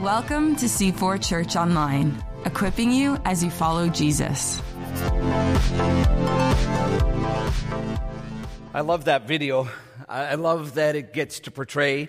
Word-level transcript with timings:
Welcome 0.00 0.56
to 0.56 0.64
C4 0.66 1.22
Church 1.22 1.56
Online, 1.56 2.24
equipping 2.46 2.90
you 2.90 3.18
as 3.26 3.44
you 3.44 3.50
follow 3.50 3.90
Jesus. 3.90 4.62
I 8.72 8.80
love 8.80 9.04
that 9.04 9.28
video. 9.28 9.68
I 10.08 10.36
love 10.36 10.76
that 10.76 10.96
it 10.96 11.12
gets 11.12 11.40
to 11.40 11.50
portray 11.50 12.08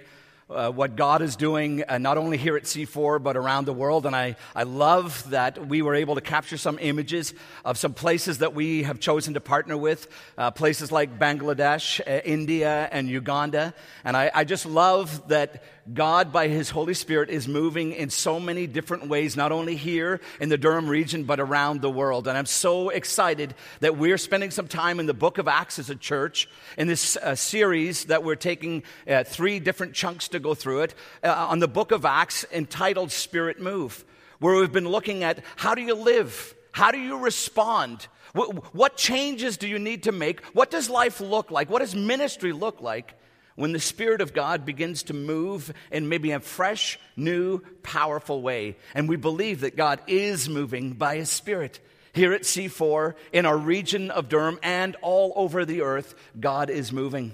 uh, 0.50 0.72
what 0.72 0.96
God 0.96 1.22
is 1.22 1.36
doing, 1.36 1.84
uh, 1.88 1.98
not 1.98 2.18
only 2.18 2.38
here 2.38 2.56
at 2.58 2.64
C4, 2.64 3.22
but 3.22 3.38
around 3.38 3.66
the 3.66 3.74
world. 3.74 4.06
And 4.06 4.16
I, 4.16 4.36
I 4.56 4.64
love 4.64 5.30
that 5.30 5.68
we 5.68 5.82
were 5.82 5.96
able 5.96 6.16
to 6.16 6.22
capture 6.22 6.58
some 6.58 6.78
images 6.80 7.34
of 7.64 7.78
some 7.78 7.94
places 7.94 8.40
that 8.40 8.54
we 8.54 8.84
have 8.84 9.00
chosen 9.00 9.34
to 9.36 9.40
partner 9.40 9.78
with, 9.78 10.08
uh, 10.38 10.52
places 10.52 10.92
like 10.92 11.18
Bangladesh, 11.18 12.02
uh, 12.02 12.22
India, 12.26 12.90
and 12.92 13.10
Uganda. 13.10 13.74
And 14.04 14.18
I, 14.18 14.32
I 14.34 14.44
just 14.44 14.66
love 14.66 15.28
that 15.30 15.64
God, 15.92 16.32
by 16.32 16.48
His 16.48 16.70
Holy 16.70 16.94
Spirit, 16.94 17.30
is 17.30 17.48
moving 17.48 17.92
in 17.92 18.10
so 18.10 18.40
many 18.40 18.68
different 18.68 19.10
ways, 19.10 19.36
not 19.36 19.52
only 19.52 19.76
here 19.76 20.22
in 20.40 20.48
the 20.48 20.58
Durham 20.58 20.88
region, 20.88 21.26
but 21.26 21.42
around 21.42 21.82
the 21.82 21.90
world. 21.90 22.28
And 22.28 22.38
I'm 22.38 22.46
so 22.46 22.90
excited 22.90 23.54
that 23.82 23.98
we're 23.98 24.18
spending 24.18 24.52
some 24.52 24.70
time 24.70 25.02
in 25.02 25.08
the 25.08 25.14
book 25.14 25.40
of 25.40 25.48
Acts 25.50 25.80
as 25.80 25.90
a 25.90 25.96
church 25.96 26.48
in 26.78 26.88
this 26.88 27.18
uh, 27.18 27.36
series 27.36 28.06
that 28.06 28.24
we're 28.24 28.36
taking 28.36 28.84
uh, 29.10 29.26
three 29.26 29.60
different 29.60 29.94
chunks 29.94 30.30
to 30.30 30.40
go 30.44 30.54
through 30.54 30.82
it 30.82 30.96
uh, 31.24 31.48
on 31.50 31.60
the 31.60 31.68
book 31.68 31.92
of 31.92 32.06
Acts 32.06 32.46
entitled 32.52 33.12
Spirit 33.12 33.60
Move, 33.60 34.04
where 34.40 34.56
we've 34.56 34.72
been 34.72 34.90
looking 34.90 35.24
at 35.24 35.40
how 35.56 35.74
do 35.74 35.82
you 35.82 35.96
live? 35.96 36.54
How 36.72 36.92
do 36.92 37.00
you 37.00 37.18
respond? 37.18 38.08
What, 38.34 38.76
what 38.76 38.98
changes 38.98 39.58
do 39.58 39.68
you 39.68 39.80
need 39.80 40.04
to 40.04 40.12
make? 40.12 40.44
What 40.48 40.72
does 40.72 40.90
life 40.90 41.22
look 41.22 41.52
like? 41.52 41.70
What 41.70 41.80
does 41.80 41.96
ministry 41.96 42.52
look 42.52 42.82
like? 42.82 43.16
when 43.56 43.72
the 43.72 43.80
Spirit 43.80 44.22
of 44.22 44.34
God 44.34 44.66
begins 44.66 45.04
to 45.04 45.14
move 45.14 45.72
in 45.92 46.10
maybe 46.10 46.32
a 46.32 46.40
fresh, 46.40 47.00
new, 47.16 47.60
powerful 47.84 48.42
way. 48.42 48.78
And 48.94 49.08
we 49.08 49.16
believe 49.16 49.62
that 49.62 49.76
God 49.76 50.02
is 50.08 50.50
moving 50.50 50.94
by 50.94 51.18
His 51.18 51.30
Spirit. 51.30 51.80
Here 52.14 52.34
at 52.34 52.44
C4, 52.44 53.16
in 53.32 53.46
our 53.46 53.58
region 53.58 54.12
of 54.12 54.30
Durham, 54.30 54.60
and 54.62 54.96
all 55.02 55.34
over 55.36 55.66
the 55.66 55.82
earth, 55.82 56.14
God 56.40 56.70
is 56.70 56.92
moving. 56.92 57.34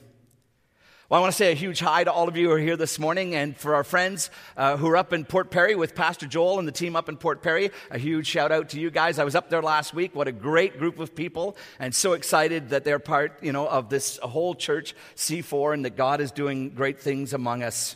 Well, 1.10 1.18
I 1.18 1.22
want 1.22 1.34
to 1.34 1.38
say 1.38 1.52
a 1.52 1.56
huge 1.56 1.80
hi 1.80 2.04
to 2.04 2.12
all 2.12 2.28
of 2.28 2.38
you 2.38 2.50
who 2.50 2.54
are 2.54 2.60
here 2.60 2.78
this 2.78 3.00
morning, 3.00 3.34
and 3.34 3.58
for 3.58 3.74
our 3.74 3.84
friends 3.84 4.30
uh, 4.56 4.78
who 4.78 4.88
are 4.90 4.96
up 4.96 5.12
in 5.12 5.26
Port 5.26 5.50
Perry 5.50 5.74
with 5.74 5.96
Pastor 5.96 6.28
Joel 6.28 6.60
and 6.60 6.68
the 6.68 6.72
team 6.72 6.96
up 6.96 7.10
in 7.10 7.18
Port 7.18 7.42
Perry, 7.42 7.72
a 7.90 7.98
huge 7.98 8.28
shout 8.28 8.52
out 8.52 8.70
to 8.70 8.80
you 8.80 8.92
guys. 8.92 9.18
I 9.18 9.24
was 9.24 9.34
up 9.34 9.50
there 9.50 9.64
last 9.64 9.92
week. 9.92 10.14
What 10.14 10.28
a 10.28 10.32
great 10.32 10.78
group 10.78 11.00
of 11.00 11.16
people, 11.16 11.58
and 11.80 11.96
so 11.96 12.14
excited 12.14 12.70
that 12.70 12.84
they're 12.84 13.00
part, 13.00 13.40
you 13.42 13.52
know, 13.52 13.68
of 13.68 13.90
this 13.90 14.20
whole 14.22 14.54
church 14.54 14.94
C4, 15.16 15.74
and 15.74 15.86
that 15.86 15.98
God 15.98 16.22
is 16.22 16.32
doing 16.32 16.70
great 16.76 17.00
things 17.00 17.34
among 17.34 17.64
us. 17.64 17.96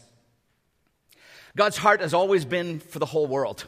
God's 1.56 1.78
heart 1.78 2.02
has 2.02 2.16
always 2.16 2.46
been 2.46 2.80
for 2.80 2.98
the 2.98 3.06
whole 3.06 3.28
world. 3.28 3.68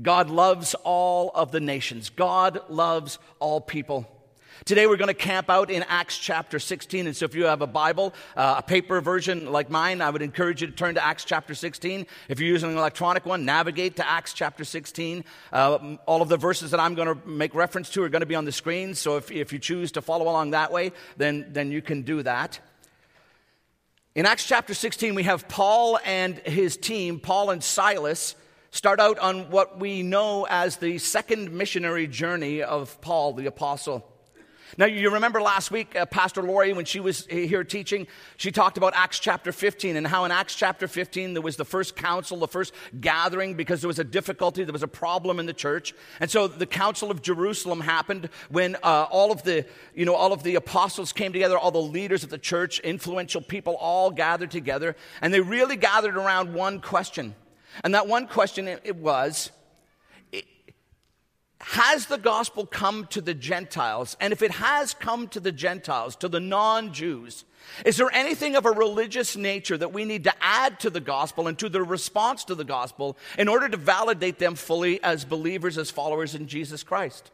God 0.00 0.30
loves 0.30 0.76
all 0.84 1.32
of 1.34 1.50
the 1.50 1.58
nations. 1.58 2.10
God 2.10 2.60
loves 2.68 3.18
all 3.40 3.60
people. 3.60 4.15
Today 4.64 4.86
we're 4.86 4.96
going 4.96 5.08
to 5.08 5.14
camp 5.14 5.50
out 5.50 5.70
in 5.70 5.84
Acts 5.84 6.16
chapter 6.16 6.58
16. 6.58 7.06
And 7.06 7.16
so 7.16 7.26
if 7.26 7.34
you 7.34 7.44
have 7.44 7.60
a 7.60 7.66
Bible, 7.66 8.14
uh, 8.36 8.56
a 8.58 8.62
paper 8.62 9.00
version 9.00 9.52
like 9.52 9.68
mine, 9.68 10.00
I 10.00 10.10
would 10.10 10.22
encourage 10.22 10.62
you 10.62 10.66
to 10.66 10.72
turn 10.72 10.94
to 10.94 11.04
Acts 11.04 11.24
chapter 11.24 11.54
16. 11.54 12.06
If 12.28 12.40
you're 12.40 12.48
using 12.48 12.70
an 12.70 12.78
electronic 12.78 13.26
one, 13.26 13.44
navigate 13.44 13.96
to 13.96 14.08
Acts 14.08 14.32
chapter 14.32 14.64
16. 14.64 15.24
Uh, 15.52 15.96
all 16.06 16.22
of 16.22 16.28
the 16.28 16.38
verses 16.38 16.70
that 16.70 16.80
I'm 16.80 16.94
going 16.94 17.08
to 17.08 17.28
make 17.28 17.54
reference 17.54 17.90
to 17.90 18.02
are 18.02 18.08
going 18.08 18.20
to 18.20 18.26
be 18.26 18.34
on 18.34 18.46
the 18.46 18.52
screen. 18.52 18.94
So 18.94 19.16
if, 19.18 19.30
if 19.30 19.52
you 19.52 19.58
choose 19.58 19.92
to 19.92 20.02
follow 20.02 20.24
along 20.24 20.52
that 20.52 20.72
way, 20.72 20.92
then, 21.16 21.46
then 21.50 21.70
you 21.70 21.82
can 21.82 22.02
do 22.02 22.22
that. 22.22 22.58
In 24.14 24.24
Acts 24.24 24.46
chapter 24.46 24.72
16, 24.72 25.14
we 25.14 25.24
have 25.24 25.46
Paul 25.48 25.98
and 26.04 26.38
his 26.38 26.78
team, 26.78 27.20
Paul 27.20 27.50
and 27.50 27.62
Silas, 27.62 28.34
start 28.70 29.00
out 29.00 29.18
on 29.18 29.50
what 29.50 29.78
we 29.78 30.02
know 30.02 30.46
as 30.48 30.78
the 30.78 30.96
second 30.96 31.52
missionary 31.52 32.06
journey 32.06 32.62
of 32.62 32.98
Paul 33.02 33.34
the 33.34 33.46
apostle. 33.46 34.10
Now, 34.78 34.86
you 34.86 35.10
remember 35.10 35.40
last 35.40 35.70
week, 35.70 35.94
uh, 35.94 36.06
Pastor 36.06 36.42
Lori, 36.42 36.72
when 36.72 36.84
she 36.84 37.00
was 37.00 37.26
here 37.26 37.64
teaching, 37.64 38.06
she 38.36 38.50
talked 38.50 38.76
about 38.76 38.94
Acts 38.96 39.18
chapter 39.18 39.52
15 39.52 39.96
and 39.96 40.06
how 40.06 40.24
in 40.24 40.32
Acts 40.32 40.54
chapter 40.54 40.88
15 40.88 41.34
there 41.34 41.42
was 41.42 41.56
the 41.56 41.64
first 41.64 41.96
council, 41.96 42.38
the 42.38 42.48
first 42.48 42.72
gathering, 43.00 43.54
because 43.54 43.80
there 43.80 43.88
was 43.88 43.98
a 43.98 44.04
difficulty, 44.04 44.64
there 44.64 44.72
was 44.72 44.82
a 44.82 44.88
problem 44.88 45.38
in 45.38 45.46
the 45.46 45.52
church. 45.52 45.94
And 46.20 46.30
so 46.30 46.48
the 46.48 46.66
council 46.66 47.10
of 47.10 47.22
Jerusalem 47.22 47.80
happened 47.80 48.28
when 48.50 48.76
uh, 48.82 49.06
all 49.10 49.30
of 49.30 49.42
the, 49.44 49.64
you 49.94 50.04
know, 50.04 50.14
all 50.14 50.32
of 50.32 50.42
the 50.42 50.56
apostles 50.56 51.12
came 51.12 51.32
together, 51.32 51.56
all 51.56 51.70
the 51.70 51.78
leaders 51.78 52.24
of 52.24 52.30
the 52.30 52.38
church, 52.38 52.80
influential 52.80 53.40
people 53.40 53.76
all 53.76 54.10
gathered 54.10 54.50
together, 54.50 54.96
and 55.22 55.32
they 55.32 55.40
really 55.40 55.76
gathered 55.76 56.16
around 56.16 56.52
one 56.52 56.80
question. 56.80 57.34
And 57.84 57.94
that 57.94 58.06
one 58.06 58.26
question 58.26 58.68
it, 58.68 58.96
was, 58.96 59.50
has 61.70 62.06
the 62.06 62.16
gospel 62.16 62.64
come 62.64 63.06
to 63.08 63.20
the 63.20 63.34
Gentiles? 63.34 64.16
And 64.20 64.32
if 64.32 64.40
it 64.40 64.52
has 64.52 64.94
come 64.94 65.26
to 65.28 65.40
the 65.40 65.50
Gentiles, 65.50 66.14
to 66.16 66.28
the 66.28 66.38
non 66.38 66.92
Jews, 66.92 67.44
is 67.84 67.96
there 67.96 68.08
anything 68.12 68.54
of 68.54 68.66
a 68.66 68.70
religious 68.70 69.34
nature 69.34 69.76
that 69.76 69.92
we 69.92 70.04
need 70.04 70.22
to 70.24 70.32
add 70.40 70.78
to 70.80 70.90
the 70.90 71.00
gospel 71.00 71.48
and 71.48 71.58
to 71.58 71.68
the 71.68 71.82
response 71.82 72.44
to 72.44 72.54
the 72.54 72.64
gospel 72.64 73.16
in 73.36 73.48
order 73.48 73.68
to 73.68 73.76
validate 73.76 74.38
them 74.38 74.54
fully 74.54 75.02
as 75.02 75.24
believers, 75.24 75.76
as 75.76 75.90
followers 75.90 76.36
in 76.36 76.46
Jesus 76.46 76.84
Christ? 76.84 77.32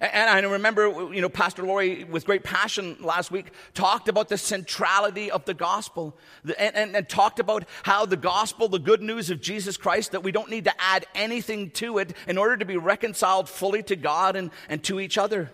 And 0.00 0.28
I 0.28 0.40
remember, 0.40 1.12
you 1.14 1.22
know, 1.22 1.28
Pastor 1.28 1.62
Lori, 1.62 2.04
with 2.04 2.26
great 2.26 2.42
passion 2.42 2.96
last 3.00 3.30
week, 3.30 3.46
talked 3.72 4.08
about 4.08 4.28
the 4.28 4.36
centrality 4.36 5.30
of 5.30 5.44
the 5.44 5.54
gospel 5.54 6.18
and, 6.58 6.76
and, 6.76 6.96
and, 6.96 7.08
talked 7.08 7.40
about 7.40 7.64
how 7.82 8.04
the 8.04 8.16
gospel, 8.16 8.68
the 8.68 8.78
good 8.78 9.00
news 9.00 9.30
of 9.30 9.40
Jesus 9.40 9.76
Christ, 9.76 10.12
that 10.12 10.22
we 10.22 10.32
don't 10.32 10.50
need 10.50 10.64
to 10.64 10.74
add 10.78 11.06
anything 11.14 11.70
to 11.70 11.98
it 11.98 12.14
in 12.28 12.36
order 12.36 12.56
to 12.58 12.64
be 12.64 12.76
reconciled 12.76 13.48
fully 13.48 13.82
to 13.84 13.96
God 13.96 14.36
and, 14.36 14.50
and 14.68 14.82
to 14.84 15.00
each 15.00 15.16
other. 15.16 15.50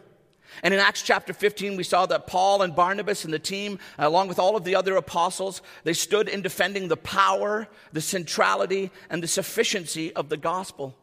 And 0.62 0.75
in 0.75 0.81
Acts 0.81 1.03
chapter 1.03 1.32
15, 1.32 1.76
we 1.76 1.84
saw 1.84 2.06
that 2.06 2.26
Paul 2.26 2.62
and 2.62 2.75
Barnabas 2.75 3.25
and 3.25 3.32
the 3.32 3.38
team, 3.38 3.78
along 3.98 4.28
with 4.28 4.38
all 4.38 4.56
of 4.56 4.65
the 4.65 4.75
other 4.75 4.97
apostles, 4.97 5.62
they 5.84 5.94
stood 5.94 6.28
in 6.28 6.42
defending 6.42 6.88
the 6.88 6.97
power, 6.97 7.69
the 7.92 8.00
centrality, 8.00 8.91
and 9.09 9.22
the 9.22 9.28
sufficiency 9.28 10.12
of 10.12 10.28
the 10.28 10.37
gospel. 10.37 10.97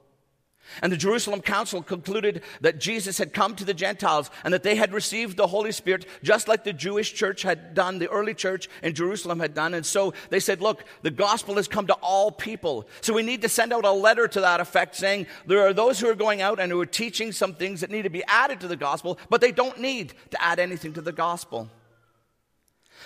And 0.82 0.92
the 0.92 0.98
Jerusalem 0.98 1.42
Council 1.42 1.82
concluded 1.82 2.44
that 2.62 2.80
Jesus 2.80 3.18
had 3.18 3.34
come 3.34 3.56
to 3.56 3.66
the 3.66 3.74
Gentiles 3.74 4.30
and 4.44 4.54
that 4.54 4.64
they 4.64 4.76
had 4.76 4.94
received 4.94 5.38
the 5.38 5.48
Holy 5.48 5.72
Spirit 5.72 6.06
just 6.24 6.48
like 6.48 6.64
the 6.64 6.74
Jewish 6.74 7.14
church 7.14 7.42
had 7.42 7.74
done, 7.74 8.00
the 8.00 8.10
early 8.10 8.34
church 8.34 8.70
in 8.84 8.94
Jerusalem 8.94 9.40
had 9.40 9.54
done. 9.54 9.74
And 9.74 9.86
so 9.86 10.14
they 10.30 10.40
said, 10.40 10.62
look, 10.62 10.84
the 11.02 11.12
gospel 11.12 11.56
has 11.56 11.68
come 11.68 11.88
to 11.88 11.94
all 11.96 12.32
people. 12.32 12.88
So 13.02 13.14
we 13.14 13.24
need 13.24 13.42
to 13.42 13.50
send 13.50 13.74
out 13.74 13.86
a 13.86 13.92
letter 13.92 14.28
to 14.28 14.42
that 14.42 14.60
effect 14.60 14.96
saying 14.96 15.28
there 15.46 15.66
are 15.66 15.74
those 15.74 16.00
who 16.00 16.10
are 16.10 16.16
going 16.16 16.42
out 16.42 16.60
and 16.60 16.72
who 16.72 16.80
are 16.82 16.86
teaching 16.86 17.32
some 17.32 17.54
things 17.54 17.82
that 17.82 17.92
need 17.92 18.04
to 18.04 18.10
be 18.10 18.24
added 18.26 18.60
to 18.62 18.68
the 18.68 18.76
gospel, 18.76 19.20
but 19.30 19.42
they 19.42 19.52
don't 19.52 19.80
need 19.80 20.14
to 20.32 20.42
add 20.42 20.60
anything 20.60 20.94
to 20.94 21.02
the 21.02 21.12
gospel. 21.12 21.70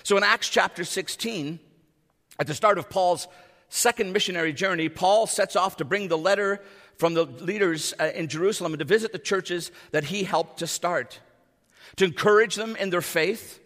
So 0.03 0.17
in 0.17 0.23
Acts 0.23 0.49
chapter 0.49 0.83
16, 0.83 1.59
at 2.39 2.47
the 2.47 2.53
start 2.53 2.77
of 2.77 2.89
Paul's 2.89 3.27
second 3.69 4.11
missionary 4.11 4.53
journey, 4.53 4.89
Paul 4.89 5.27
sets 5.27 5.55
off 5.55 5.77
to 5.77 5.85
bring 5.85 6.07
the 6.07 6.17
letter 6.17 6.61
from 7.03 7.15
the 7.15 7.25
leaders 7.25 7.93
uh, 7.99 8.11
in 8.15 8.29
Jerusalem 8.29 8.77
to 8.77 8.85
visit 8.85 9.11
the 9.11 9.19
churches 9.19 9.73
that 9.91 10.05
he 10.05 10.23
helped 10.23 10.59
to 10.59 10.67
start, 10.67 11.19
to 11.97 12.05
encourage 12.05 12.55
them 12.55 12.77
in 12.77 12.91
their 12.91 13.01
faith, 13.01 13.59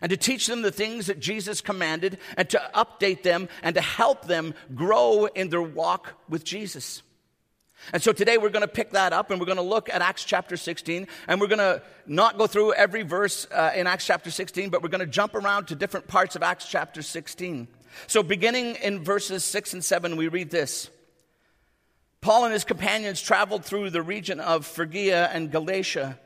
and 0.00 0.10
to 0.10 0.16
teach 0.16 0.48
them 0.48 0.62
the 0.62 0.72
things 0.72 1.06
that 1.06 1.20
Jesus 1.20 1.60
commanded, 1.60 2.18
and 2.36 2.50
to 2.50 2.60
update 2.74 3.22
them 3.22 3.48
and 3.62 3.76
to 3.76 3.80
help 3.80 4.26
them 4.26 4.54
grow 4.74 5.26
in 5.26 5.50
their 5.50 5.62
walk 5.62 6.14
with 6.28 6.42
Jesus. 6.42 7.04
And 7.92 8.02
so 8.02 8.12
today 8.12 8.38
we're 8.38 8.48
going 8.48 8.62
to 8.62 8.66
pick 8.66 8.90
that 8.90 9.12
up 9.12 9.30
and 9.30 9.38
we're 9.38 9.46
going 9.46 9.54
to 9.58 9.62
look 9.62 9.88
at 9.88 10.02
Acts 10.02 10.24
chapter 10.24 10.56
16 10.56 11.06
and 11.28 11.40
we're 11.40 11.46
going 11.46 11.58
to 11.60 11.80
not 12.08 12.38
go 12.38 12.48
through 12.48 12.72
every 12.72 13.04
verse 13.04 13.46
uh, 13.52 13.70
in 13.76 13.86
Acts 13.86 14.04
chapter 14.04 14.32
16, 14.32 14.70
but 14.70 14.82
we're 14.82 14.88
going 14.88 14.98
to 14.98 15.06
jump 15.06 15.36
around 15.36 15.68
to 15.68 15.76
different 15.76 16.08
parts 16.08 16.34
of 16.34 16.42
Acts 16.42 16.68
chapter 16.68 17.02
16. 17.02 17.68
So 18.08 18.24
beginning 18.24 18.74
in 18.82 19.04
verses 19.04 19.44
6 19.44 19.74
and 19.74 19.84
7, 19.84 20.16
we 20.16 20.26
read 20.26 20.50
this. 20.50 20.90
Paul 22.28 22.44
and 22.44 22.52
his 22.52 22.64
companions 22.64 23.22
traveled 23.22 23.64
through 23.64 23.88
the 23.88 24.02
region 24.02 24.38
of 24.38 24.66
Phrygia 24.66 25.30
and 25.32 25.50
Galatia. 25.50 26.20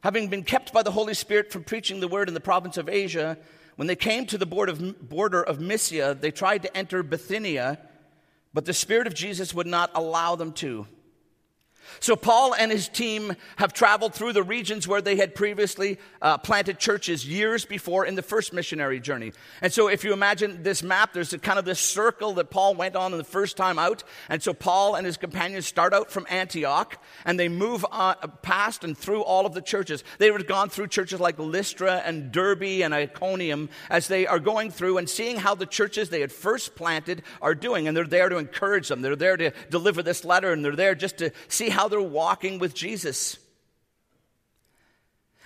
Having 0.00 0.28
been 0.28 0.44
kept 0.44 0.72
by 0.72 0.82
the 0.82 0.92
Holy 0.92 1.12
Spirit 1.12 1.52
from 1.52 1.62
preaching 1.62 2.00
the 2.00 2.08
word 2.08 2.28
in 2.28 2.32
the 2.32 2.40
province 2.40 2.78
of 2.78 2.88
Asia, 2.88 3.36
when 3.76 3.86
they 3.86 3.94
came 3.94 4.24
to 4.24 4.38
the 4.38 4.46
border 4.46 5.42
of 5.42 5.60
Mysia, 5.60 6.16
they 6.18 6.30
tried 6.30 6.62
to 6.62 6.74
enter 6.74 7.02
Bithynia, 7.02 7.78
but 8.54 8.64
the 8.64 8.72
Spirit 8.72 9.06
of 9.06 9.12
Jesus 9.12 9.52
would 9.52 9.66
not 9.66 9.90
allow 9.94 10.36
them 10.36 10.54
to. 10.54 10.86
So, 12.00 12.16
Paul 12.16 12.54
and 12.54 12.70
his 12.70 12.88
team 12.88 13.36
have 13.56 13.72
traveled 13.72 14.14
through 14.14 14.32
the 14.32 14.42
regions 14.42 14.88
where 14.88 15.00
they 15.00 15.16
had 15.16 15.34
previously 15.34 15.98
uh, 16.20 16.38
planted 16.38 16.78
churches 16.78 17.26
years 17.26 17.64
before 17.64 18.06
in 18.06 18.14
the 18.14 18.22
first 18.22 18.52
missionary 18.52 19.00
journey. 19.00 19.32
And 19.60 19.72
so, 19.72 19.88
if 19.88 20.04
you 20.04 20.12
imagine 20.12 20.62
this 20.62 20.82
map, 20.82 21.12
there's 21.12 21.32
a 21.32 21.38
kind 21.38 21.58
of 21.58 21.64
this 21.64 21.80
circle 21.80 22.34
that 22.34 22.50
Paul 22.50 22.74
went 22.74 22.96
on 22.96 23.12
the 23.12 23.24
first 23.24 23.56
time 23.56 23.78
out. 23.78 24.04
And 24.28 24.42
so, 24.42 24.52
Paul 24.52 24.94
and 24.94 25.06
his 25.06 25.16
companions 25.16 25.66
start 25.66 25.92
out 25.92 26.10
from 26.10 26.26
Antioch 26.28 26.98
and 27.24 27.38
they 27.38 27.48
move 27.48 27.84
on, 27.90 28.16
past 28.42 28.84
and 28.84 28.96
through 28.96 29.22
all 29.22 29.46
of 29.46 29.54
the 29.54 29.62
churches. 29.62 30.04
They 30.18 30.30
have 30.30 30.46
gone 30.46 30.68
through 30.68 30.88
churches 30.88 31.20
like 31.20 31.38
Lystra 31.38 32.02
and 32.04 32.32
Derbe 32.32 32.82
and 32.82 32.94
Iconium 32.94 33.68
as 33.90 34.08
they 34.08 34.26
are 34.26 34.40
going 34.40 34.70
through 34.70 34.98
and 34.98 35.08
seeing 35.08 35.36
how 35.36 35.54
the 35.54 35.66
churches 35.66 36.10
they 36.10 36.20
had 36.20 36.32
first 36.32 36.74
planted 36.74 37.22
are 37.40 37.54
doing. 37.54 37.88
And 37.88 37.96
they're 37.96 38.04
there 38.04 38.28
to 38.28 38.38
encourage 38.38 38.88
them, 38.88 39.02
they're 39.02 39.16
there 39.16 39.36
to 39.36 39.52
deliver 39.70 40.02
this 40.02 40.24
letter, 40.24 40.52
and 40.52 40.64
they're 40.64 40.76
there 40.76 40.94
just 40.94 41.18
to 41.18 41.30
see 41.48 41.70
how 41.72 41.88
they're 41.88 42.00
walking 42.00 42.58
with 42.58 42.74
Jesus. 42.74 43.38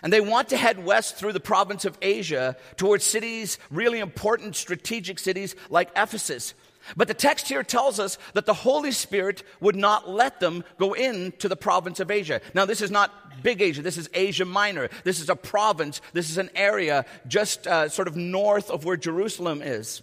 And 0.02 0.12
they 0.12 0.20
want 0.20 0.50
to 0.50 0.56
head 0.56 0.84
west 0.84 1.16
through 1.16 1.32
the 1.32 1.40
province 1.40 1.84
of 1.84 1.96
Asia 2.02 2.56
towards 2.76 3.04
cities, 3.04 3.58
really 3.70 3.98
important 3.98 4.54
strategic 4.54 5.18
cities 5.18 5.56
like 5.70 5.90
Ephesus. 5.96 6.54
But 6.96 7.08
the 7.08 7.14
text 7.14 7.48
here 7.48 7.62
tells 7.62 7.98
us 7.98 8.18
that 8.34 8.46
the 8.46 8.54
Holy 8.54 8.92
Spirit 8.92 9.42
would 9.60 9.74
not 9.74 10.08
let 10.08 10.38
them 10.38 10.62
go 10.78 10.92
into 10.92 11.48
the 11.48 11.56
province 11.56 11.98
of 11.98 12.10
Asia. 12.10 12.40
Now, 12.54 12.64
this 12.64 12.80
is 12.82 12.90
not 12.90 13.42
big 13.42 13.60
Asia. 13.60 13.82
This 13.82 13.98
is 13.98 14.08
Asia 14.14 14.44
Minor. 14.44 14.88
This 15.02 15.18
is 15.18 15.28
a 15.28 15.34
province. 15.34 16.00
This 16.12 16.30
is 16.30 16.38
an 16.38 16.50
area 16.54 17.04
just 17.26 17.66
uh, 17.66 17.88
sort 17.88 18.06
of 18.06 18.16
north 18.16 18.70
of 18.70 18.84
where 18.84 18.96
Jerusalem 18.96 19.62
is. 19.62 20.02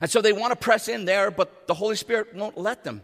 And 0.00 0.10
so 0.10 0.20
they 0.20 0.32
want 0.32 0.52
to 0.52 0.56
press 0.56 0.88
in 0.88 1.04
there, 1.04 1.30
but 1.30 1.66
the 1.66 1.74
Holy 1.74 1.96
Spirit 1.96 2.34
won't 2.34 2.56
let 2.56 2.84
them. 2.84 3.02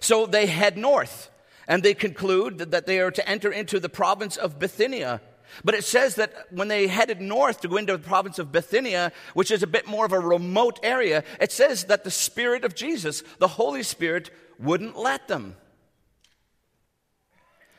So 0.00 0.26
they 0.26 0.46
head 0.46 0.76
north 0.76 1.30
and 1.66 1.82
they 1.82 1.94
conclude 1.94 2.58
that 2.58 2.86
they 2.86 3.00
are 3.00 3.10
to 3.10 3.28
enter 3.28 3.52
into 3.52 3.78
the 3.78 3.88
province 3.88 4.36
of 4.36 4.58
Bithynia. 4.58 5.20
But 5.64 5.74
it 5.74 5.84
says 5.84 6.16
that 6.16 6.32
when 6.50 6.68
they 6.68 6.86
headed 6.86 7.20
north 7.20 7.60
to 7.62 7.68
go 7.68 7.76
into 7.76 7.96
the 7.96 8.02
province 8.06 8.38
of 8.38 8.52
Bithynia, 8.52 9.12
which 9.34 9.50
is 9.50 9.62
a 9.62 9.66
bit 9.66 9.86
more 9.86 10.04
of 10.04 10.12
a 10.12 10.20
remote 10.20 10.78
area, 10.82 11.24
it 11.40 11.52
says 11.52 11.84
that 11.84 12.04
the 12.04 12.10
Spirit 12.10 12.64
of 12.64 12.74
Jesus, 12.74 13.22
the 13.38 13.48
Holy 13.48 13.82
Spirit, 13.82 14.30
wouldn't 14.58 14.96
let 14.96 15.28
them. 15.28 15.56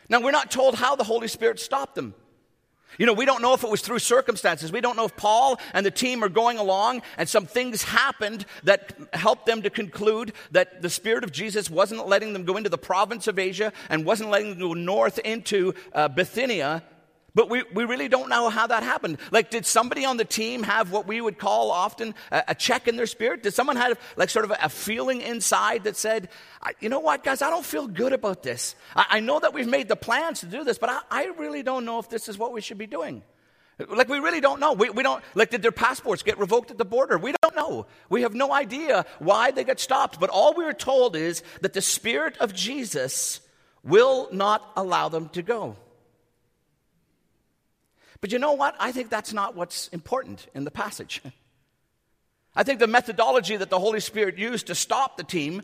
Now, 0.09 0.21
we're 0.21 0.31
not 0.31 0.50
told 0.50 0.75
how 0.75 0.95
the 0.95 1.03
Holy 1.03 1.27
Spirit 1.27 1.59
stopped 1.59 1.94
them. 1.95 2.15
You 2.97 3.06
know, 3.06 3.13
we 3.13 3.25
don't 3.25 3.41
know 3.41 3.53
if 3.53 3.63
it 3.63 3.69
was 3.69 3.81
through 3.81 4.00
circumstances. 4.00 4.71
We 4.71 4.81
don't 4.81 4.97
know 4.97 5.06
if 5.06 5.15
Paul 5.15 5.59
and 5.74 5.86
the 5.86 5.91
team 5.91 6.24
are 6.24 6.30
going 6.30 6.57
along 6.57 7.01
and 7.18 7.30
some 7.30 7.45
things 7.45 7.83
happened 7.83 8.45
that 8.63 8.94
helped 9.13 9.45
them 9.45 9.62
to 9.62 9.69
conclude 9.69 10.33
that 10.51 10.81
the 10.81 10.89
Spirit 10.89 11.24
of 11.24 11.31
Jesus 11.31 11.69
wasn't 11.69 12.07
letting 12.07 12.33
them 12.33 12.45
go 12.45 12.57
into 12.57 12.69
the 12.69 12.77
province 12.77 13.27
of 13.27 13.38
Asia 13.39 13.71
and 13.89 14.06
wasn't 14.06 14.30
letting 14.30 14.50
them 14.51 14.59
go 14.59 14.74
north 14.74 15.19
into 15.19 15.74
uh, 15.94 16.07
Bithynia. 16.07 16.83
But 17.35 17.49
we, 17.49 17.63
we 17.73 17.85
really 17.85 18.07
don't 18.07 18.29
know 18.29 18.49
how 18.49 18.67
that 18.67 18.83
happened. 18.83 19.17
Like, 19.31 19.49
did 19.49 19.65
somebody 19.65 20.05
on 20.05 20.17
the 20.17 20.25
team 20.25 20.63
have 20.63 20.91
what 20.91 21.07
we 21.07 21.21
would 21.21 21.37
call 21.37 21.71
often 21.71 22.15
a, 22.31 22.43
a 22.49 22.55
check 22.55 22.87
in 22.87 22.95
their 22.95 23.05
spirit? 23.05 23.43
Did 23.43 23.53
someone 23.53 23.75
have, 23.75 23.99
like, 24.17 24.29
sort 24.29 24.45
of 24.45 24.51
a, 24.51 24.57
a 24.63 24.69
feeling 24.69 25.21
inside 25.21 25.83
that 25.83 25.95
said, 25.95 26.29
you 26.79 26.89
know 26.89 26.99
what, 26.99 27.23
guys, 27.23 27.41
I 27.41 27.49
don't 27.49 27.65
feel 27.65 27.87
good 27.87 28.13
about 28.13 28.43
this. 28.43 28.75
I, 28.95 29.05
I 29.09 29.19
know 29.19 29.39
that 29.39 29.53
we've 29.53 29.67
made 29.67 29.87
the 29.87 29.95
plans 29.95 30.39
to 30.41 30.47
do 30.47 30.63
this, 30.63 30.77
but 30.77 30.89
I, 30.89 30.99
I, 31.09 31.25
really 31.37 31.63
don't 31.63 31.85
know 31.85 31.99
if 31.99 32.09
this 32.09 32.27
is 32.27 32.37
what 32.37 32.51
we 32.51 32.61
should 32.61 32.77
be 32.77 32.87
doing. 32.87 33.21
Like, 33.87 34.09
we 34.09 34.19
really 34.19 34.41
don't 34.41 34.59
know. 34.59 34.73
We, 34.73 34.89
we 34.89 35.03
don't, 35.03 35.23
like, 35.35 35.51
did 35.51 35.61
their 35.61 35.71
passports 35.71 36.23
get 36.23 36.37
revoked 36.37 36.71
at 36.71 36.77
the 36.77 36.85
border? 36.85 37.17
We 37.17 37.33
don't 37.41 37.55
know. 37.55 37.85
We 38.09 38.23
have 38.23 38.33
no 38.33 38.51
idea 38.51 39.05
why 39.19 39.51
they 39.51 39.63
got 39.63 39.79
stopped. 39.79 40.19
But 40.19 40.29
all 40.29 40.53
we 40.53 40.65
are 40.65 40.73
told 40.73 41.15
is 41.15 41.43
that 41.61 41.73
the 41.73 41.81
Spirit 41.81 42.37
of 42.39 42.53
Jesus 42.53 43.39
will 43.83 44.27
not 44.33 44.69
allow 44.75 45.07
them 45.07 45.29
to 45.29 45.41
go. 45.41 45.77
But 48.21 48.31
you 48.31 48.39
know 48.39 48.54
what? 48.54 48.75
I 48.80 48.92
think 48.92 49.10
that's 49.10 49.33
not 49.33 49.56
what's 49.56 49.88
important 49.89 50.48
in 50.54 50.66
the 50.66 50.71
passage. 50.71 51.21
I 52.56 52.63
think 52.63 52.80
the 52.80 52.88
methodology 52.88 53.56
that 53.56 53.69
the 53.69 53.80
Holy 53.80 54.00
Spirit 54.00 54.38
used 54.38 54.68
to 54.68 54.75
stop 54.75 55.18
the 55.18 55.24
team 55.24 55.62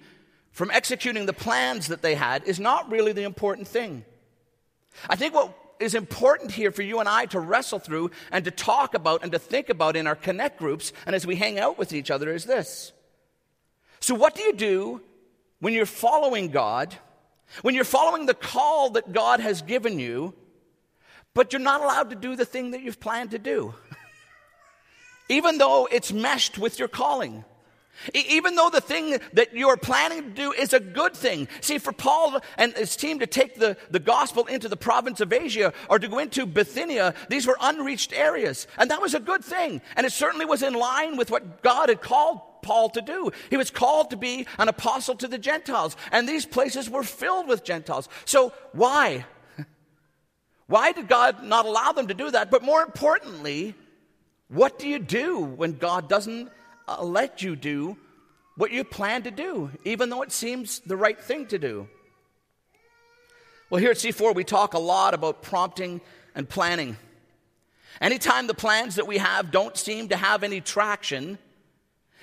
from 0.52 0.72
executing 0.72 1.26
the 1.26 1.34
plans 1.34 1.88
that 1.88 2.02
they 2.02 2.16
had 2.16 2.44
is 2.46 2.60
not 2.60 2.90
really 2.90 3.12
the 3.12 3.24
important 3.24 3.68
thing. 3.68 4.06
I 5.10 5.16
think 5.18 5.34
what 5.34 5.54
is 5.80 5.96
important 5.96 6.52
here 6.52 6.72
for 6.72 6.82
you 6.82 7.00
and 7.00 7.10
I 7.10 7.26
to 7.28 7.40
wrestle 7.40 7.80
through 7.80 8.12
and 8.32 8.46
to 8.46 8.52
talk 8.52 8.94
about 8.94 9.24
and 9.24 9.32
to 9.34 9.40
think 9.40 9.70
about 9.70 9.98
in 9.98 10.08
our 10.08 10.16
connect 10.16 10.58
groups 10.58 10.94
and 11.06 11.14
as 11.16 11.28
we 11.28 11.36
hang 11.36 11.60
out 11.60 11.78
with 11.78 11.92
each 11.92 12.10
other 12.10 12.32
is 12.32 12.46
this. 12.46 12.94
So, 14.00 14.16
what 14.16 14.36
do 14.36 14.44
you 14.44 14.54
do 14.54 15.02
when 15.60 15.74
you're 15.74 15.86
following 15.86 16.50
God, 16.50 16.96
when 17.62 17.76
you're 17.76 17.84
following 17.84 18.26
the 18.26 18.34
call 18.34 18.92
that 18.92 19.12
God 19.12 19.40
has 19.40 19.62
given 19.62 20.00
you, 20.00 20.34
but 21.36 21.54
you're 21.54 21.62
not 21.62 21.82
allowed 21.82 22.10
to 22.10 22.16
do 22.16 22.36
the 22.36 22.46
thing 22.46 22.72
that 22.72 22.82
you've 22.82 23.00
planned 23.00 23.32
to 23.32 23.40
do. 23.40 23.76
Even 25.30 25.60
though 25.60 25.88
it's 25.92 26.12
meshed 26.12 26.58
with 26.58 26.80
your 26.80 26.88
calling. 26.88 27.44
Even 28.14 28.56
though 28.56 28.70
the 28.70 28.82
thing 28.82 29.18
that 29.34 29.54
you're 29.54 29.78
planning 29.78 30.24
to 30.24 30.30
do 30.30 30.52
is 30.52 30.74
a 30.74 30.80
good 30.80 31.14
thing. 31.14 31.48
See, 31.62 31.78
for 31.78 31.92
Paul 31.92 32.42
and 32.58 32.74
his 32.74 32.96
team 32.96 33.20
to 33.20 33.28
take 33.28 33.56
the, 33.56 33.78
the 33.90 34.00
gospel 34.00 34.46
into 34.46 34.68
the 34.68 34.78
province 34.78 35.22
of 35.22 35.32
Asia 35.32 35.74
or 35.90 36.00
to 36.00 36.08
go 36.08 36.20
into 36.20 36.46
Bithynia, 36.46 37.14
these 37.30 37.48
were 37.48 37.58
unreached 37.62 38.14
areas. 38.14 38.68
And 38.78 38.92
that 38.92 39.02
was 39.02 39.14
a 39.14 39.20
good 39.20 39.44
thing. 39.44 39.82
And 39.96 40.06
it 40.06 40.12
certainly 40.12 40.46
was 40.46 40.62
in 40.62 40.74
line 40.74 41.18
with 41.18 41.32
what 41.32 41.64
God 41.64 41.90
had 41.90 42.02
called 42.02 42.42
Paul 42.62 42.90
to 42.90 43.02
do. 43.02 43.32
He 43.50 43.58
was 43.58 43.72
called 43.72 44.10
to 44.10 44.18
be 44.18 44.46
an 44.60 44.68
apostle 44.68 45.16
to 45.16 45.28
the 45.28 45.38
Gentiles. 45.38 45.96
And 46.12 46.28
these 46.28 46.46
places 46.46 46.90
were 46.90 47.04
filled 47.04 47.48
with 47.48 47.64
Gentiles. 47.64 48.10
So 48.26 48.54
why? 48.74 49.26
Why 50.68 50.92
did 50.92 51.08
God 51.08 51.44
not 51.44 51.66
allow 51.66 51.92
them 51.92 52.08
to 52.08 52.14
do 52.14 52.32
that? 52.32 52.50
But 52.50 52.64
more 52.64 52.82
importantly, 52.82 53.76
what 54.48 54.80
do 54.80 54.88
you 54.88 55.00
do 55.00 55.40
when 55.40 55.74
God 55.74 56.10
doesn't 56.10 56.50
uh, 56.88 57.04
let 57.04 57.42
you 57.42 57.56
do 57.56 57.98
what 58.58 58.72
you 58.72 58.84
plan 58.84 59.24
to 59.24 59.32
do, 59.32 59.70
even 59.84 60.10
though 60.10 60.22
it 60.22 60.32
seems 60.32 60.80
the 60.80 60.98
right 60.98 61.20
thing 61.20 61.48
to 61.48 61.60
do? 61.60 61.88
Well, 63.70 63.82
here 63.82 63.92
at 63.92 63.98
C4, 63.98 64.34
we 64.34 64.44
talk 64.44 64.74
a 64.74 64.80
lot 64.80 65.14
about 65.14 65.42
prompting 65.42 66.02
and 66.34 66.48
planning. 66.48 66.98
Anytime 68.02 68.48
the 68.48 68.54
plans 68.54 68.96
that 68.96 69.08
we 69.08 69.18
have 69.18 69.52
don't 69.52 69.76
seem 69.78 70.10
to 70.10 70.18
have 70.18 70.44
any 70.44 70.62
traction, 70.62 71.38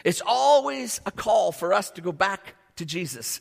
it's 0.04 0.22
always 0.24 1.00
a 1.06 1.10
call 1.10 1.52
for 1.52 1.72
us 1.72 1.90
to 1.92 2.00
go 2.00 2.12
back 2.12 2.54
to 2.76 2.84
Jesus. 2.84 3.40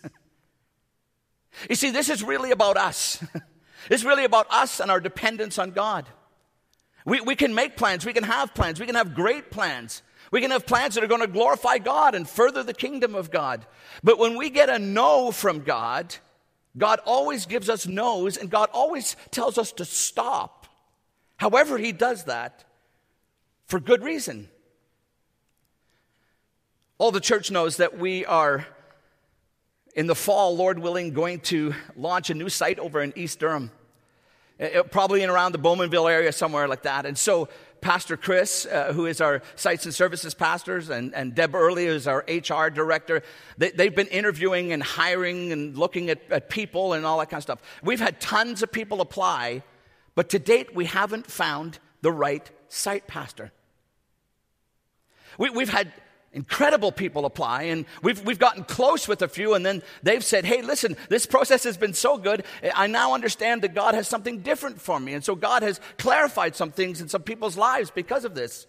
you 1.69 1.75
see, 1.75 1.91
this 1.91 2.09
is 2.09 2.23
really 2.23 2.51
about 2.51 2.77
us. 2.77 3.23
It's 3.89 4.03
really 4.03 4.25
about 4.25 4.47
us 4.51 4.79
and 4.79 4.91
our 4.91 4.99
dependence 4.99 5.57
on 5.57 5.71
God. 5.71 6.07
We, 7.05 7.21
we 7.21 7.35
can 7.35 7.55
make 7.55 7.77
plans, 7.77 8.05
we 8.05 8.13
can 8.13 8.23
have 8.23 8.53
plans, 8.53 8.79
we 8.79 8.85
can 8.85 8.95
have 8.95 9.15
great 9.15 9.51
plans. 9.51 10.03
We 10.31 10.39
can 10.39 10.51
have 10.51 10.65
plans 10.65 10.95
that 10.95 11.03
are 11.03 11.07
going 11.07 11.21
to 11.21 11.27
glorify 11.27 11.77
God 11.77 12.15
and 12.15 12.27
further 12.27 12.63
the 12.63 12.73
kingdom 12.73 13.15
of 13.15 13.31
God. 13.31 13.65
But 14.01 14.17
when 14.17 14.37
we 14.37 14.49
get 14.49 14.69
a 14.69 14.79
no 14.79 15.31
from 15.31 15.63
God, 15.63 16.15
God 16.77 16.99
always 17.05 17.45
gives 17.45 17.69
us 17.69 17.85
no's 17.85 18.37
and 18.37 18.49
God 18.49 18.69
always 18.71 19.17
tells 19.31 19.57
us 19.57 19.73
to 19.73 19.85
stop. 19.85 20.67
However, 21.35 21.77
He 21.77 21.91
does 21.91 22.25
that 22.25 22.63
for 23.67 23.79
good 23.79 24.03
reason. 24.03 24.49
All 26.97 27.11
the 27.11 27.19
church 27.19 27.51
knows 27.51 27.77
that 27.77 27.97
we 27.97 28.25
are 28.25 28.65
in 29.95 30.07
the 30.07 30.15
fall, 30.15 30.55
Lord 30.55 30.79
willing, 30.79 31.13
going 31.13 31.39
to 31.41 31.73
launch 31.95 32.29
a 32.29 32.33
new 32.33 32.49
site 32.49 32.79
over 32.79 33.01
in 33.01 33.13
East 33.15 33.39
Durham, 33.39 33.71
uh, 34.59 34.65
uh, 34.65 34.83
probably 34.83 35.21
in 35.21 35.29
around 35.29 35.51
the 35.51 35.59
Bowmanville 35.59 36.09
area, 36.09 36.31
somewhere 36.31 36.67
like 36.67 36.83
that. 36.83 37.05
And 37.05 37.17
so, 37.17 37.49
Pastor 37.81 38.15
Chris, 38.15 38.65
uh, 38.67 38.93
who 38.93 39.07
is 39.07 39.19
our 39.21 39.41
sites 39.55 39.85
and 39.85 39.93
services 39.93 40.33
pastors, 40.33 40.89
and, 40.89 41.13
and 41.15 41.33
Deb 41.33 41.55
Early, 41.55 41.87
who's 41.87 42.07
our 42.07 42.23
HR 42.27 42.69
director, 42.69 43.23
they, 43.57 43.71
have 43.75 43.95
been 43.95 44.07
interviewing 44.07 44.71
and 44.71 44.83
hiring 44.83 45.51
and 45.51 45.75
looking 45.77 46.09
at, 46.09 46.19
at 46.29 46.49
people 46.49 46.93
and 46.93 47.05
all 47.05 47.17
that 47.19 47.29
kind 47.29 47.39
of 47.39 47.43
stuff. 47.43 47.61
We've 47.83 47.99
had 47.99 48.21
tons 48.21 48.61
of 48.61 48.71
people 48.71 49.01
apply, 49.01 49.63
but 50.15 50.29
to 50.29 50.39
date, 50.39 50.75
we 50.75 50.85
haven't 50.85 51.25
found 51.25 51.79
the 52.01 52.11
right 52.11 52.49
site 52.69 53.07
pastor. 53.07 53.51
We, 55.37 55.49
we've 55.49 55.69
had 55.69 55.91
incredible 56.33 56.93
people 56.93 57.25
apply 57.25 57.63
and 57.63 57.85
we've, 58.01 58.23
we've 58.23 58.39
gotten 58.39 58.63
close 58.63 59.05
with 59.05 59.21
a 59.21 59.27
few 59.27 59.53
and 59.53 59.65
then 59.65 59.83
they've 60.01 60.23
said 60.23 60.45
hey 60.45 60.61
listen 60.61 60.95
this 61.09 61.25
process 61.25 61.65
has 61.65 61.75
been 61.75 61.93
so 61.93 62.17
good 62.17 62.45
i 62.73 62.87
now 62.87 63.13
understand 63.13 63.61
that 63.61 63.75
god 63.75 63.93
has 63.93 64.07
something 64.07 64.39
different 64.39 64.79
for 64.79 64.97
me 64.97 65.13
and 65.13 65.25
so 65.25 65.35
god 65.35 65.61
has 65.61 65.81
clarified 65.97 66.55
some 66.55 66.71
things 66.71 67.01
in 67.01 67.09
some 67.09 67.21
people's 67.21 67.57
lives 67.57 67.91
because 67.91 68.25
of 68.25 68.35
this. 68.35 68.67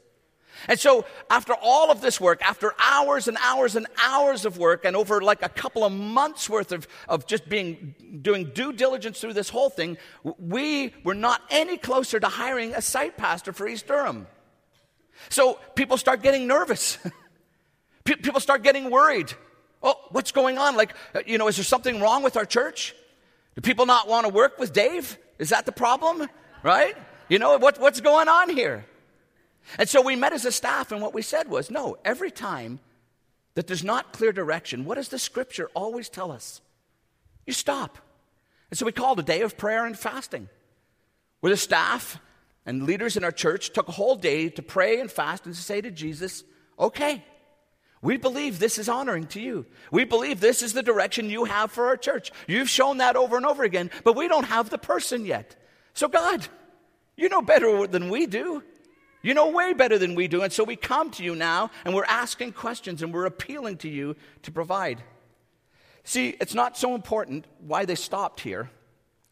And 0.69 0.79
so 0.79 1.07
after 1.31 1.55
all 1.55 1.91
of 1.91 2.03
this 2.03 2.21
work 2.21 2.43
after 2.47 2.75
hours 2.79 3.27
and 3.27 3.39
hours 3.43 3.75
and 3.75 3.87
hours 4.03 4.45
of 4.45 4.59
work 4.59 4.85
and 4.85 4.95
over 4.95 5.23
like 5.23 5.43
a 5.43 5.49
couple 5.49 5.83
of 5.83 5.93
months 5.93 6.51
worth 6.51 6.73
of, 6.73 6.87
of 7.09 7.27
just 7.27 7.49
being 7.49 7.95
doing 8.21 8.51
due 8.53 8.73
diligence 8.75 9.19
through 9.19 9.33
this 9.33 9.49
whole 9.49 9.71
thing 9.71 9.97
we 10.39 10.93
were 11.05 11.15
not 11.15 11.41
any 11.49 11.79
closer 11.79 12.21
to 12.21 12.29
hiring 12.29 12.75
a 12.75 12.83
site 12.83 13.17
pastor 13.17 13.55
for 13.55 13.67
east 13.67 13.87
durham. 13.87 14.27
So 15.31 15.59
people 15.75 15.97
start 15.97 16.23
getting 16.23 16.47
nervous 16.47 16.99
People 18.05 18.41
start 18.41 18.63
getting 18.63 18.91
worried. 18.91 19.33
Oh, 19.83 19.95
what's 20.11 20.33
going 20.33 20.59
on? 20.59 20.77
Like, 20.77 20.95
uh, 21.15 21.21
you 21.27 21.39
know, 21.39 21.49
is 21.49 21.57
there 21.57 21.65
something 21.65 22.01
wrong 22.01 22.23
with 22.23 22.37
our 22.37 22.45
church? 22.45 22.95
Do 23.55 23.61
people 23.61 23.87
not 23.87 24.09
want 24.09 24.27
to 24.27 24.33
work 24.33 24.59
with 24.59 24.73
Dave? 24.73 25.19
Is 25.39 25.51
that 25.51 25.67
the 25.67 25.73
problem? 25.73 26.29
Right? 26.63 26.97
You 27.29 27.39
know, 27.39 27.59
what, 27.59 27.81
what's 27.81 28.01
going 28.01 28.29
on 28.29 28.51
here? 28.51 28.87
And 29.79 29.89
so 29.89 30.01
we 30.01 30.17
met 30.17 30.33
as 30.33 30.45
a 30.45 30.53
staff, 30.53 30.93
and 30.93 31.01
what 31.01 31.15
we 31.15 31.23
said 31.23 31.49
was 31.49 31.71
no, 31.71 31.97
every 32.05 32.31
time 32.31 32.81
that 33.55 33.67
there's 33.67 33.85
not 33.85 34.13
clear 34.13 34.33
direction, 34.33 34.85
what 34.85 34.97
does 34.97 35.09
the 35.09 35.19
scripture 35.19 35.71
always 35.75 36.09
tell 36.09 36.33
us? 36.33 36.61
You 37.47 37.53
stop. 37.53 37.99
And 38.71 38.79
so 38.79 38.87
we 38.87 38.93
called 38.93 39.19
a 39.19 39.23
day 39.23 39.43
of 39.43 39.59
prayer 39.59 39.85
and 39.85 39.99
fasting, 39.99 40.49
where 41.41 41.51
the 41.51 41.57
staff 41.57 42.19
and 42.65 42.85
leaders 42.85 43.17
in 43.17 43.25
our 43.25 43.33
church 43.33 43.73
took 43.73 43.89
a 43.89 43.93
whole 43.93 44.17
day 44.17 44.49
to 44.49 44.63
pray 44.63 45.01
and 45.01 45.11
fast 45.11 45.47
and 45.47 45.55
to 45.55 45.61
say 45.61 45.81
to 45.81 45.91
Jesus, 45.91 46.45
okay, 46.79 47.25
we 48.03 48.17
believe 48.17 48.59
this 48.59 48.79
is 48.79 48.89
honoring 48.89 49.29
to 49.29 49.41
you. 49.41 49.65
We 49.93 50.05
believe 50.05 50.41
this 50.41 50.61
is 50.61 50.73
the 50.73 50.83
direction 50.83 51.31
you 51.31 51.45
have 51.45 51.71
for 51.71 51.87
our 51.87 51.97
church. 51.97 52.33
You've 52.49 52.69
shown 52.69 52.99
that 52.99 53.15
over 53.15 53.37
and 53.37 53.47
over 53.47 53.63
again, 53.63 53.91
but 54.03 54.17
we 54.17 54.27
don't 54.27 54.45
have 54.45 54.71
the 54.71 54.79
person 54.79 55.25
yet. 55.25 55.55
So, 55.95 56.09
God, 56.09 56.47
you 57.17 57.29
know 57.29 57.43
better 57.43 57.87
than 57.87 58.11
we 58.11 58.27
do. 58.27 58.65
You 59.23 59.35
know 59.35 59.51
way 59.51 59.73
better 59.73 59.99
than 59.99 60.17
we 60.17 60.27
do. 60.27 60.43
And 60.43 60.53
so 60.53 60.65
we 60.65 60.75
come 60.75 61.13
to 61.13 61.23
you 61.23 61.37
now 61.37 61.71
and 61.85 61.95
we're 61.95 62.05
asking 62.05 62.53
questions 62.53 63.03
and 63.03 63.15
we're 63.15 63.27
appealing 63.27 63.77
to 63.79 63.89
you 63.89 64.17
to 64.43 64.51
provide. 64.51 65.01
See, 66.03 66.31
it's 66.41 66.55
not 66.55 66.77
so 66.77 66.97
important 66.97 67.47
why 67.61 67.85
they 67.85 67.95
stopped 67.95 68.41
here 68.41 68.69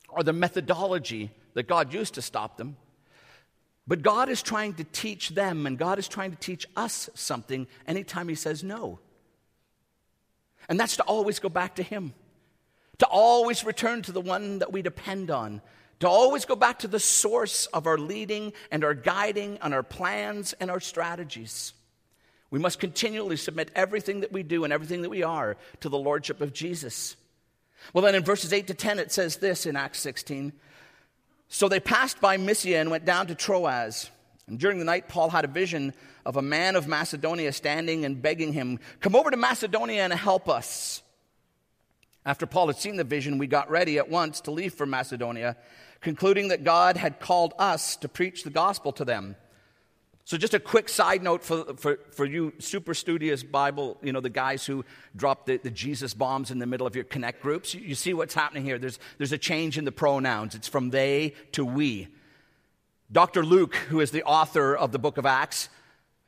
or 0.08 0.22
the 0.22 0.32
methodology 0.32 1.32
that 1.54 1.66
God 1.66 1.92
used 1.92 2.14
to 2.14 2.22
stop 2.22 2.56
them. 2.56 2.76
But 3.90 4.02
God 4.02 4.28
is 4.28 4.40
trying 4.40 4.74
to 4.74 4.84
teach 4.84 5.30
them 5.30 5.66
and 5.66 5.76
God 5.76 5.98
is 5.98 6.06
trying 6.06 6.30
to 6.30 6.36
teach 6.36 6.64
us 6.76 7.10
something 7.14 7.66
anytime 7.88 8.28
He 8.28 8.36
says 8.36 8.62
no. 8.62 9.00
And 10.68 10.78
that's 10.78 10.98
to 10.98 11.02
always 11.02 11.40
go 11.40 11.48
back 11.48 11.74
to 11.74 11.82
Him, 11.82 12.14
to 12.98 13.06
always 13.06 13.64
return 13.64 14.02
to 14.02 14.12
the 14.12 14.20
one 14.20 14.60
that 14.60 14.72
we 14.72 14.80
depend 14.80 15.28
on, 15.32 15.60
to 15.98 16.08
always 16.08 16.44
go 16.44 16.54
back 16.54 16.78
to 16.78 16.86
the 16.86 17.00
source 17.00 17.66
of 17.66 17.88
our 17.88 17.98
leading 17.98 18.52
and 18.70 18.84
our 18.84 18.94
guiding 18.94 19.58
and 19.60 19.74
our 19.74 19.82
plans 19.82 20.52
and 20.60 20.70
our 20.70 20.78
strategies. 20.78 21.72
We 22.48 22.60
must 22.60 22.78
continually 22.78 23.36
submit 23.36 23.72
everything 23.74 24.20
that 24.20 24.30
we 24.30 24.44
do 24.44 24.62
and 24.62 24.72
everything 24.72 25.02
that 25.02 25.10
we 25.10 25.24
are 25.24 25.56
to 25.80 25.88
the 25.88 25.98
Lordship 25.98 26.40
of 26.40 26.52
Jesus. 26.52 27.16
Well, 27.92 28.04
then 28.04 28.14
in 28.14 28.22
verses 28.22 28.52
8 28.52 28.68
to 28.68 28.74
10, 28.74 29.00
it 29.00 29.10
says 29.10 29.38
this 29.38 29.66
in 29.66 29.74
Acts 29.74 29.98
16 29.98 30.52
So 31.50 31.68
they 31.68 31.80
passed 31.80 32.20
by 32.20 32.38
Mysia 32.38 32.78
and 32.78 32.90
went 32.90 33.04
down 33.04 33.26
to 33.26 33.34
Troas. 33.34 34.10
And 34.46 34.58
during 34.58 34.78
the 34.78 34.84
night, 34.84 35.08
Paul 35.08 35.28
had 35.28 35.44
a 35.44 35.48
vision 35.48 35.92
of 36.24 36.36
a 36.36 36.42
man 36.42 36.76
of 36.76 36.88
Macedonia 36.88 37.52
standing 37.52 38.04
and 38.04 38.22
begging 38.22 38.52
him, 38.52 38.78
Come 39.00 39.14
over 39.14 39.30
to 39.30 39.36
Macedonia 39.36 40.02
and 40.02 40.12
help 40.12 40.48
us. 40.48 41.02
After 42.24 42.46
Paul 42.46 42.68
had 42.68 42.76
seen 42.76 42.96
the 42.96 43.04
vision, 43.04 43.36
we 43.36 43.46
got 43.46 43.70
ready 43.70 43.98
at 43.98 44.08
once 44.08 44.40
to 44.42 44.50
leave 44.50 44.74
for 44.74 44.86
Macedonia 44.86 45.56
concluding 46.00 46.48
that 46.48 46.64
God 46.64 46.96
had 46.96 47.20
called 47.20 47.54
us 47.58 47.96
to 47.96 48.08
preach 48.08 48.42
the 48.42 48.50
gospel 48.50 48.92
to 48.92 49.04
them. 49.04 49.36
So, 50.30 50.36
just 50.36 50.54
a 50.54 50.60
quick 50.60 50.88
side 50.88 51.24
note 51.24 51.42
for, 51.42 51.74
for, 51.74 51.98
for 52.12 52.24
you 52.24 52.52
super 52.60 52.94
studious 52.94 53.42
Bible, 53.42 53.98
you 54.00 54.12
know, 54.12 54.20
the 54.20 54.30
guys 54.30 54.64
who 54.64 54.84
drop 55.16 55.44
the, 55.46 55.56
the 55.56 55.72
Jesus 55.72 56.14
bombs 56.14 56.52
in 56.52 56.60
the 56.60 56.66
middle 56.66 56.86
of 56.86 56.94
your 56.94 57.02
connect 57.02 57.42
groups. 57.42 57.74
You, 57.74 57.80
you 57.80 57.94
see 57.96 58.14
what's 58.14 58.32
happening 58.32 58.62
here. 58.62 58.78
There's, 58.78 59.00
there's 59.18 59.32
a 59.32 59.38
change 59.38 59.76
in 59.76 59.84
the 59.84 59.90
pronouns, 59.90 60.54
it's 60.54 60.68
from 60.68 60.90
they 60.90 61.34
to 61.50 61.64
we. 61.64 62.06
Dr. 63.10 63.44
Luke, 63.44 63.74
who 63.74 63.98
is 63.98 64.12
the 64.12 64.22
author 64.22 64.72
of 64.76 64.92
the 64.92 65.00
book 65.00 65.18
of 65.18 65.26
Acts, 65.26 65.68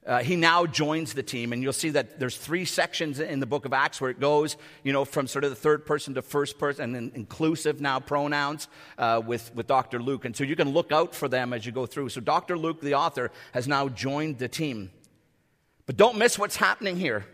uh, 0.04 0.18
he 0.18 0.34
now 0.34 0.66
joins 0.66 1.14
the 1.14 1.22
team, 1.22 1.52
and 1.52 1.62
you'll 1.62 1.72
see 1.72 1.90
that 1.90 2.18
there's 2.18 2.36
three 2.36 2.64
sections 2.64 3.20
in 3.20 3.38
the 3.38 3.46
book 3.46 3.64
of 3.64 3.72
Acts 3.72 4.00
where 4.00 4.10
it 4.10 4.18
goes, 4.18 4.56
you 4.82 4.92
know, 4.92 5.04
from 5.04 5.28
sort 5.28 5.44
of 5.44 5.50
the 5.50 5.56
third 5.56 5.86
person 5.86 6.14
to 6.14 6.22
first 6.22 6.58
person, 6.58 6.84
and 6.84 6.94
then 6.94 7.12
inclusive 7.14 7.80
now 7.80 8.00
pronouns 8.00 8.66
uh, 8.98 9.22
with, 9.24 9.54
with 9.54 9.68
Dr. 9.68 10.02
Luke. 10.02 10.24
And 10.24 10.34
so 10.34 10.42
you 10.42 10.56
can 10.56 10.70
look 10.70 10.90
out 10.90 11.14
for 11.14 11.28
them 11.28 11.52
as 11.52 11.64
you 11.64 11.70
go 11.70 11.86
through. 11.86 12.08
So 12.08 12.20
Dr. 12.20 12.58
Luke, 12.58 12.80
the 12.80 12.94
author, 12.94 13.30
has 13.52 13.68
now 13.68 13.88
joined 13.88 14.38
the 14.38 14.48
team. 14.48 14.90
But 15.86 15.96
don't 15.96 16.18
miss 16.18 16.36
what's 16.36 16.56
happening 16.56 16.96
here. 16.96 17.24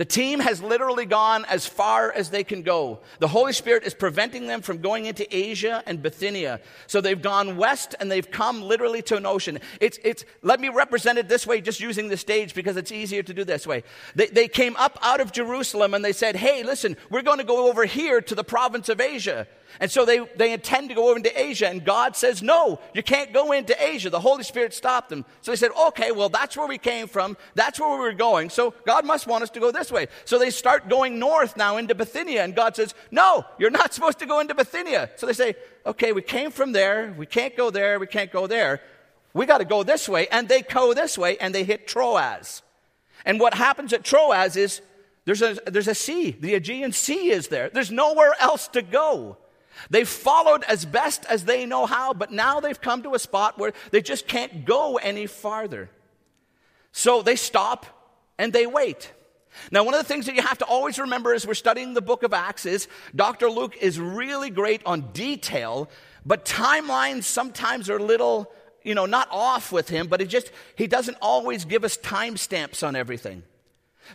The 0.00 0.06
team 0.06 0.40
has 0.40 0.62
literally 0.62 1.04
gone 1.04 1.44
as 1.44 1.66
far 1.66 2.10
as 2.10 2.30
they 2.30 2.42
can 2.42 2.62
go. 2.62 3.00
The 3.18 3.28
Holy 3.28 3.52
Spirit 3.52 3.84
is 3.84 3.92
preventing 3.92 4.46
them 4.46 4.62
from 4.62 4.78
going 4.78 5.04
into 5.04 5.26
Asia 5.30 5.82
and 5.84 6.02
Bithynia. 6.02 6.62
So 6.86 7.02
they've 7.02 7.20
gone 7.20 7.58
west 7.58 7.94
and 8.00 8.10
they've 8.10 8.30
come 8.30 8.62
literally 8.62 9.02
to 9.02 9.18
an 9.18 9.26
ocean. 9.26 9.58
It's, 9.78 9.98
it's, 10.02 10.24
let 10.40 10.58
me 10.58 10.70
represent 10.70 11.18
it 11.18 11.28
this 11.28 11.46
way, 11.46 11.60
just 11.60 11.80
using 11.80 12.08
the 12.08 12.16
stage 12.16 12.54
because 12.54 12.78
it's 12.78 12.90
easier 12.90 13.22
to 13.22 13.34
do 13.34 13.44
this 13.44 13.66
way. 13.66 13.82
They, 14.14 14.28
they 14.28 14.48
came 14.48 14.74
up 14.76 14.98
out 15.02 15.20
of 15.20 15.32
Jerusalem 15.32 15.92
and 15.92 16.02
they 16.02 16.14
said, 16.14 16.34
hey, 16.34 16.62
listen, 16.62 16.96
we're 17.10 17.20
going 17.20 17.36
to 17.36 17.44
go 17.44 17.68
over 17.68 17.84
here 17.84 18.22
to 18.22 18.34
the 18.34 18.42
province 18.42 18.88
of 18.88 19.02
Asia. 19.02 19.46
And 19.78 19.90
so 19.90 20.04
they, 20.04 20.18
they 20.36 20.52
intend 20.52 20.88
to 20.88 20.94
go 20.94 21.08
over 21.08 21.18
into 21.18 21.38
Asia, 21.40 21.68
and 21.68 21.84
God 21.84 22.16
says, 22.16 22.42
No, 22.42 22.80
you 22.94 23.02
can't 23.02 23.32
go 23.32 23.52
into 23.52 23.80
Asia. 23.80 24.10
The 24.10 24.18
Holy 24.18 24.42
Spirit 24.42 24.74
stopped 24.74 25.10
them. 25.10 25.24
So 25.42 25.52
they 25.52 25.56
said, 25.56 25.70
Okay, 25.88 26.10
well, 26.10 26.28
that's 26.28 26.56
where 26.56 26.66
we 26.66 26.78
came 26.78 27.06
from. 27.06 27.36
That's 27.54 27.78
where 27.78 27.90
we 27.90 27.98
were 27.98 28.12
going. 28.12 28.50
So 28.50 28.74
God 28.84 29.04
must 29.04 29.26
want 29.26 29.44
us 29.44 29.50
to 29.50 29.60
go 29.60 29.70
this 29.70 29.89
way. 29.90 30.08
So 30.24 30.38
they 30.38 30.50
start 30.50 30.88
going 30.88 31.18
north 31.18 31.56
now 31.56 31.76
into 31.76 31.94
Bithynia, 31.94 32.42
and 32.44 32.54
God 32.54 32.76
says, 32.76 32.94
No, 33.10 33.44
you're 33.58 33.70
not 33.70 33.94
supposed 33.94 34.18
to 34.20 34.26
go 34.26 34.40
into 34.40 34.54
Bithynia. 34.54 35.10
So 35.16 35.26
they 35.26 35.32
say, 35.32 35.54
Okay, 35.86 36.12
we 36.12 36.22
came 36.22 36.50
from 36.50 36.72
there. 36.72 37.14
We 37.16 37.26
can't 37.26 37.56
go 37.56 37.70
there. 37.70 37.98
We 37.98 38.06
can't 38.06 38.30
go 38.30 38.46
there. 38.46 38.80
We 39.32 39.46
got 39.46 39.58
to 39.58 39.64
go 39.64 39.82
this 39.82 40.08
way. 40.08 40.26
And 40.28 40.48
they 40.48 40.62
go 40.62 40.92
this 40.94 41.16
way, 41.16 41.36
and 41.38 41.54
they 41.54 41.64
hit 41.64 41.86
Troas. 41.86 42.62
And 43.24 43.38
what 43.38 43.54
happens 43.54 43.92
at 43.92 44.04
Troas 44.04 44.56
is 44.56 44.80
there's 45.24 45.42
a, 45.42 45.58
there's 45.66 45.88
a 45.88 45.94
sea. 45.94 46.32
The 46.32 46.54
Aegean 46.54 46.92
Sea 46.92 47.30
is 47.30 47.48
there. 47.48 47.70
There's 47.70 47.90
nowhere 47.90 48.34
else 48.40 48.68
to 48.68 48.82
go. 48.82 49.36
They've 49.88 50.08
followed 50.08 50.64
as 50.64 50.84
best 50.84 51.24
as 51.26 51.44
they 51.44 51.64
know 51.64 51.86
how, 51.86 52.12
but 52.12 52.32
now 52.32 52.60
they've 52.60 52.80
come 52.80 53.02
to 53.04 53.14
a 53.14 53.18
spot 53.18 53.58
where 53.58 53.72
they 53.90 54.02
just 54.02 54.26
can't 54.26 54.64
go 54.64 54.96
any 54.96 55.26
farther. 55.26 55.90
So 56.92 57.22
they 57.22 57.36
stop 57.36 57.86
and 58.38 58.52
they 58.52 58.66
wait. 58.66 59.12
Now, 59.70 59.84
one 59.84 59.94
of 59.94 60.00
the 60.00 60.06
things 60.06 60.26
that 60.26 60.34
you 60.34 60.42
have 60.42 60.58
to 60.58 60.64
always 60.64 60.98
remember 60.98 61.34
as 61.34 61.46
we're 61.46 61.54
studying 61.54 61.94
the 61.94 62.02
book 62.02 62.22
of 62.22 62.32
Acts 62.32 62.66
is 62.66 62.88
Dr. 63.14 63.48
Luke 63.50 63.76
is 63.80 63.98
really 63.98 64.50
great 64.50 64.82
on 64.86 65.12
detail, 65.12 65.90
but 66.24 66.44
timelines 66.44 67.24
sometimes 67.24 67.88
are 67.90 67.96
a 67.96 68.02
little, 68.02 68.52
you 68.82 68.94
know, 68.94 69.06
not 69.06 69.28
off 69.30 69.72
with 69.72 69.88
him, 69.88 70.08
but 70.08 70.20
it 70.20 70.26
just, 70.26 70.50
he 70.76 70.86
doesn't 70.86 71.16
always 71.22 71.64
give 71.64 71.84
us 71.84 71.96
timestamps 71.96 72.86
on 72.86 72.96
everything. 72.96 73.42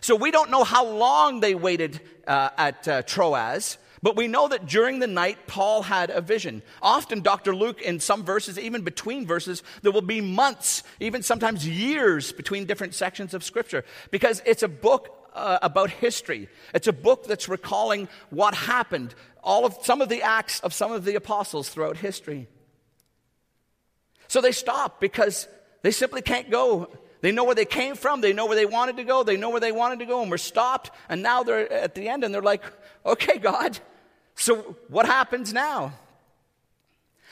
So 0.00 0.14
we 0.14 0.30
don't 0.30 0.50
know 0.50 0.64
how 0.64 0.86
long 0.86 1.40
they 1.40 1.54
waited 1.54 2.00
uh, 2.26 2.50
at 2.56 2.86
uh, 2.88 3.02
Troas. 3.02 3.78
But 4.02 4.14
we 4.14 4.28
know 4.28 4.46
that 4.48 4.66
during 4.66 4.98
the 4.98 5.06
night, 5.06 5.46
Paul 5.46 5.82
had 5.82 6.10
a 6.10 6.20
vision. 6.20 6.62
Often, 6.82 7.22
Dr. 7.22 7.56
Luke, 7.56 7.80
in 7.80 7.98
some 7.98 8.24
verses, 8.24 8.58
even 8.58 8.82
between 8.82 9.26
verses, 9.26 9.62
there 9.82 9.90
will 9.90 10.02
be 10.02 10.20
months, 10.20 10.82
even 11.00 11.22
sometimes 11.22 11.66
years 11.66 12.30
between 12.30 12.66
different 12.66 12.94
sections 12.94 13.34
of 13.34 13.42
Scripture, 13.42 13.84
because 14.10 14.42
it's 14.46 14.62
a 14.62 14.68
book 14.68 15.25
uh, 15.36 15.58
about 15.62 15.90
history. 15.90 16.48
It's 16.74 16.88
a 16.88 16.92
book 16.92 17.26
that's 17.26 17.48
recalling 17.48 18.08
what 18.30 18.54
happened, 18.54 19.14
all 19.42 19.64
of 19.64 19.76
some 19.82 20.00
of 20.00 20.08
the 20.08 20.22
acts 20.22 20.60
of 20.60 20.72
some 20.72 20.92
of 20.92 21.04
the 21.04 21.14
apostles 21.14 21.68
throughout 21.68 21.96
history. 21.96 22.48
So 24.28 24.40
they 24.40 24.52
stop 24.52 25.00
because 25.00 25.46
they 25.82 25.92
simply 25.92 26.22
can't 26.22 26.50
go. 26.50 26.90
They 27.20 27.32
know 27.32 27.44
where 27.44 27.54
they 27.54 27.64
came 27.64 27.94
from, 27.94 28.20
they 28.20 28.32
know 28.32 28.46
where 28.46 28.56
they 28.56 28.66
wanted 28.66 28.96
to 28.96 29.04
go, 29.04 29.22
they 29.22 29.36
know 29.36 29.50
where 29.50 29.60
they 29.60 29.72
wanted 29.72 30.00
to 30.00 30.06
go, 30.06 30.20
and 30.22 30.30
we're 30.30 30.36
stopped, 30.36 30.90
and 31.08 31.22
now 31.22 31.42
they're 31.42 31.72
at 31.72 31.94
the 31.94 32.08
end 32.08 32.24
and 32.24 32.34
they're 32.34 32.42
like, 32.42 32.62
okay, 33.04 33.38
God, 33.38 33.78
so, 34.36 34.76
what 34.88 35.06
happens 35.06 35.52
now? 35.52 35.94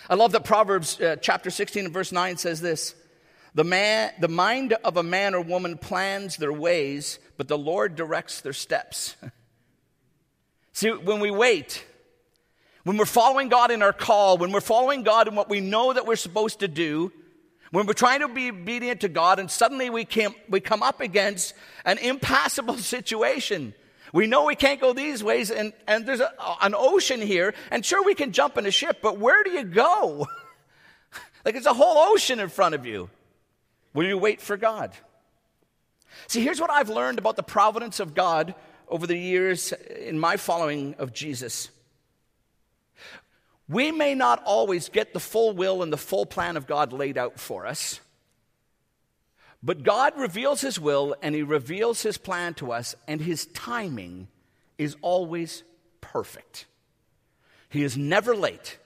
I 0.08 0.14
love 0.14 0.32
that 0.32 0.44
Proverbs 0.44 1.00
uh, 1.00 1.16
chapter 1.20 1.50
16 1.50 1.84
and 1.84 1.94
verse 1.94 2.12
9 2.12 2.38
says 2.38 2.61
this 2.61 2.94
the, 3.54 3.64
man, 3.64 4.12
the 4.20 4.28
mind 4.28 4.73
of 4.84 4.96
a 4.96 5.02
man 5.02 5.34
or 5.34 5.40
woman 5.40 5.78
plans 5.78 6.37
their 6.37 6.52
ways, 6.52 7.18
but 7.37 7.46
the 7.46 7.58
Lord 7.58 7.94
directs 7.94 8.40
their 8.40 8.52
steps. 8.52 9.16
See, 10.73 10.90
when 10.90 11.20
we 11.20 11.30
wait, 11.30 11.84
when 12.82 12.96
we're 12.96 13.04
following 13.06 13.49
God 13.49 13.70
in 13.70 13.80
our 13.80 13.92
call, 13.92 14.38
when 14.38 14.50
we're 14.50 14.61
following 14.61 15.04
God 15.04 15.28
in 15.28 15.37
what 15.37 15.49
we 15.49 15.61
know 15.61 15.92
that 15.92 16.04
we're 16.04 16.16
supposed 16.16 16.61
to 16.61 16.68
do, 16.68 17.12
when 17.70 17.87
we're 17.87 17.92
trying 17.92 18.20
to 18.20 18.28
be 18.28 18.50
obedient 18.50 19.02
to 19.02 19.08
God 19.08 19.38
and 19.38 19.49
suddenly 19.49 19.88
we, 19.88 20.04
can, 20.04 20.34
we 20.49 20.61
come 20.61 20.82
up 20.82 21.00
against 21.00 21.54
an 21.84 21.99
impassable 21.99 22.76
situation, 22.78 23.73
we 24.12 24.26
know 24.26 24.44
we 24.44 24.56
can't 24.56 24.80
go 24.80 24.92
these 24.92 25.23
ways, 25.23 25.52
and, 25.52 25.73
and 25.87 26.06
there's 26.06 26.20
a, 26.20 26.32
an 26.61 26.75
ocean 26.76 27.20
here, 27.20 27.54
and 27.70 27.84
sure, 27.84 28.04
we 28.04 28.14
can 28.14 28.32
jump 28.32 28.58
in 28.58 28.66
a 28.66 28.70
ship, 28.73 28.99
but 29.00 29.18
where 29.18 29.44
do 29.44 29.50
you 29.50 29.64
go? 29.64 30.26
like 31.44 31.54
it's 31.54 31.66
a 31.66 31.73
whole 31.73 32.12
ocean 32.12 32.40
in 32.40 32.49
front 32.49 32.75
of 32.75 32.84
you. 32.84 33.11
Will 33.94 34.06
you 34.06 34.18
wait 34.18 34.40
for 34.40 34.56
God? 34.56 34.92
See, 36.26 36.42
here's 36.42 36.60
what 36.60 36.70
I've 36.70 36.90
learned 36.90 37.18
about 37.18 37.36
the 37.36 37.42
providence 37.42 38.00
of 38.00 38.14
God 38.14 38.54
over 38.88 39.06
the 39.06 39.16
years 39.16 39.72
in 39.72 40.18
my 40.18 40.36
following 40.36 40.94
of 40.98 41.12
Jesus. 41.12 41.70
We 43.68 43.92
may 43.92 44.14
not 44.14 44.42
always 44.44 44.88
get 44.88 45.12
the 45.12 45.20
full 45.20 45.52
will 45.52 45.82
and 45.82 45.92
the 45.92 45.96
full 45.96 46.26
plan 46.26 46.56
of 46.56 46.66
God 46.66 46.92
laid 46.92 47.16
out 47.16 47.40
for 47.40 47.66
us, 47.66 48.00
But 49.62 49.82
God 49.82 50.12
reveals 50.18 50.60
His 50.60 50.78
will 50.78 51.16
and 51.22 51.34
He 51.34 51.42
reveals 51.42 52.02
His 52.02 52.18
plan 52.18 52.52
to 52.54 52.70
us, 52.70 52.94
and 53.08 53.20
His 53.22 53.46
timing 53.46 54.28
is 54.76 54.94
always 55.00 55.62
perfect. 56.02 56.66
He 57.70 57.82
is 57.82 57.96
never 57.96 58.36
late, 58.36 58.78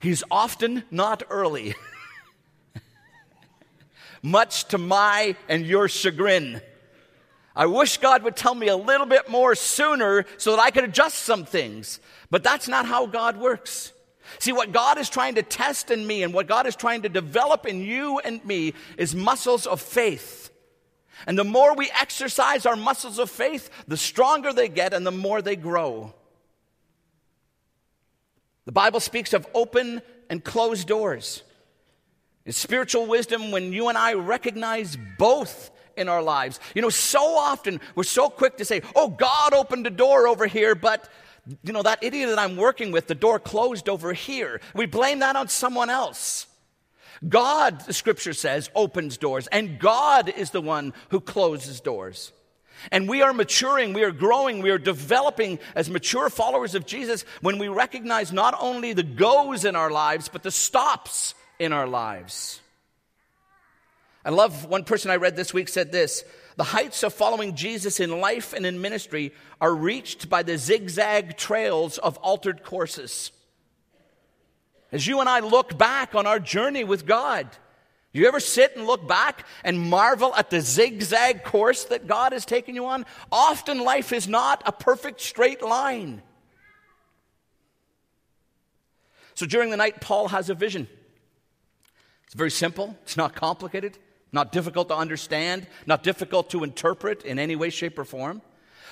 He's 0.00 0.24
often 0.30 0.82
not 0.90 1.22
early, 1.30 1.74
much 4.22 4.64
to 4.66 4.78
my 4.78 5.36
and 5.48 5.64
your 5.66 5.88
chagrin. 5.88 6.60
I 7.54 7.66
wish 7.66 7.98
God 7.98 8.22
would 8.22 8.36
tell 8.36 8.54
me 8.54 8.68
a 8.68 8.76
little 8.76 9.06
bit 9.06 9.28
more 9.28 9.54
sooner 9.54 10.24
so 10.36 10.52
that 10.52 10.62
I 10.62 10.70
could 10.70 10.84
adjust 10.84 11.18
some 11.18 11.44
things. 11.44 12.00
But 12.30 12.42
that's 12.42 12.68
not 12.68 12.86
how 12.86 13.06
God 13.06 13.36
works. 13.36 13.92
See, 14.38 14.52
what 14.52 14.72
God 14.72 14.98
is 14.98 15.08
trying 15.08 15.34
to 15.34 15.42
test 15.42 15.90
in 15.90 16.06
me 16.06 16.22
and 16.22 16.32
what 16.32 16.46
God 16.46 16.66
is 16.66 16.76
trying 16.76 17.02
to 17.02 17.08
develop 17.08 17.66
in 17.66 17.82
you 17.82 18.20
and 18.20 18.44
me 18.44 18.74
is 18.96 19.14
muscles 19.14 19.66
of 19.66 19.80
faith. 19.80 20.50
And 21.26 21.36
the 21.36 21.44
more 21.44 21.74
we 21.74 21.90
exercise 21.90 22.64
our 22.64 22.76
muscles 22.76 23.18
of 23.18 23.30
faith, 23.30 23.68
the 23.88 23.96
stronger 23.96 24.52
they 24.52 24.68
get 24.68 24.94
and 24.94 25.06
the 25.06 25.10
more 25.10 25.42
they 25.42 25.56
grow. 25.56 26.14
The 28.64 28.72
Bible 28.72 29.00
speaks 29.00 29.32
of 29.32 29.46
open 29.52 30.00
and 30.28 30.44
closed 30.44 30.86
doors. 30.86 31.42
It's 32.50 32.58
spiritual 32.58 33.06
wisdom 33.06 33.52
when 33.52 33.72
you 33.72 33.90
and 33.90 33.96
I 33.96 34.14
recognize 34.14 34.98
both 35.18 35.70
in 35.96 36.08
our 36.08 36.20
lives. 36.20 36.58
You 36.74 36.82
know, 36.82 36.88
so 36.88 37.20
often 37.20 37.80
we're 37.94 38.02
so 38.02 38.28
quick 38.28 38.56
to 38.56 38.64
say, 38.64 38.82
oh, 38.96 39.06
God 39.06 39.54
opened 39.54 39.86
a 39.86 39.90
door 39.90 40.26
over 40.26 40.48
here, 40.48 40.74
but 40.74 41.08
you 41.62 41.72
know, 41.72 41.84
that 41.84 42.02
idiot 42.02 42.28
that 42.28 42.40
I'm 42.40 42.56
working 42.56 42.90
with, 42.90 43.06
the 43.06 43.14
door 43.14 43.38
closed 43.38 43.88
over 43.88 44.12
here. 44.12 44.60
We 44.74 44.86
blame 44.86 45.20
that 45.20 45.36
on 45.36 45.46
someone 45.46 45.90
else. 45.90 46.48
God, 47.28 47.82
the 47.82 47.92
scripture 47.92 48.32
says, 48.32 48.68
opens 48.74 49.16
doors, 49.16 49.46
and 49.46 49.78
God 49.78 50.28
is 50.28 50.50
the 50.50 50.60
one 50.60 50.92
who 51.10 51.20
closes 51.20 51.80
doors. 51.80 52.32
And 52.90 53.08
we 53.08 53.22
are 53.22 53.32
maturing, 53.32 53.92
we 53.92 54.02
are 54.02 54.10
growing, 54.10 54.60
we 54.60 54.70
are 54.70 54.78
developing 54.78 55.60
as 55.76 55.88
mature 55.88 56.28
followers 56.28 56.74
of 56.74 56.84
Jesus 56.84 57.24
when 57.42 57.58
we 57.58 57.68
recognize 57.68 58.32
not 58.32 58.56
only 58.60 58.92
the 58.92 59.04
goes 59.04 59.64
in 59.64 59.76
our 59.76 59.92
lives, 59.92 60.28
but 60.28 60.42
the 60.42 60.50
stops 60.50 61.36
in 61.60 61.72
our 61.72 61.86
lives. 61.86 62.60
I 64.24 64.30
love 64.30 64.64
one 64.64 64.84
person 64.84 65.10
I 65.10 65.16
read 65.16 65.36
this 65.36 65.54
week 65.54 65.68
said 65.68 65.92
this 65.92 66.24
The 66.56 66.64
heights 66.64 67.04
of 67.04 67.14
following 67.14 67.54
Jesus 67.54 68.00
in 68.00 68.20
life 68.20 68.52
and 68.52 68.66
in 68.66 68.80
ministry 68.80 69.32
are 69.60 69.74
reached 69.74 70.28
by 70.28 70.42
the 70.42 70.58
zigzag 70.58 71.36
trails 71.36 71.98
of 71.98 72.16
altered 72.18 72.64
courses. 72.64 73.30
As 74.90 75.06
you 75.06 75.20
and 75.20 75.28
I 75.28 75.38
look 75.38 75.78
back 75.78 76.16
on 76.16 76.26
our 76.26 76.40
journey 76.40 76.82
with 76.82 77.06
God, 77.06 77.48
do 78.12 78.18
you 78.18 78.26
ever 78.26 78.40
sit 78.40 78.76
and 78.76 78.86
look 78.86 79.06
back 79.06 79.46
and 79.62 79.78
marvel 79.78 80.34
at 80.34 80.50
the 80.50 80.60
zigzag 80.60 81.44
course 81.44 81.84
that 81.84 82.08
God 82.08 82.32
has 82.32 82.44
taken 82.44 82.74
you 82.74 82.86
on? 82.86 83.06
Often 83.30 83.84
life 83.84 84.12
is 84.12 84.26
not 84.26 84.62
a 84.66 84.72
perfect 84.72 85.20
straight 85.20 85.62
line. 85.62 86.22
So 89.34 89.46
during 89.46 89.70
the 89.70 89.76
night, 89.76 90.00
Paul 90.00 90.28
has 90.28 90.50
a 90.50 90.54
vision. 90.54 90.88
It's 92.30 92.36
very 92.36 92.52
simple, 92.52 92.96
it's 93.02 93.16
not 93.16 93.34
complicated. 93.34 93.98
Not 94.30 94.52
difficult 94.52 94.86
to 94.90 94.94
understand, 94.94 95.66
not 95.84 96.04
difficult 96.04 96.50
to 96.50 96.62
interpret 96.62 97.24
in 97.24 97.40
any 97.40 97.56
way, 97.56 97.70
shape, 97.70 97.98
or 97.98 98.04
form. 98.04 98.40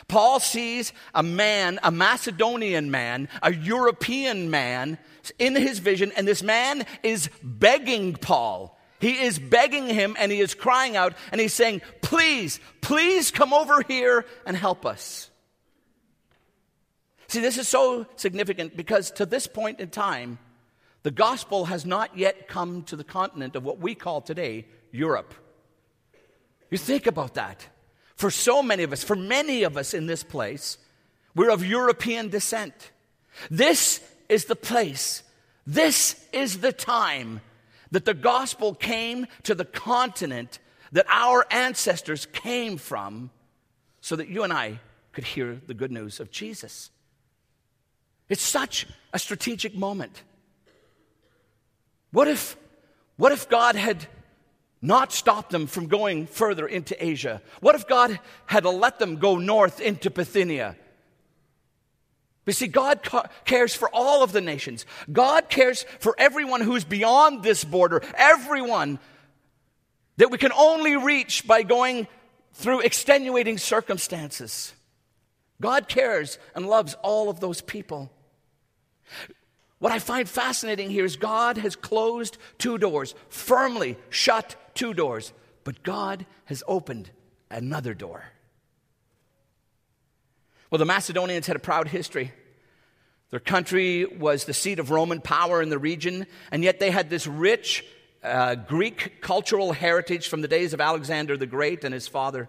Paul 0.09 0.41
sees 0.41 0.93
a 1.15 1.23
man, 1.23 1.79
a 1.85 1.93
Macedonian 1.93 2.91
man, 2.91 3.29
a 3.41 3.55
European 3.55 4.51
man 4.51 4.99
in 5.39 5.55
his 5.55 5.79
vision, 5.79 6.11
and 6.17 6.27
this 6.27 6.43
man 6.43 6.85
is 7.05 7.31
begging 7.45 8.15
Paul. 8.15 8.77
He 8.99 9.23
is 9.23 9.39
begging 9.39 9.87
him 9.87 10.17
and 10.19 10.33
he 10.33 10.41
is 10.41 10.57
crying 10.57 10.97
out 10.97 11.15
and 11.31 11.41
he's 11.41 11.55
saying, 11.55 11.83
Please, 12.03 12.59
please 12.81 13.31
come 13.31 13.53
over 13.53 13.83
here 13.87 14.27
and 14.47 14.57
help 14.57 14.85
us. 14.85 15.31
See, 17.29 17.41
this 17.41 17.57
is 17.57 17.69
so 17.69 18.05
significant 18.17 18.77
because 18.77 19.13
to 19.13 19.27
this 19.27 19.47
point 19.47 19.79
in 19.79 19.91
time, 19.91 20.41
the 21.03 21.11
gospel 21.11 21.67
has 21.67 21.87
not 21.87 22.17
yet 22.17 22.49
come 22.49 22.83
to 22.85 22.97
the 22.97 23.05
continent 23.05 23.57
of 23.57 23.65
what 23.65 23.79
we 23.79 23.95
call 23.95 24.21
today 24.21 24.67
Europe. 24.91 25.35
You 26.71 26.79
think 26.79 27.07
about 27.07 27.35
that. 27.35 27.67
For 28.17 28.31
so 28.31 28.63
many 28.63 28.83
of 28.83 28.93
us, 28.93 29.05
for 29.05 29.17
many 29.17 29.63
of 29.63 29.77
us 29.77 29.95
in 29.95 30.07
this 30.07 30.25
place, 30.25 30.77
we're 31.35 31.51
of 31.51 31.65
European 31.65 32.29
descent. 32.29 32.91
This 33.51 34.01
is 34.29 34.47
the 34.47 34.57
place, 34.57 35.23
this 35.67 36.27
is 36.33 36.59
the 36.59 36.73
time 36.73 37.41
that 37.91 38.05
the 38.05 38.15
gospel 38.15 38.75
came 38.75 39.27
to 39.45 39.55
the 39.55 39.65
continent 39.65 40.59
that 40.93 41.07
our 41.09 41.47
ancestors 41.51 42.27
came 42.27 42.77
from 42.77 43.31
so 44.01 44.17
that 44.17 44.29
you 44.29 44.43
and 44.43 44.53
I 44.53 44.81
could 45.13 45.25
hear 45.25 45.61
the 45.67 45.75
good 45.75 45.93
news 45.93 46.21
of 46.21 46.31
Jesus. 46.31 46.91
It's 48.29 48.43
such 48.43 48.87
a 49.13 49.19
strategic 49.19 49.75
moment. 49.75 50.23
What 52.11 52.29
if, 52.29 52.57
what 53.17 53.33
if 53.33 53.49
God 53.49 53.75
had 53.75 54.07
not 54.81 55.13
stopped 55.13 55.51
them 55.51 55.67
from 55.67 55.87
going 55.87 56.27
further 56.27 56.67
into 56.67 57.03
Asia? 57.05 57.43
What 57.61 57.75
if 57.75 57.87
God 57.87 58.19
had 58.47 58.65
let 58.65 58.99
them 58.99 59.17
go 59.17 59.39
north 59.39 59.81
into 59.81 60.11
Bithynia? 60.11 60.77
You 62.47 62.53
see, 62.55 62.67
God 62.67 63.07
cares 63.45 63.75
for 63.75 63.91
all 63.93 64.23
of 64.23 64.33
the 64.33 64.41
nations. 64.41 64.87
God 65.13 65.51
cares 65.51 65.85
for 66.01 66.15
everyone 66.17 66.63
who's 66.63 66.85
beyond 66.85 67.43
this 67.43 67.63
border, 67.63 68.03
everyone 68.15 68.99
that 70.17 70.31
we 70.31 70.39
can 70.39 70.53
only 70.53 70.97
reach 70.97 71.47
by 71.47 71.63
going 71.63 72.09
through 72.55 72.81
extenuating 72.81 73.59
circumstances. 73.59 74.73
God 75.61 75.89
cares 75.89 76.39
and 76.55 76.67
loves 76.67 76.95
all 77.03 77.29
of 77.29 77.41
those 77.41 77.61
people. 77.61 78.11
What 79.79 79.93
I 79.93 79.99
find 79.99 80.29
fascinating 80.29 80.91
here 80.91 81.05
is 81.05 81.17
God 81.17 81.57
has 81.59 81.77
closed 81.77 82.37
two 82.59 82.79
doors, 82.79 83.15
firmly 83.29 83.97
shut 84.11 84.57
two 84.75 84.93
doors, 84.93 85.33
but 85.65 85.83
God 85.83 86.27
has 86.47 86.65
opened 86.67 87.11
another 87.51 87.95
door. 87.95 88.25
Well, 90.71 90.79
the 90.79 90.85
Macedonians 90.85 91.47
had 91.47 91.57
a 91.57 91.61
proud 91.61 91.89
history. 91.89 92.33
Their 93.31 93.41
country 93.41 94.05
was 94.05 94.45
the 94.45 94.55
seat 94.55 94.79
of 94.79 94.91
Roman 94.91 95.21
power 95.21 95.63
in 95.63 95.69
the 95.69 95.79
region, 95.79 96.27
and 96.51 96.65
yet 96.65 96.81
they 96.81 96.91
had 96.91 97.09
this 97.09 97.27
rich 97.27 97.85
uh, 98.23 98.57
Greek 98.57 99.21
cultural 99.21 99.73
heritage 99.73 100.29
from 100.29 100.41
the 100.41 100.49
days 100.49 100.73
of 100.73 100.81
Alexander 100.81 101.37
the 101.37 101.47
Great 101.47 101.85
and 101.85 101.95
his 101.95 102.09
father. 102.09 102.49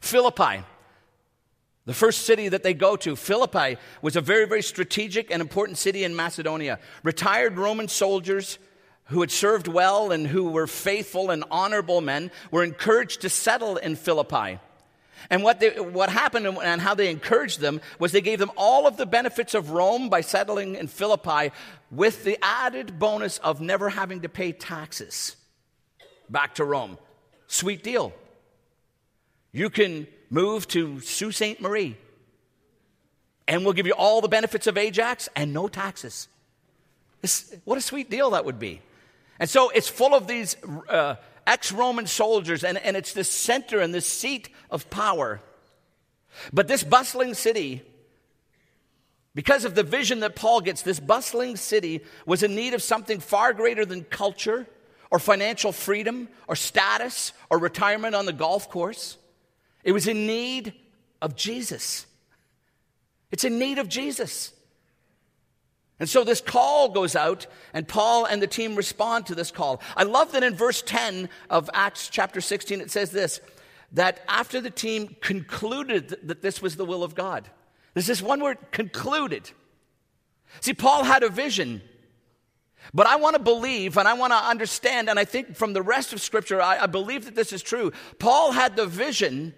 Philippi 0.00 0.64
the 1.88 1.94
first 1.94 2.26
city 2.26 2.50
that 2.50 2.62
they 2.62 2.74
go 2.74 2.96
to, 2.96 3.16
Philippi, 3.16 3.78
was 4.02 4.14
a 4.14 4.20
very, 4.20 4.46
very 4.46 4.60
strategic 4.60 5.30
and 5.30 5.40
important 5.40 5.78
city 5.78 6.04
in 6.04 6.14
Macedonia. 6.14 6.80
Retired 7.02 7.56
Roman 7.56 7.88
soldiers 7.88 8.58
who 9.04 9.22
had 9.22 9.30
served 9.30 9.66
well 9.66 10.12
and 10.12 10.26
who 10.26 10.50
were 10.50 10.66
faithful 10.66 11.30
and 11.30 11.44
honorable 11.50 12.02
men 12.02 12.30
were 12.50 12.62
encouraged 12.62 13.22
to 13.22 13.30
settle 13.30 13.78
in 13.78 13.96
Philippi. 13.96 14.58
And 15.30 15.42
what, 15.42 15.60
they, 15.60 15.80
what 15.80 16.10
happened 16.10 16.46
and 16.46 16.78
how 16.82 16.94
they 16.94 17.08
encouraged 17.10 17.58
them 17.58 17.80
was 17.98 18.12
they 18.12 18.20
gave 18.20 18.38
them 18.38 18.52
all 18.54 18.86
of 18.86 18.98
the 18.98 19.06
benefits 19.06 19.54
of 19.54 19.70
Rome 19.70 20.10
by 20.10 20.20
settling 20.20 20.74
in 20.74 20.88
Philippi 20.88 21.52
with 21.90 22.22
the 22.22 22.36
added 22.42 22.98
bonus 22.98 23.38
of 23.38 23.62
never 23.62 23.88
having 23.88 24.20
to 24.20 24.28
pay 24.28 24.52
taxes 24.52 25.36
back 26.28 26.56
to 26.56 26.66
Rome. 26.66 26.98
Sweet 27.46 27.82
deal. 27.82 28.12
You 29.52 29.70
can 29.70 30.06
move 30.30 30.68
to 30.68 31.00
Sault 31.00 31.34
Ste. 31.34 31.60
Marie, 31.60 31.96
and 33.46 33.64
we'll 33.64 33.72
give 33.72 33.86
you 33.86 33.94
all 33.94 34.20
the 34.20 34.28
benefits 34.28 34.66
of 34.66 34.76
Ajax 34.76 35.28
and 35.34 35.52
no 35.52 35.68
taxes. 35.68 36.28
This, 37.22 37.56
what 37.64 37.78
a 37.78 37.80
sweet 37.80 38.10
deal 38.10 38.30
that 38.30 38.44
would 38.44 38.58
be. 38.58 38.80
And 39.40 39.48
so 39.48 39.70
it's 39.70 39.88
full 39.88 40.14
of 40.14 40.26
these 40.26 40.56
uh, 40.88 41.16
ex 41.46 41.72
Roman 41.72 42.06
soldiers, 42.06 42.62
and, 42.62 42.78
and 42.78 42.96
it's 42.96 43.12
the 43.12 43.24
center 43.24 43.80
and 43.80 43.94
the 43.94 44.00
seat 44.00 44.50
of 44.70 44.90
power. 44.90 45.40
But 46.52 46.68
this 46.68 46.84
bustling 46.84 47.34
city, 47.34 47.82
because 49.34 49.64
of 49.64 49.74
the 49.74 49.82
vision 49.82 50.20
that 50.20 50.36
Paul 50.36 50.60
gets, 50.60 50.82
this 50.82 51.00
bustling 51.00 51.56
city 51.56 52.02
was 52.26 52.42
in 52.42 52.54
need 52.54 52.74
of 52.74 52.82
something 52.82 53.18
far 53.18 53.52
greater 53.52 53.86
than 53.86 54.04
culture 54.04 54.66
or 55.10 55.18
financial 55.18 55.72
freedom 55.72 56.28
or 56.46 56.54
status 56.54 57.32
or 57.50 57.58
retirement 57.58 58.14
on 58.14 58.26
the 58.26 58.32
golf 58.32 58.68
course. 58.68 59.16
It 59.84 59.92
was 59.92 60.06
in 60.06 60.26
need 60.26 60.74
of 61.22 61.36
Jesus. 61.36 62.06
It's 63.30 63.44
in 63.44 63.58
need 63.58 63.78
of 63.78 63.88
Jesus. 63.88 64.52
And 66.00 66.08
so 66.08 66.22
this 66.22 66.40
call 66.40 66.90
goes 66.90 67.16
out, 67.16 67.46
and 67.74 67.86
Paul 67.88 68.24
and 68.24 68.40
the 68.40 68.46
team 68.46 68.76
respond 68.76 69.26
to 69.26 69.34
this 69.34 69.50
call. 69.50 69.80
I 69.96 70.04
love 70.04 70.32
that 70.32 70.44
in 70.44 70.54
verse 70.54 70.80
10 70.82 71.28
of 71.50 71.68
Acts 71.74 72.08
chapter 72.08 72.40
16, 72.40 72.80
it 72.80 72.90
says 72.90 73.10
this 73.10 73.40
that 73.92 74.22
after 74.28 74.60
the 74.60 74.70
team 74.70 75.16
concluded 75.22 76.18
that 76.24 76.42
this 76.42 76.60
was 76.60 76.76
the 76.76 76.84
will 76.84 77.02
of 77.02 77.14
God. 77.14 77.48
There's 77.94 78.06
this 78.06 78.20
one 78.20 78.42
word, 78.42 78.58
concluded. 78.70 79.50
See, 80.60 80.74
Paul 80.74 81.04
had 81.04 81.22
a 81.22 81.30
vision. 81.30 81.80
But 82.94 83.06
I 83.06 83.16
want 83.16 83.34
to 83.34 83.42
believe 83.42 83.96
and 83.96 84.06
I 84.06 84.14
want 84.14 84.32
to 84.32 84.36
understand, 84.36 85.08
and 85.10 85.18
I 85.18 85.24
think 85.24 85.56
from 85.56 85.72
the 85.72 85.82
rest 85.82 86.12
of 86.12 86.20
Scripture, 86.20 86.60
I, 86.60 86.84
I, 86.84 86.86
believe 86.86 87.24
that 87.24 87.34
this 87.34 87.52
is 87.52 87.62
true. 87.62 87.92
Paul 88.18 88.52
had 88.52 88.76
the 88.76 88.86
vision, 88.86 89.54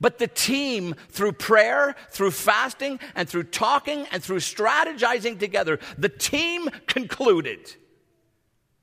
but 0.00 0.18
the 0.18 0.26
team, 0.26 0.94
through 1.08 1.32
prayer, 1.32 1.94
through 2.10 2.30
fasting, 2.32 3.00
and 3.14 3.28
through 3.28 3.44
talking, 3.44 4.06
and 4.10 4.22
through 4.22 4.38
strategizing 4.38 5.38
together, 5.38 5.78
the 5.98 6.08
team 6.08 6.68
concluded 6.86 7.74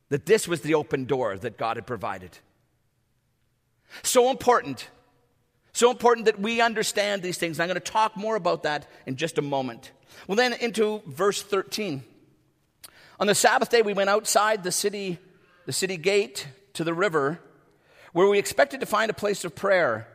that 0.09 0.25
this 0.25 0.47
was 0.47 0.61
the 0.61 0.73
open 0.73 1.05
door 1.05 1.37
that 1.37 1.57
God 1.57 1.77
had 1.77 1.87
provided. 1.87 2.37
So 4.03 4.29
important. 4.29 4.89
So 5.73 5.91
important 5.91 6.25
that 6.25 6.39
we 6.39 6.61
understand 6.61 7.21
these 7.21 7.37
things. 7.37 7.59
I'm 7.59 7.67
going 7.67 7.75
to 7.75 7.79
talk 7.79 8.17
more 8.17 8.35
about 8.35 8.63
that 8.63 8.87
in 9.05 9.15
just 9.15 9.37
a 9.37 9.41
moment. 9.41 9.91
Well, 10.27 10.35
then 10.35 10.53
into 10.53 11.01
verse 11.05 11.41
13. 11.41 12.03
On 13.19 13.27
the 13.27 13.35
Sabbath 13.35 13.69
day, 13.69 13.81
we 13.81 13.93
went 13.93 14.09
outside 14.09 14.63
the 14.63 14.71
city, 14.71 15.19
the 15.65 15.73
city 15.73 15.97
gate 15.97 16.47
to 16.73 16.83
the 16.83 16.93
river, 16.93 17.39
where 18.13 18.27
we 18.27 18.39
expected 18.39 18.79
to 18.79 18.85
find 18.85 19.11
a 19.11 19.13
place 19.13 19.45
of 19.45 19.55
prayer. 19.55 20.07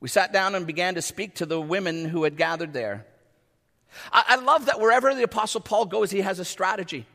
We 0.00 0.08
sat 0.08 0.32
down 0.32 0.54
and 0.54 0.66
began 0.66 0.94
to 0.94 1.02
speak 1.02 1.34
to 1.36 1.46
the 1.46 1.60
women 1.60 2.04
who 2.04 2.24
had 2.24 2.36
gathered 2.36 2.72
there. 2.72 3.06
I, 4.12 4.24
I 4.28 4.36
love 4.36 4.66
that 4.66 4.80
wherever 4.80 5.14
the 5.14 5.24
Apostle 5.24 5.60
Paul 5.60 5.86
goes, 5.86 6.10
he 6.10 6.20
has 6.20 6.38
a 6.38 6.44
strategy. 6.44 7.06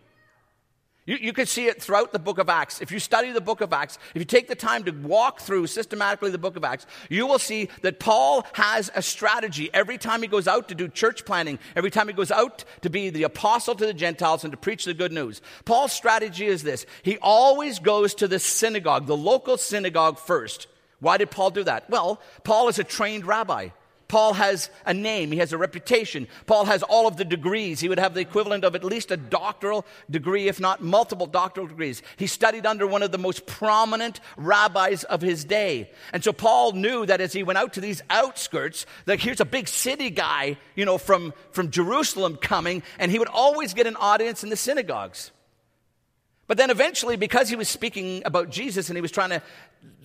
You, 1.06 1.18
you 1.18 1.34
can 1.34 1.46
see 1.46 1.68
it 1.68 1.82
throughout 1.82 2.14
the 2.14 2.20
book 2.20 2.38
of 2.38 2.48
Acts. 2.50 2.82
If 2.82 2.92
you 2.92 3.00
study 3.00 3.32
the 3.32 3.42
book 3.42 3.60
of 3.60 3.74
Acts, 3.74 4.00
if 4.16 4.22
you 4.22 4.26
take 4.26 4.48
the 4.48 4.56
time 4.56 4.86
to 4.86 4.92
walk 4.92 5.42
through 5.42 5.68
systematically 5.68 6.32
the 6.32 6.38
book 6.38 6.56
of 6.56 6.64
Acts, 6.64 6.86
you 7.10 7.28
will 7.28 7.40
see 7.40 7.70
that 7.82 8.00
Paul 8.00 8.46
has 8.54 8.90
a 8.96 9.02
strategy 9.02 9.70
every 9.74 9.98
time 9.98 10.22
he 10.22 10.28
goes 10.30 10.48
out 10.48 10.70
to 10.70 10.76
do 10.76 10.88
church 10.88 11.26
planning, 11.26 11.60
every 11.76 11.92
time 11.92 12.08
he 12.08 12.14
goes 12.14 12.32
out 12.32 12.64
to 12.82 12.90
be 12.90 13.10
the 13.10 13.24
apostle 13.24 13.76
to 13.76 13.86
the 13.86 13.94
Gentiles 13.94 14.44
and 14.46 14.52
to 14.52 14.58
preach 14.58 14.86
the 14.86 14.94
good 14.94 15.12
news. 15.12 15.42
Paul's 15.66 15.92
strategy 15.92 16.46
is 16.46 16.64
this 16.64 16.86
he 17.02 17.18
always 17.22 17.80
goes 17.80 18.16
to 18.16 18.28
the 18.28 18.40
synagogue, 18.40 19.06
the 19.06 19.18
local 19.18 19.58
synagogue 19.58 20.20
first. 20.20 20.68
Why 21.04 21.18
did 21.18 21.30
Paul 21.30 21.52
do 21.52 21.64
that? 21.66 21.90
Well, 21.90 22.22
Paul 22.46 22.70
is 22.70 22.80
a 22.80 22.84
trained 22.84 23.26
rabbi. 23.26 23.70
Paul 24.08 24.34
has 24.34 24.70
a 24.86 24.94
name, 24.94 25.32
he 25.32 25.40
has 25.40 25.54
a 25.54 25.58
reputation. 25.58 26.28
Paul 26.46 26.66
has 26.66 26.84
all 26.84 27.08
of 27.08 27.18
the 27.18 27.26
degrees. 27.26 27.80
He 27.80 27.90
would 27.90 27.98
have 27.98 28.14
the 28.14 28.22
equivalent 28.22 28.64
of 28.64 28.76
at 28.76 28.84
least 28.84 29.12
a 29.12 29.18
doctoral 29.18 29.86
degree, 30.08 30.48
if 30.48 30.60
not 30.60 30.84
multiple 30.84 31.26
doctoral 31.26 31.66
degrees. 31.66 32.04
He 32.16 32.28
studied 32.28 32.66
under 32.66 32.86
one 32.86 33.02
of 33.02 33.12
the 33.12 33.18
most 33.18 33.48
prominent 33.48 34.20
rabbis 34.38 35.04
of 35.04 35.22
his 35.22 35.44
day. 35.44 35.90
And 36.14 36.24
so 36.24 36.32
Paul 36.32 36.74
knew 36.74 37.06
that 37.08 37.22
as 37.22 37.34
he 37.34 37.44
went 37.44 37.58
out 37.58 37.74
to 37.74 37.82
these 37.82 38.04
outskirts, 38.10 38.86
that 39.06 39.20
here's 39.20 39.42
a 39.42 39.46
big 39.46 39.68
city 39.68 40.12
guy, 40.12 40.58
you 40.76 40.86
know, 40.86 41.00
from, 41.00 41.34
from 41.52 41.72
Jerusalem 41.72 42.38
coming, 42.38 42.84
and 43.00 43.12
he 43.12 43.20
would 43.20 43.30
always 43.30 43.74
get 43.74 43.88
an 43.88 43.96
audience 43.96 44.44
in 44.44 44.52
the 44.52 44.56
synagogues. 44.56 45.32
But 46.46 46.58
then 46.58 46.70
eventually, 46.70 47.16
because 47.16 47.50
he 47.50 47.56
was 47.56 47.70
speaking 47.70 48.22
about 48.26 48.50
Jesus 48.52 48.90
and 48.90 48.98
he 48.98 49.02
was 49.02 49.12
trying 49.12 49.30
to 49.30 49.42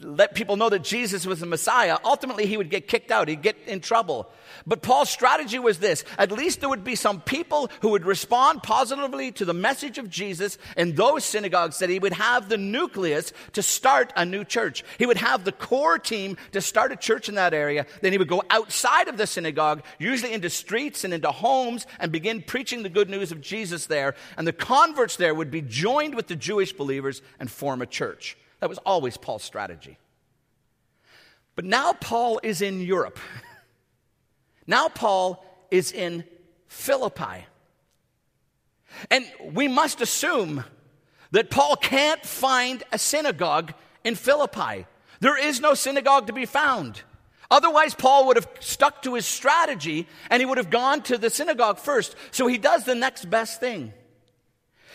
let 0.02 0.34
people 0.34 0.56
know 0.56 0.68
that 0.68 0.84
Jesus 0.84 1.26
was 1.26 1.40
the 1.40 1.46
Messiah, 1.46 1.98
ultimately 2.04 2.46
he 2.46 2.56
would 2.56 2.70
get 2.70 2.88
kicked 2.88 3.10
out. 3.10 3.28
He'd 3.28 3.42
get 3.42 3.56
in 3.66 3.80
trouble. 3.80 4.28
But 4.66 4.82
Paul's 4.82 5.10
strategy 5.10 5.58
was 5.58 5.78
this 5.78 6.04
at 6.16 6.32
least 6.32 6.60
there 6.60 6.68
would 6.68 6.84
be 6.84 6.94
some 6.94 7.20
people 7.20 7.70
who 7.80 7.90
would 7.90 8.04
respond 8.04 8.62
positively 8.62 9.32
to 9.32 9.44
the 9.44 9.54
message 9.54 9.98
of 9.98 10.08
Jesus 10.08 10.58
in 10.76 10.94
those 10.94 11.24
synagogues, 11.24 11.78
that 11.78 11.90
he 11.90 11.98
would 11.98 12.12
have 12.12 12.48
the 12.48 12.56
nucleus 12.56 13.32
to 13.52 13.62
start 13.62 14.12
a 14.16 14.24
new 14.24 14.44
church. 14.44 14.84
He 14.98 15.06
would 15.06 15.16
have 15.16 15.44
the 15.44 15.52
core 15.52 15.98
team 15.98 16.36
to 16.52 16.60
start 16.60 16.92
a 16.92 16.96
church 16.96 17.28
in 17.28 17.34
that 17.36 17.54
area. 17.54 17.86
Then 18.00 18.12
he 18.12 18.18
would 18.18 18.28
go 18.28 18.42
outside 18.50 19.08
of 19.08 19.16
the 19.16 19.26
synagogue, 19.26 19.82
usually 19.98 20.32
into 20.32 20.50
streets 20.50 21.04
and 21.04 21.12
into 21.12 21.30
homes, 21.30 21.86
and 21.98 22.12
begin 22.12 22.42
preaching 22.42 22.82
the 22.82 22.88
good 22.88 23.10
news 23.10 23.32
of 23.32 23.40
Jesus 23.40 23.86
there. 23.86 24.14
And 24.36 24.46
the 24.46 24.52
converts 24.52 25.16
there 25.16 25.34
would 25.34 25.50
be 25.50 25.62
joined 25.62 26.14
with 26.14 26.28
the 26.28 26.36
Jewish 26.36 26.72
believers 26.72 27.22
and 27.38 27.50
form 27.50 27.82
a 27.82 27.86
church. 27.86 28.36
That 28.60 28.68
was 28.68 28.78
always 28.78 29.16
Paul's 29.16 29.42
strategy. 29.42 29.98
But 31.54 31.64
now 31.64 31.92
Paul 31.92 32.40
is 32.42 32.62
in 32.62 32.80
Europe. 32.80 33.18
Now 34.70 34.88
Paul 34.90 35.42
is 35.70 35.92
in 35.92 36.24
Philippi. 36.66 37.46
And 39.10 39.24
we 39.52 39.66
must 39.66 40.02
assume 40.02 40.62
that 41.30 41.50
Paul 41.50 41.76
can't 41.76 42.24
find 42.24 42.82
a 42.92 42.98
synagogue 42.98 43.72
in 44.04 44.14
Philippi. 44.14 44.86
There 45.20 45.38
is 45.38 45.60
no 45.60 45.74
synagogue 45.74 46.26
to 46.26 46.32
be 46.32 46.46
found. 46.46 47.02
Otherwise, 47.50 47.94
Paul 47.94 48.26
would 48.26 48.36
have 48.36 48.48
stuck 48.60 49.02
to 49.02 49.14
his 49.14 49.24
strategy 49.24 50.06
and 50.28 50.40
he 50.40 50.46
would 50.46 50.58
have 50.58 50.70
gone 50.70 51.00
to 51.02 51.16
the 51.16 51.30
synagogue 51.30 51.78
first. 51.78 52.14
So 52.30 52.46
he 52.46 52.58
does 52.58 52.84
the 52.84 52.94
next 52.94 53.30
best 53.30 53.58
thing. 53.58 53.94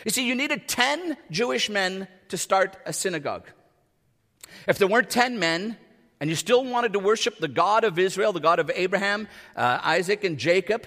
You 0.04 0.10
see, 0.10 0.26
you 0.26 0.34
needed 0.34 0.68
10 0.68 1.16
Jewish 1.30 1.68
men 1.68 2.06
to 2.28 2.36
start 2.36 2.76
a 2.86 2.92
synagogue. 2.92 3.46
If 4.66 4.78
there 4.78 4.88
weren't 4.88 5.10
10 5.10 5.38
men, 5.38 5.76
and 6.20 6.30
you 6.30 6.36
still 6.36 6.64
wanted 6.64 6.92
to 6.94 6.98
worship 6.98 7.38
the 7.38 7.48
God 7.48 7.84
of 7.84 7.98
Israel, 7.98 8.32
the 8.32 8.40
God 8.40 8.58
of 8.58 8.70
Abraham, 8.74 9.28
uh, 9.56 9.80
Isaac, 9.82 10.24
and 10.24 10.38
Jacob, 10.38 10.86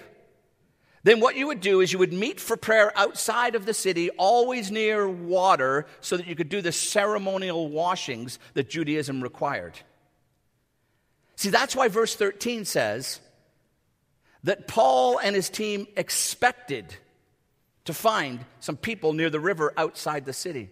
then 1.04 1.20
what 1.20 1.36
you 1.36 1.46
would 1.46 1.60
do 1.60 1.80
is 1.80 1.92
you 1.92 1.98
would 1.98 2.12
meet 2.12 2.40
for 2.40 2.56
prayer 2.56 2.92
outside 2.98 3.54
of 3.54 3.64
the 3.64 3.74
city, 3.74 4.10
always 4.10 4.70
near 4.70 5.08
water, 5.08 5.86
so 6.00 6.16
that 6.16 6.26
you 6.26 6.34
could 6.34 6.48
do 6.48 6.60
the 6.60 6.72
ceremonial 6.72 7.68
washings 7.68 8.38
that 8.54 8.68
Judaism 8.68 9.22
required. 9.22 9.78
See, 11.36 11.50
that's 11.50 11.76
why 11.76 11.88
verse 11.88 12.16
13 12.16 12.64
says 12.64 13.20
that 14.42 14.66
Paul 14.66 15.18
and 15.18 15.36
his 15.36 15.48
team 15.48 15.86
expected 15.96 16.96
to 17.84 17.94
find 17.94 18.44
some 18.60 18.76
people 18.76 19.12
near 19.12 19.30
the 19.30 19.40
river 19.40 19.72
outside 19.76 20.24
the 20.24 20.32
city. 20.32 20.68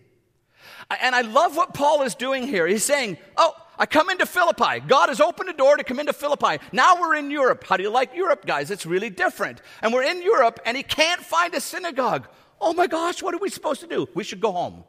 And 1.00 1.14
I 1.14 1.22
love 1.22 1.56
what 1.56 1.74
Paul 1.74 2.02
is 2.02 2.14
doing 2.14 2.46
here. 2.46 2.66
He's 2.66 2.84
saying, 2.84 3.18
Oh, 3.36 3.54
I 3.78 3.86
come 3.86 4.10
into 4.10 4.26
Philippi. 4.26 4.80
God 4.86 5.08
has 5.08 5.20
opened 5.20 5.50
a 5.50 5.52
door 5.52 5.76
to 5.76 5.84
come 5.84 6.00
into 6.00 6.12
Philippi. 6.12 6.58
Now 6.72 7.00
we're 7.00 7.16
in 7.16 7.30
Europe. 7.30 7.64
How 7.64 7.76
do 7.76 7.82
you 7.82 7.90
like 7.90 8.14
Europe, 8.14 8.46
guys? 8.46 8.70
It's 8.70 8.86
really 8.86 9.10
different. 9.10 9.60
And 9.82 9.92
we're 9.92 10.04
in 10.04 10.22
Europe, 10.22 10.60
and 10.64 10.76
he 10.76 10.82
can't 10.82 11.20
find 11.20 11.54
a 11.54 11.60
synagogue. 11.60 12.26
Oh 12.60 12.72
my 12.72 12.86
gosh, 12.86 13.22
what 13.22 13.34
are 13.34 13.38
we 13.38 13.50
supposed 13.50 13.80
to 13.82 13.86
do? 13.86 14.08
We 14.14 14.24
should 14.24 14.40
go 14.40 14.52
home. 14.52 14.84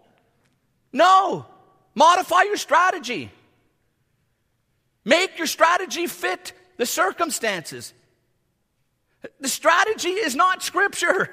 No, 0.94 1.46
modify 1.96 2.44
your 2.44 2.58
strategy. 2.58 3.32
Make 5.04 5.38
your 5.38 5.48
strategy 5.48 6.08
fit 6.08 6.54
the 6.78 6.86
circumstances. 6.86 7.94
The 9.40 9.50
strategy 9.50 10.10
is 10.10 10.36
not 10.36 10.64
scripture. 10.64 11.30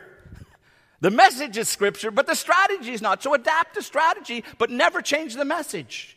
The 1.04 1.10
message 1.10 1.58
is 1.58 1.68
scripture, 1.68 2.10
but 2.10 2.26
the 2.26 2.34
strategy 2.34 2.94
is 2.94 3.02
not. 3.02 3.22
So 3.22 3.34
adapt 3.34 3.74
the 3.74 3.82
strategy, 3.82 4.42
but 4.56 4.70
never 4.70 5.02
change 5.02 5.34
the 5.34 5.44
message. 5.44 6.16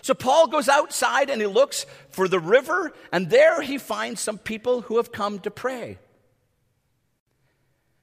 So 0.00 0.14
Paul 0.14 0.46
goes 0.46 0.68
outside 0.68 1.28
and 1.28 1.40
he 1.40 1.48
looks 1.48 1.86
for 2.10 2.28
the 2.28 2.38
river, 2.38 2.92
and 3.10 3.28
there 3.28 3.60
he 3.62 3.78
finds 3.78 4.20
some 4.20 4.38
people 4.38 4.82
who 4.82 4.98
have 4.98 5.10
come 5.10 5.40
to 5.40 5.50
pray. 5.50 5.98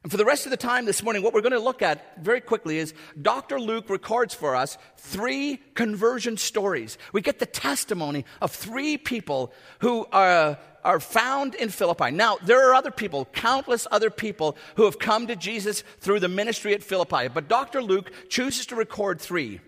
And 0.03 0.11
for 0.11 0.17
the 0.17 0.25
rest 0.25 0.45
of 0.45 0.51
the 0.51 0.57
time 0.57 0.83
this 0.83 1.01
morning, 1.01 1.23
what 1.23 1.33
we're 1.33 1.41
going 1.41 1.53
to 1.53 1.59
look 1.59 1.81
at 1.81 2.21
very 2.21 2.41
quickly 2.41 2.77
is 2.77 2.93
Dr. 3.21 3.57
Luke 3.57 3.89
records 3.89 4.33
for 4.33 4.53
us 4.53 4.77
three 4.97 5.61
conversion 5.75 6.35
stories. 6.35 6.97
We 7.13 7.21
get 7.21 7.39
the 7.39 7.45
testimony 7.45 8.25
of 8.41 8.51
three 8.51 8.97
people 8.97 9.53
who 9.79 10.05
are, 10.11 10.59
are 10.83 10.99
found 10.99 11.55
in 11.55 11.69
Philippi. 11.69 12.11
Now, 12.11 12.37
there 12.43 12.69
are 12.69 12.75
other 12.75 12.91
people, 12.91 13.23
countless 13.31 13.87
other 13.91 14.09
people, 14.09 14.57
who 14.75 14.83
have 14.83 14.99
come 14.99 15.27
to 15.27 15.37
Jesus 15.37 15.85
through 16.01 16.19
the 16.19 16.27
ministry 16.27 16.73
at 16.73 16.83
Philippi, 16.83 17.29
but 17.29 17.47
Dr. 17.47 17.81
Luke 17.81 18.11
chooses 18.27 18.65
to 18.67 18.75
record 18.75 19.21
three. 19.21 19.61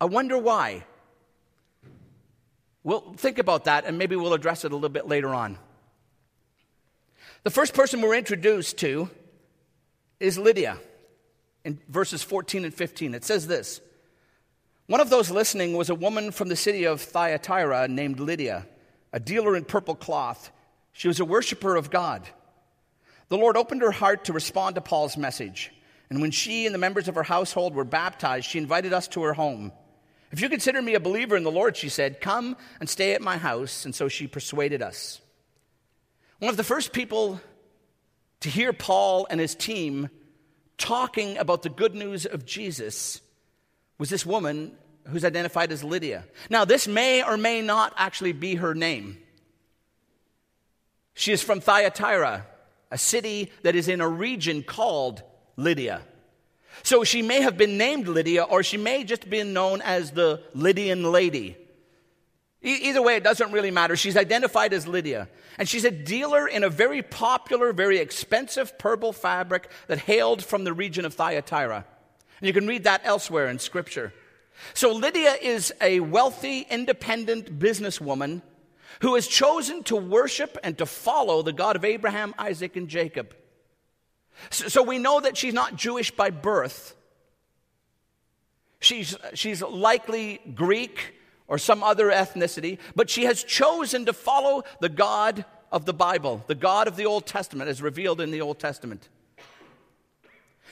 I 0.00 0.06
wonder 0.06 0.36
why. 0.36 0.84
We'll 2.82 3.12
think 3.12 3.38
about 3.38 3.66
that 3.66 3.84
and 3.84 3.96
maybe 3.96 4.16
we'll 4.16 4.34
address 4.34 4.64
it 4.64 4.72
a 4.72 4.74
little 4.74 4.88
bit 4.88 5.06
later 5.06 5.32
on. 5.32 5.56
The 7.44 7.50
first 7.50 7.74
person 7.74 8.00
we're 8.00 8.16
introduced 8.16 8.78
to 8.78 9.08
is 10.22 10.38
Lydia 10.38 10.78
in 11.64 11.80
verses 11.88 12.22
14 12.22 12.64
and 12.64 12.72
15. 12.72 13.14
It 13.14 13.24
says 13.24 13.46
this 13.46 13.80
One 14.86 15.00
of 15.00 15.10
those 15.10 15.30
listening 15.30 15.76
was 15.76 15.90
a 15.90 15.94
woman 15.94 16.30
from 16.30 16.48
the 16.48 16.56
city 16.56 16.84
of 16.84 17.00
Thyatira 17.00 17.88
named 17.88 18.20
Lydia, 18.20 18.66
a 19.12 19.20
dealer 19.20 19.56
in 19.56 19.64
purple 19.64 19.96
cloth. 19.96 20.50
She 20.92 21.08
was 21.08 21.20
a 21.20 21.24
worshiper 21.24 21.74
of 21.74 21.90
God. 21.90 22.22
The 23.28 23.38
Lord 23.38 23.56
opened 23.56 23.82
her 23.82 23.90
heart 23.90 24.26
to 24.26 24.32
respond 24.32 24.76
to 24.76 24.80
Paul's 24.80 25.16
message. 25.16 25.72
And 26.10 26.20
when 26.20 26.30
she 26.30 26.66
and 26.66 26.74
the 26.74 26.78
members 26.78 27.08
of 27.08 27.14
her 27.14 27.22
household 27.22 27.74
were 27.74 27.84
baptized, 27.84 28.46
she 28.46 28.58
invited 28.58 28.92
us 28.92 29.08
to 29.08 29.22
her 29.22 29.32
home. 29.32 29.72
If 30.30 30.42
you 30.42 30.50
consider 30.50 30.82
me 30.82 30.94
a 30.94 31.00
believer 31.00 31.36
in 31.36 31.42
the 31.42 31.50
Lord, 31.50 31.76
she 31.76 31.88
said, 31.88 32.20
come 32.20 32.56
and 32.78 32.88
stay 32.88 33.14
at 33.14 33.22
my 33.22 33.38
house. 33.38 33.86
And 33.86 33.94
so 33.94 34.08
she 34.08 34.26
persuaded 34.26 34.82
us. 34.82 35.22
One 36.38 36.50
of 36.50 36.58
the 36.58 36.64
first 36.64 36.92
people 36.92 37.40
to 38.42 38.50
hear 38.50 38.72
Paul 38.72 39.26
and 39.30 39.40
his 39.40 39.54
team 39.54 40.08
talking 40.76 41.38
about 41.38 41.62
the 41.62 41.68
good 41.68 41.94
news 41.94 42.26
of 42.26 42.44
Jesus 42.44 43.20
was 43.98 44.10
this 44.10 44.26
woman 44.26 44.72
who's 45.08 45.24
identified 45.24 45.72
as 45.72 45.82
Lydia. 45.82 46.24
Now, 46.50 46.64
this 46.64 46.86
may 46.86 47.22
or 47.22 47.36
may 47.36 47.62
not 47.62 47.92
actually 47.96 48.32
be 48.32 48.56
her 48.56 48.74
name. 48.74 49.18
She 51.14 51.32
is 51.32 51.42
from 51.42 51.60
Thyatira, 51.60 52.46
a 52.90 52.98
city 52.98 53.52
that 53.62 53.76
is 53.76 53.88
in 53.88 54.00
a 54.00 54.08
region 54.08 54.62
called 54.62 55.22
Lydia. 55.56 56.02
So 56.82 57.04
she 57.04 57.22
may 57.22 57.42
have 57.42 57.56
been 57.56 57.78
named 57.78 58.08
Lydia, 58.08 58.42
or 58.42 58.62
she 58.62 58.76
may 58.76 59.04
just 59.04 59.28
been 59.28 59.52
known 59.52 59.82
as 59.82 60.12
the 60.12 60.42
Lydian 60.54 61.12
lady. 61.12 61.56
Either 62.62 63.02
way, 63.02 63.16
it 63.16 63.24
doesn't 63.24 63.50
really 63.50 63.72
matter. 63.72 63.96
She's 63.96 64.16
identified 64.16 64.72
as 64.72 64.86
Lydia. 64.86 65.28
And 65.58 65.68
she's 65.68 65.84
a 65.84 65.90
dealer 65.90 66.46
in 66.46 66.62
a 66.62 66.70
very 66.70 67.02
popular, 67.02 67.72
very 67.72 67.98
expensive 67.98 68.78
purple 68.78 69.12
fabric 69.12 69.68
that 69.88 69.98
hailed 69.98 70.44
from 70.44 70.62
the 70.62 70.72
region 70.72 71.04
of 71.04 71.14
Thyatira. 71.14 71.84
And 72.40 72.46
you 72.46 72.52
can 72.52 72.68
read 72.68 72.84
that 72.84 73.02
elsewhere 73.04 73.48
in 73.48 73.58
Scripture. 73.58 74.12
So 74.74 74.92
Lydia 74.92 75.34
is 75.42 75.72
a 75.80 76.00
wealthy, 76.00 76.60
independent 76.70 77.58
businesswoman 77.58 78.42
who 79.00 79.16
has 79.16 79.26
chosen 79.26 79.82
to 79.84 79.96
worship 79.96 80.56
and 80.62 80.78
to 80.78 80.86
follow 80.86 81.42
the 81.42 81.52
God 81.52 81.74
of 81.74 81.84
Abraham, 81.84 82.32
Isaac, 82.38 82.76
and 82.76 82.88
Jacob. 82.88 83.34
So 84.50 84.84
we 84.84 84.98
know 84.98 85.18
that 85.20 85.36
she's 85.36 85.54
not 85.54 85.74
Jewish 85.74 86.12
by 86.12 86.30
birth. 86.30 86.94
She's, 88.78 89.16
she's 89.34 89.62
likely 89.62 90.40
Greek 90.54 91.14
or 91.48 91.58
some 91.58 91.82
other 91.82 92.10
ethnicity, 92.10 92.78
but 92.94 93.10
she 93.10 93.24
has 93.24 93.44
chosen 93.44 94.06
to 94.06 94.12
follow 94.12 94.64
the 94.80 94.88
God 94.88 95.44
of 95.70 95.84
the 95.86 95.94
Bible, 95.94 96.44
the 96.46 96.54
God 96.54 96.86
of 96.86 96.96
the 96.96 97.06
Old 97.06 97.26
Testament, 97.26 97.68
as 97.68 97.82
revealed 97.82 98.20
in 98.20 98.30
the 98.30 98.40
Old 98.40 98.58
Testament. 98.58 99.08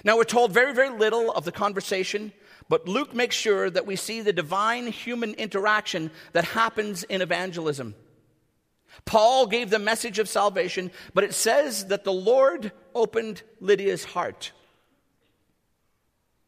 Now, 0.05 0.17
we're 0.17 0.25
told 0.25 0.53
very, 0.53 0.73
very 0.73 0.91
little 0.91 1.31
of 1.33 1.45
the 1.45 1.53
conversation, 1.53 2.33
but 2.69 2.89
Luke 2.89 3.15
makes 3.15 3.37
sure 3.37 3.69
that 3.69 3.87
we 3.87 3.97
see 3.97 4.21
the 4.21 4.33
divine 4.33 4.87
human 4.87 5.35
interaction 5.35 6.11
that 6.33 6.45
happens 6.45 7.03
in 7.05 7.21
evangelism. 7.21 7.95
Paul 9.05 9.47
gave 9.47 9.71
the 9.71 9.79
message 9.79 10.19
of 10.19 10.29
salvation, 10.29 10.91
but 11.15 11.25
it 11.25 11.35
says 11.35 11.87
that 11.87 12.05
the 12.05 12.13
Lord 12.13 12.73
opened 12.95 13.43
Lydia's 13.61 14.05
heart. 14.05 14.53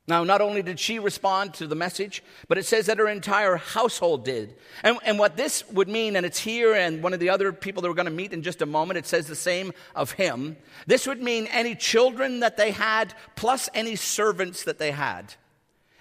Now, 0.09 0.25
not 0.25 0.41
only 0.41 0.63
did 0.63 0.81
she 0.81 0.99
respond 0.99 1.55
to 1.55 1.69
the 1.69 1.77
message, 1.77 2.25
but 2.49 2.59
it 2.59 2.67
says 2.67 2.87
that 2.87 2.99
her 2.99 3.07
entire 3.07 3.57
household 3.57 4.25
did. 4.25 4.57
And, 4.83 4.99
and 5.05 5.17
what 5.17 5.37
this 5.37 5.69
would 5.71 5.89
mean, 5.89 6.17
and 6.17 6.27
it's 6.27 6.41
here, 6.41 6.75
and 6.75 7.05
one 7.05 7.15
of 7.15 7.21
the 7.21 7.31
other 7.31 7.53
people 7.53 7.83
that 7.83 7.89
we're 7.89 7.95
going 7.95 8.07
to 8.07 8.11
meet 8.11 8.33
in 8.33 8.43
just 8.43 8.63
a 8.63 8.67
moment, 8.67 8.99
it 8.99 9.07
says 9.07 9.29
the 9.29 9.37
same 9.37 9.73
of 9.95 10.13
him. 10.13 10.57
This 10.89 11.07
would 11.07 11.23
mean 11.23 11.47
any 11.47 11.77
children 11.77 12.41
that 12.41 12.57
they 12.57 12.73
had, 12.73 13.15
plus 13.37 13.69
any 13.75 13.95
servants 13.95 14.65
that 14.65 14.81
they 14.81 14.91
had. 14.91 15.35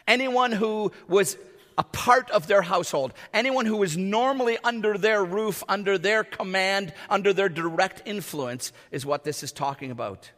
Anyone 0.08 0.52
who 0.52 0.92
was 1.08 1.38
a 1.78 1.84
part 1.84 2.30
of 2.32 2.48
their 2.48 2.64
household, 2.64 3.14
anyone 3.36 3.68
who 3.68 3.78
was 3.78 3.98
normally 3.98 4.58
under 4.64 4.98
their 4.98 5.24
roof, 5.24 5.64
under 5.70 6.00
their 6.00 6.24
command, 6.24 6.92
under 7.08 7.34
their 7.34 7.50
direct 7.50 8.02
influence, 8.06 8.74
is 8.90 9.06
what 9.06 9.24
this 9.24 9.44
is 9.44 9.52
talking 9.52 9.92
about. 9.92 10.32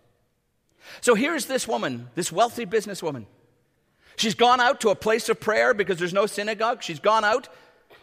So 0.99 1.15
here's 1.15 1.45
this 1.45 1.65
woman, 1.65 2.09
this 2.13 2.29
wealthy 2.29 2.65
businesswoman. 2.65 3.25
She's 4.15 4.35
gone 4.35 4.61
out 4.61 4.81
to 4.81 4.89
a 4.89 4.95
place 4.95 5.29
of 5.29 5.39
prayer 5.39 5.73
because 5.73 5.97
there's 5.97 6.13
no 6.13 6.25
synagogue. 6.25 6.83
She's 6.83 6.99
gone 6.99 7.23
out 7.23 7.49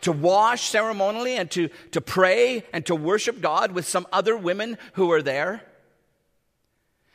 to 0.02 0.12
wash 0.12 0.68
ceremonially 0.68 1.36
and 1.36 1.50
to, 1.52 1.68
to 1.92 2.00
pray 2.00 2.64
and 2.72 2.84
to 2.86 2.94
worship 2.94 3.40
God 3.40 3.72
with 3.72 3.86
some 3.86 4.06
other 4.12 4.36
women 4.36 4.78
who 4.94 5.12
are 5.12 5.22
there. 5.22 5.62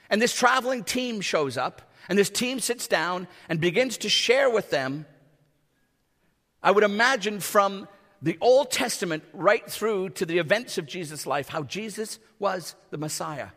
And 0.10 0.22
this 0.22 0.36
traveling 0.36 0.84
team 0.84 1.20
shows 1.22 1.58
up, 1.58 1.82
and 2.08 2.18
this 2.18 2.30
team 2.30 2.60
sits 2.60 2.88
down 2.88 3.28
and 3.50 3.60
begins 3.60 3.98
to 3.98 4.10
share 4.10 4.50
with 4.50 4.70
them, 4.70 5.06
I 6.62 6.72
would 6.72 6.84
imagine 6.84 7.40
from 7.40 7.88
the 8.22 8.38
Old 8.42 8.72
Testament 8.72 9.24
right 9.34 9.68
through 9.70 10.10
to 10.12 10.26
the 10.26 10.38
events 10.38 10.78
of 10.78 10.86
Jesus' 10.86 11.28
life, 11.28 11.50
how 11.50 11.64
Jesus 11.64 12.20
was 12.40 12.76
the 12.92 12.98
Messiah. 12.98 13.50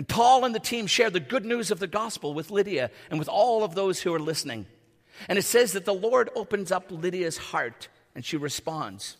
And 0.00 0.08
Paul 0.08 0.46
and 0.46 0.54
the 0.54 0.58
team 0.58 0.86
share 0.86 1.10
the 1.10 1.20
good 1.20 1.44
news 1.44 1.70
of 1.70 1.78
the 1.78 1.86
gospel 1.86 2.32
with 2.32 2.50
Lydia 2.50 2.90
and 3.10 3.18
with 3.18 3.28
all 3.28 3.62
of 3.62 3.74
those 3.74 4.00
who 4.00 4.14
are 4.14 4.18
listening. 4.18 4.64
And 5.28 5.38
it 5.38 5.42
says 5.42 5.72
that 5.72 5.84
the 5.84 5.92
Lord 5.92 6.30
opens 6.34 6.72
up 6.72 6.90
Lydia's 6.90 7.36
heart 7.36 7.88
and 8.14 8.24
she 8.24 8.38
responds. 8.38 9.18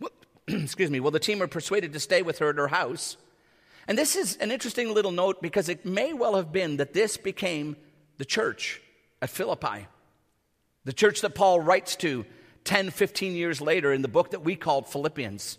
Well, 0.00 0.10
excuse 0.48 0.90
me. 0.90 0.98
Well, 0.98 1.12
the 1.12 1.20
team 1.20 1.40
are 1.40 1.46
persuaded 1.46 1.92
to 1.92 2.00
stay 2.00 2.22
with 2.22 2.38
her 2.40 2.48
at 2.48 2.56
her 2.56 2.66
house. 2.66 3.16
And 3.86 3.96
this 3.96 4.16
is 4.16 4.34
an 4.38 4.50
interesting 4.50 4.92
little 4.92 5.12
note 5.12 5.40
because 5.40 5.68
it 5.68 5.86
may 5.86 6.12
well 6.12 6.34
have 6.34 6.50
been 6.50 6.78
that 6.78 6.94
this 6.94 7.16
became 7.16 7.76
the 8.18 8.24
church 8.24 8.82
at 9.22 9.30
Philippi, 9.30 9.86
the 10.84 10.92
church 10.92 11.20
that 11.20 11.36
Paul 11.36 11.60
writes 11.60 11.94
to 11.94 12.26
10, 12.64 12.90
15 12.90 13.36
years 13.36 13.60
later 13.60 13.92
in 13.92 14.02
the 14.02 14.08
book 14.08 14.32
that 14.32 14.42
we 14.42 14.56
called 14.56 14.88
Philippians. 14.88 15.58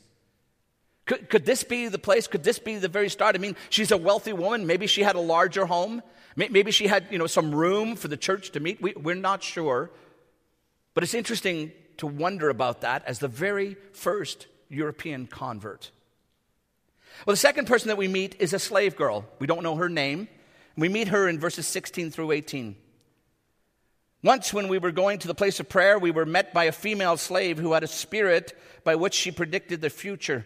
Could, 1.05 1.29
could 1.29 1.45
this 1.45 1.63
be 1.63 1.87
the 1.87 1.99
place? 1.99 2.27
Could 2.27 2.43
this 2.43 2.59
be 2.59 2.77
the 2.77 2.87
very 2.87 3.09
start? 3.09 3.35
I 3.35 3.39
mean, 3.39 3.55
she's 3.69 3.91
a 3.91 3.97
wealthy 3.97 4.33
woman. 4.33 4.65
Maybe 4.65 4.87
she 4.87 5.03
had 5.03 5.15
a 5.15 5.19
larger 5.19 5.65
home. 5.65 6.01
Maybe 6.35 6.71
she 6.71 6.87
had, 6.87 7.07
you 7.11 7.19
know, 7.19 7.27
some 7.27 7.53
room 7.53 7.95
for 7.95 8.07
the 8.07 8.17
church 8.17 8.51
to 8.51 8.59
meet. 8.59 8.81
We, 8.81 8.93
we're 8.93 9.15
not 9.15 9.43
sure. 9.43 9.91
But 10.93 11.03
it's 11.03 11.13
interesting 11.13 11.71
to 11.97 12.07
wonder 12.07 12.49
about 12.49 12.81
that 12.81 13.03
as 13.05 13.19
the 13.19 13.27
very 13.27 13.75
first 13.91 14.47
European 14.69 15.27
convert. 15.27 15.91
Well, 17.25 17.33
the 17.33 17.37
second 17.37 17.67
person 17.67 17.89
that 17.89 17.97
we 17.97 18.07
meet 18.07 18.35
is 18.39 18.53
a 18.53 18.59
slave 18.59 18.95
girl. 18.95 19.25
We 19.39 19.45
don't 19.45 19.63
know 19.63 19.75
her 19.75 19.89
name. 19.89 20.27
We 20.75 20.89
meet 20.89 21.09
her 21.09 21.27
in 21.27 21.39
verses 21.39 21.67
16 21.67 22.09
through 22.09 22.31
18. 22.31 22.75
Once, 24.23 24.53
when 24.53 24.69
we 24.69 24.77
were 24.77 24.91
going 24.91 25.19
to 25.19 25.27
the 25.27 25.35
place 25.35 25.59
of 25.59 25.69
prayer, 25.69 25.99
we 25.99 26.09
were 26.09 26.25
met 26.25 26.53
by 26.53 26.63
a 26.63 26.71
female 26.71 27.17
slave 27.17 27.57
who 27.57 27.73
had 27.73 27.83
a 27.83 27.87
spirit 27.87 28.57
by 28.83 28.95
which 28.95 29.13
she 29.13 29.31
predicted 29.31 29.81
the 29.81 29.89
future. 29.89 30.45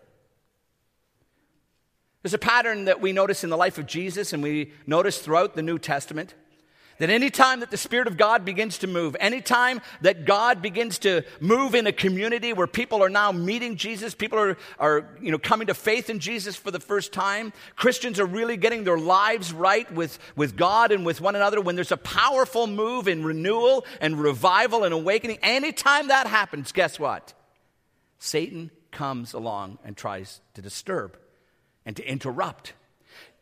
There's 2.21 2.33
a 2.33 2.39
pattern 2.39 2.85
that 2.85 3.01
we 3.01 3.13
notice 3.13 3.43
in 3.43 3.49
the 3.49 3.57
life 3.57 3.77
of 3.77 3.87
Jesus 3.87 4.33
and 4.33 4.43
we 4.43 4.73
notice 4.85 5.19
throughout 5.19 5.55
the 5.55 5.63
New 5.63 5.79
Testament 5.79 6.35
that 6.99 7.09
anytime 7.09 7.61
that 7.61 7.71
the 7.71 7.77
Spirit 7.77 8.07
of 8.07 8.15
God 8.15 8.45
begins 8.45 8.77
to 8.77 8.87
move, 8.87 9.15
anytime 9.19 9.81
that 10.01 10.23
God 10.23 10.61
begins 10.61 10.99
to 10.99 11.23
move 11.39 11.73
in 11.73 11.87
a 11.87 11.91
community 11.91 12.53
where 12.53 12.67
people 12.67 13.03
are 13.03 13.09
now 13.09 13.31
meeting 13.31 13.75
Jesus, 13.75 14.13
people 14.13 14.37
are, 14.37 14.55
are 14.77 15.09
you 15.19 15.31
know, 15.31 15.39
coming 15.39 15.65
to 15.65 15.73
faith 15.73 16.11
in 16.11 16.19
Jesus 16.19 16.55
for 16.55 16.69
the 16.69 16.79
first 16.79 17.11
time, 17.11 17.53
Christians 17.75 18.19
are 18.19 18.25
really 18.27 18.55
getting 18.55 18.83
their 18.83 18.99
lives 18.99 19.51
right 19.51 19.91
with, 19.91 20.19
with 20.35 20.55
God 20.55 20.91
and 20.91 21.03
with 21.03 21.21
one 21.21 21.35
another, 21.35 21.59
when 21.59 21.73
there's 21.73 21.91
a 21.91 21.97
powerful 21.97 22.67
move 22.67 23.07
in 23.07 23.23
renewal 23.23 23.83
and 23.99 24.21
revival 24.21 24.83
and 24.83 24.93
awakening, 24.93 25.39
anytime 25.41 26.09
that 26.09 26.27
happens, 26.27 26.71
guess 26.71 26.99
what? 26.99 27.33
Satan 28.19 28.69
comes 28.91 29.33
along 29.33 29.79
and 29.83 29.97
tries 29.97 30.39
to 30.53 30.61
disturb 30.61 31.17
and 31.85 31.95
to 31.95 32.07
interrupt. 32.07 32.73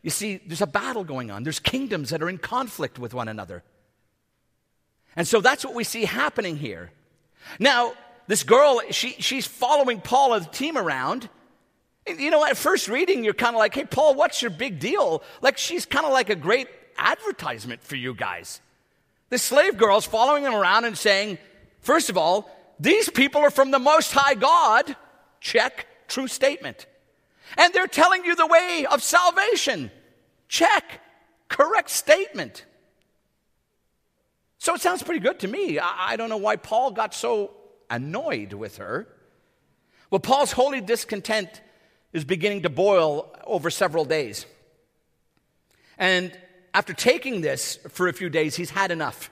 You 0.02 0.10
see, 0.10 0.40
there's 0.46 0.62
a 0.62 0.66
battle 0.66 1.04
going 1.04 1.30
on. 1.30 1.42
There's 1.42 1.60
kingdoms 1.60 2.10
that 2.10 2.22
are 2.22 2.28
in 2.28 2.38
conflict 2.38 2.98
with 2.98 3.12
one 3.12 3.28
another. 3.28 3.62
And 5.16 5.26
so 5.26 5.40
that's 5.40 5.64
what 5.64 5.74
we 5.74 5.84
see 5.84 6.04
happening 6.04 6.56
here. 6.56 6.90
Now, 7.58 7.92
this 8.26 8.42
girl, 8.42 8.80
she, 8.90 9.10
she's 9.18 9.46
following 9.46 10.00
Paul 10.00 10.34
and 10.34 10.44
the 10.44 10.50
team 10.50 10.78
around. 10.78 11.28
You 12.06 12.30
know, 12.30 12.44
at 12.46 12.56
first 12.56 12.88
reading, 12.88 13.24
you're 13.24 13.34
kind 13.34 13.54
of 13.54 13.58
like, 13.58 13.74
hey, 13.74 13.84
Paul, 13.84 14.14
what's 14.14 14.40
your 14.40 14.50
big 14.50 14.78
deal? 14.78 15.22
Like, 15.42 15.58
she's 15.58 15.84
kind 15.84 16.06
of 16.06 16.12
like 16.12 16.30
a 16.30 16.36
great 16.36 16.68
advertisement 16.96 17.82
for 17.82 17.96
you 17.96 18.14
guys. 18.14 18.60
This 19.28 19.42
slave 19.42 19.76
girl's 19.76 20.06
following 20.06 20.44
him 20.44 20.54
around 20.54 20.84
and 20.84 20.96
saying, 20.96 21.38
first 21.80 22.08
of 22.08 22.16
all, 22.16 22.50
these 22.78 23.10
people 23.10 23.42
are 23.42 23.50
from 23.50 23.70
the 23.70 23.78
Most 23.78 24.12
High 24.12 24.34
God. 24.34 24.96
Check, 25.40 25.86
true 26.08 26.26
statement. 26.26 26.86
And 27.56 27.72
they're 27.72 27.86
telling 27.86 28.24
you 28.24 28.34
the 28.34 28.46
way 28.46 28.86
of 28.90 29.02
salvation. 29.02 29.90
Check. 30.48 31.00
Correct 31.48 31.90
statement. 31.90 32.64
So 34.58 34.74
it 34.74 34.80
sounds 34.80 35.02
pretty 35.02 35.20
good 35.20 35.40
to 35.40 35.48
me. 35.48 35.78
I, 35.78 36.12
I, 36.12 36.16
don't 36.16 36.28
know 36.28 36.36
why 36.36 36.56
Paul 36.56 36.90
got 36.90 37.14
so 37.14 37.52
annoyed 37.88 38.52
with 38.52 38.76
her. 38.76 39.08
Well, 40.10 40.20
Paul's 40.20 40.52
holy 40.52 40.80
discontent 40.80 41.62
is 42.12 42.24
beginning 42.24 42.62
to 42.62 42.68
boil 42.68 43.34
over 43.44 43.70
several 43.70 44.04
days. 44.04 44.44
And 45.96 46.36
after 46.74 46.92
taking 46.92 47.40
this 47.40 47.76
for 47.88 48.08
a 48.08 48.12
few 48.12 48.28
days, 48.28 48.56
he's 48.56 48.70
had 48.70 48.90
enough. 48.90 49.30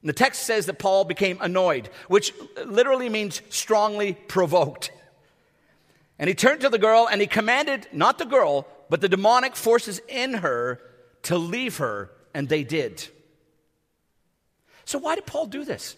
And 0.00 0.08
the 0.08 0.14
text 0.14 0.42
says 0.42 0.66
that 0.66 0.78
Paul 0.78 1.04
became 1.04 1.38
annoyed, 1.40 1.88
which 2.08 2.32
literally 2.64 3.08
means 3.08 3.40
strongly 3.50 4.14
provoked. 4.14 4.92
And 6.22 6.28
he 6.28 6.36
turned 6.36 6.60
to 6.60 6.68
the 6.68 6.78
girl 6.78 7.08
and 7.10 7.20
he 7.20 7.26
commanded 7.26 7.88
not 7.90 8.16
the 8.16 8.24
girl, 8.24 8.68
but 8.88 9.00
the 9.00 9.08
demonic 9.08 9.56
forces 9.56 10.00
in 10.08 10.34
her 10.34 10.80
to 11.22 11.36
leave 11.36 11.78
her, 11.78 12.12
and 12.32 12.48
they 12.48 12.62
did. 12.62 13.08
So, 14.84 15.00
why 15.00 15.16
did 15.16 15.26
Paul 15.26 15.46
do 15.46 15.64
this? 15.64 15.96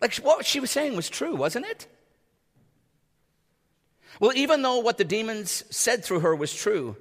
Like, 0.00 0.14
what 0.18 0.46
she 0.46 0.60
was 0.60 0.70
saying 0.70 0.94
was 0.94 1.08
true, 1.08 1.34
wasn't 1.34 1.66
it? 1.66 1.88
Well, 4.20 4.32
even 4.36 4.62
though 4.62 4.78
what 4.78 4.96
the 4.96 5.04
demons 5.04 5.64
said 5.68 6.04
through 6.04 6.20
her 6.20 6.36
was 6.36 6.54
true, 6.54 6.94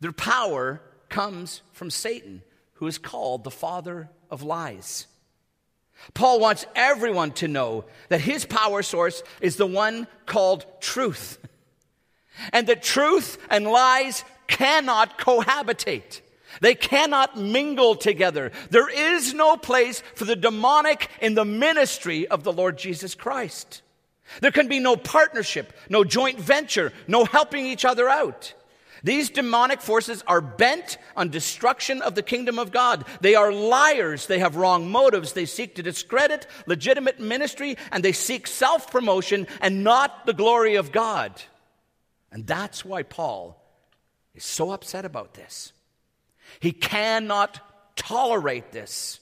their 0.00 0.10
power 0.10 0.82
comes 1.08 1.62
from 1.70 1.90
Satan, 1.90 2.42
who 2.72 2.88
is 2.88 2.98
called 2.98 3.44
the 3.44 3.52
father 3.52 4.10
of 4.32 4.42
lies. 4.42 5.06
Paul 6.14 6.40
wants 6.40 6.66
everyone 6.74 7.32
to 7.32 7.48
know 7.48 7.84
that 8.08 8.20
his 8.20 8.44
power 8.44 8.82
source 8.82 9.22
is 9.40 9.56
the 9.56 9.66
one 9.66 10.06
called 10.26 10.64
truth, 10.80 11.38
and 12.52 12.66
that 12.66 12.82
truth 12.82 13.38
and 13.50 13.66
lies 13.66 14.24
cannot 14.46 15.18
cohabitate. 15.18 16.20
They 16.60 16.74
cannot 16.74 17.38
mingle 17.38 17.94
together. 17.94 18.50
There 18.70 18.88
is 18.88 19.34
no 19.34 19.56
place 19.56 20.02
for 20.14 20.24
the 20.24 20.36
demonic 20.36 21.08
in 21.20 21.34
the 21.34 21.44
ministry 21.44 22.26
of 22.26 22.42
the 22.42 22.52
Lord 22.52 22.76
Jesus 22.76 23.14
Christ. 23.14 23.82
There 24.40 24.50
can 24.50 24.68
be 24.68 24.80
no 24.80 24.96
partnership, 24.96 25.72
no 25.88 26.04
joint 26.04 26.40
venture, 26.40 26.92
no 27.06 27.24
helping 27.24 27.66
each 27.66 27.84
other 27.84 28.08
out. 28.08 28.54
These 29.02 29.30
demonic 29.30 29.80
forces 29.80 30.22
are 30.26 30.40
bent 30.40 30.98
on 31.16 31.30
destruction 31.30 32.02
of 32.02 32.14
the 32.14 32.22
kingdom 32.22 32.58
of 32.58 32.72
God. 32.72 33.04
They 33.20 33.34
are 33.34 33.52
liars. 33.52 34.26
They 34.26 34.38
have 34.38 34.56
wrong 34.56 34.90
motives. 34.90 35.32
They 35.32 35.46
seek 35.46 35.74
to 35.76 35.82
discredit 35.82 36.46
legitimate 36.66 37.20
ministry 37.20 37.76
and 37.90 38.04
they 38.04 38.12
seek 38.12 38.46
self 38.46 38.90
promotion 38.90 39.46
and 39.60 39.84
not 39.84 40.26
the 40.26 40.34
glory 40.34 40.76
of 40.76 40.92
God. 40.92 41.40
And 42.32 42.46
that's 42.46 42.84
why 42.84 43.02
Paul 43.02 43.60
is 44.34 44.44
so 44.44 44.70
upset 44.70 45.04
about 45.04 45.34
this. 45.34 45.72
He 46.60 46.72
cannot 46.72 47.60
tolerate 47.96 48.72
this. 48.72 49.20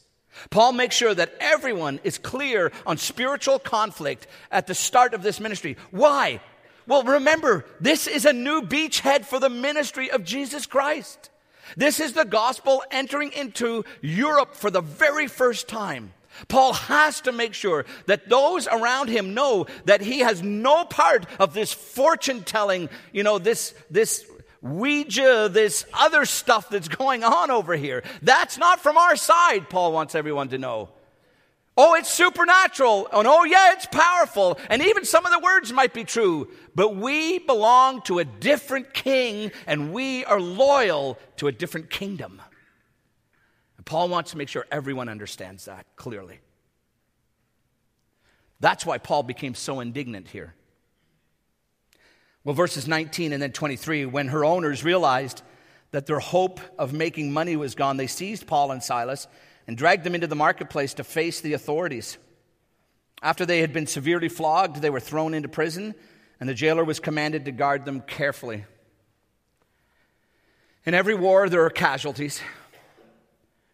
Paul 0.50 0.72
makes 0.72 0.94
sure 0.94 1.14
that 1.14 1.34
everyone 1.40 2.00
is 2.04 2.18
clear 2.18 2.72
on 2.86 2.96
spiritual 2.96 3.58
conflict 3.58 4.26
at 4.50 4.66
the 4.66 4.74
start 4.74 5.14
of 5.14 5.22
this 5.22 5.40
ministry. 5.40 5.76
Why? 5.90 6.40
Well, 6.88 7.02
remember, 7.02 7.66
this 7.80 8.06
is 8.06 8.24
a 8.24 8.32
new 8.32 8.62
beachhead 8.62 9.26
for 9.26 9.38
the 9.38 9.50
ministry 9.50 10.10
of 10.10 10.24
Jesus 10.24 10.64
Christ. 10.64 11.28
This 11.76 12.00
is 12.00 12.14
the 12.14 12.24
gospel 12.24 12.82
entering 12.90 13.30
into 13.32 13.84
Europe 14.00 14.54
for 14.54 14.70
the 14.70 14.80
very 14.80 15.26
first 15.26 15.68
time. 15.68 16.14
Paul 16.48 16.72
has 16.72 17.20
to 17.22 17.32
make 17.32 17.52
sure 17.52 17.84
that 18.06 18.30
those 18.30 18.66
around 18.68 19.08
him 19.08 19.34
know 19.34 19.66
that 19.84 20.00
he 20.00 20.20
has 20.20 20.42
no 20.42 20.86
part 20.86 21.26
of 21.38 21.52
this 21.52 21.74
fortune 21.74 22.42
telling, 22.42 22.88
you 23.12 23.22
know, 23.22 23.38
this, 23.38 23.74
this 23.90 24.24
Ouija, 24.62 25.50
this 25.52 25.84
other 25.92 26.24
stuff 26.24 26.70
that's 26.70 26.88
going 26.88 27.22
on 27.22 27.50
over 27.50 27.76
here. 27.76 28.02
That's 28.22 28.56
not 28.56 28.80
from 28.80 28.96
our 28.96 29.14
side, 29.14 29.68
Paul 29.68 29.92
wants 29.92 30.14
everyone 30.14 30.48
to 30.50 30.58
know. 30.58 30.88
Oh, 31.80 31.94
it's 31.94 32.12
supernatural. 32.12 33.06
And 33.12 33.28
oh, 33.28 33.44
yeah, 33.44 33.72
it's 33.74 33.86
powerful. 33.86 34.58
And 34.68 34.82
even 34.82 35.04
some 35.04 35.24
of 35.24 35.30
the 35.30 35.38
words 35.38 35.72
might 35.72 35.94
be 35.94 36.02
true. 36.02 36.48
But 36.78 36.94
we 36.94 37.40
belong 37.40 38.02
to 38.02 38.20
a 38.20 38.24
different 38.24 38.94
king 38.94 39.50
and 39.66 39.92
we 39.92 40.24
are 40.24 40.40
loyal 40.40 41.18
to 41.38 41.48
a 41.48 41.52
different 41.52 41.90
kingdom. 41.90 42.40
And 43.76 43.84
Paul 43.84 44.08
wants 44.08 44.30
to 44.30 44.36
make 44.36 44.48
sure 44.48 44.64
everyone 44.70 45.08
understands 45.08 45.64
that 45.64 45.86
clearly. 45.96 46.38
That's 48.60 48.86
why 48.86 48.98
Paul 48.98 49.24
became 49.24 49.56
so 49.56 49.80
indignant 49.80 50.28
here. 50.28 50.54
Well, 52.44 52.54
verses 52.54 52.86
19 52.86 53.32
and 53.32 53.42
then 53.42 53.50
23, 53.50 54.06
when 54.06 54.28
her 54.28 54.44
owners 54.44 54.84
realized 54.84 55.42
that 55.90 56.06
their 56.06 56.20
hope 56.20 56.60
of 56.78 56.92
making 56.92 57.32
money 57.32 57.56
was 57.56 57.74
gone, 57.74 57.96
they 57.96 58.06
seized 58.06 58.46
Paul 58.46 58.70
and 58.70 58.80
Silas 58.80 59.26
and 59.66 59.76
dragged 59.76 60.04
them 60.04 60.14
into 60.14 60.28
the 60.28 60.36
marketplace 60.36 60.94
to 60.94 61.02
face 61.02 61.40
the 61.40 61.54
authorities. 61.54 62.18
After 63.20 63.44
they 63.44 63.62
had 63.62 63.72
been 63.72 63.88
severely 63.88 64.28
flogged, 64.28 64.76
they 64.76 64.90
were 64.90 65.00
thrown 65.00 65.34
into 65.34 65.48
prison, 65.48 65.96
and 66.40 66.48
the 66.48 66.54
jailer 66.54 66.84
was 66.84 67.00
commanded 67.00 67.44
to 67.44 67.52
guard 67.52 67.84
them 67.84 68.00
carefully. 68.00 68.64
In 70.86 70.94
every 70.94 71.14
war, 71.14 71.48
there 71.48 71.64
are 71.64 71.70
casualties. 71.70 72.40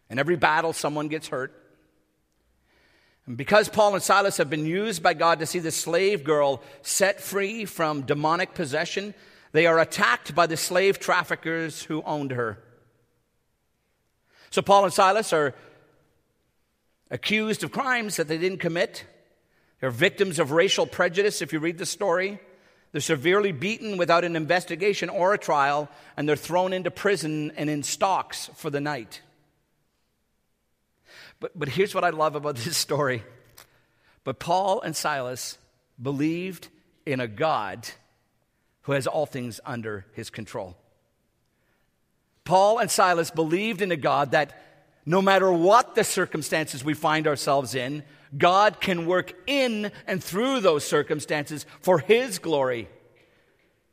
In 0.09 0.19
every 0.19 0.35
battle, 0.35 0.73
someone 0.73 1.07
gets 1.07 1.27
hurt. 1.27 1.53
And 3.25 3.37
because 3.37 3.69
Paul 3.69 3.93
and 3.93 4.03
Silas 4.03 4.37
have 4.37 4.49
been 4.49 4.65
used 4.65 5.01
by 5.01 5.13
God 5.13 5.39
to 5.39 5.45
see 5.45 5.59
the 5.59 5.71
slave 5.71 6.23
girl 6.23 6.61
set 6.81 7.21
free 7.21 7.65
from 7.65 8.01
demonic 8.03 8.53
possession, 8.53 9.13
they 9.51 9.65
are 9.65 9.79
attacked 9.79 10.35
by 10.35 10.45
the 10.47 10.57
slave 10.57 10.99
traffickers 10.99 11.83
who 11.83 12.03
owned 12.03 12.31
her. 12.31 12.61
So 14.49 14.61
Paul 14.61 14.85
and 14.85 14.93
Silas 14.93 15.33
are 15.33 15.55
accused 17.09 17.63
of 17.63 17.71
crimes 17.71 18.17
that 18.17 18.27
they 18.27 18.37
didn't 18.37 18.59
commit. 18.59 19.05
They're 19.79 19.89
victims 19.89 20.39
of 20.39 20.51
racial 20.51 20.85
prejudice, 20.85 21.41
if 21.41 21.51
you 21.53 21.59
read 21.59 21.77
the 21.77 21.85
story. 21.85 22.39
They're 22.95 23.01
severely 23.01 23.51
beaten 23.51 23.97
without 23.97 24.23
an 24.23 24.37
investigation 24.37 25.09
or 25.09 25.33
a 25.33 25.37
trial, 25.37 25.89
and 26.15 26.29
they're 26.29 26.37
thrown 26.37 26.71
into 26.71 26.89
prison 26.89 27.51
and 27.57 27.69
in 27.69 27.83
stocks 27.83 28.49
for 28.55 28.69
the 28.69 28.79
night. 28.79 29.21
But, 31.41 31.59
but 31.59 31.67
here's 31.67 31.93
what 31.93 32.05
I 32.05 32.11
love 32.11 32.37
about 32.37 32.55
this 32.55 32.77
story. 32.77 33.23
But 34.23 34.39
Paul 34.39 34.79
and 34.79 34.95
Silas 34.95 35.57
believed 36.01 36.69
in 37.05 37.19
a 37.19 37.27
God 37.27 37.85
who 38.83 38.93
has 38.93 39.07
all 39.07 39.25
things 39.25 39.59
under 39.65 40.05
his 40.13 40.29
control. 40.29 40.77
Paul 42.45 42.77
and 42.77 42.89
Silas 42.89 43.29
believed 43.29 43.81
in 43.81 43.91
a 43.91 43.97
God 43.97 44.31
that 44.31 44.57
no 45.05 45.21
matter 45.21 45.51
what 45.51 45.95
the 45.95 46.05
circumstances 46.05 46.81
we 46.81 46.93
find 46.93 47.27
ourselves 47.27 47.75
in, 47.75 48.03
God 48.37 48.81
can 48.81 49.05
work 49.05 49.33
in 49.47 49.91
and 50.07 50.23
through 50.23 50.59
those 50.61 50.83
circumstances 50.83 51.65
for 51.81 51.99
his 51.99 52.39
glory 52.39 52.89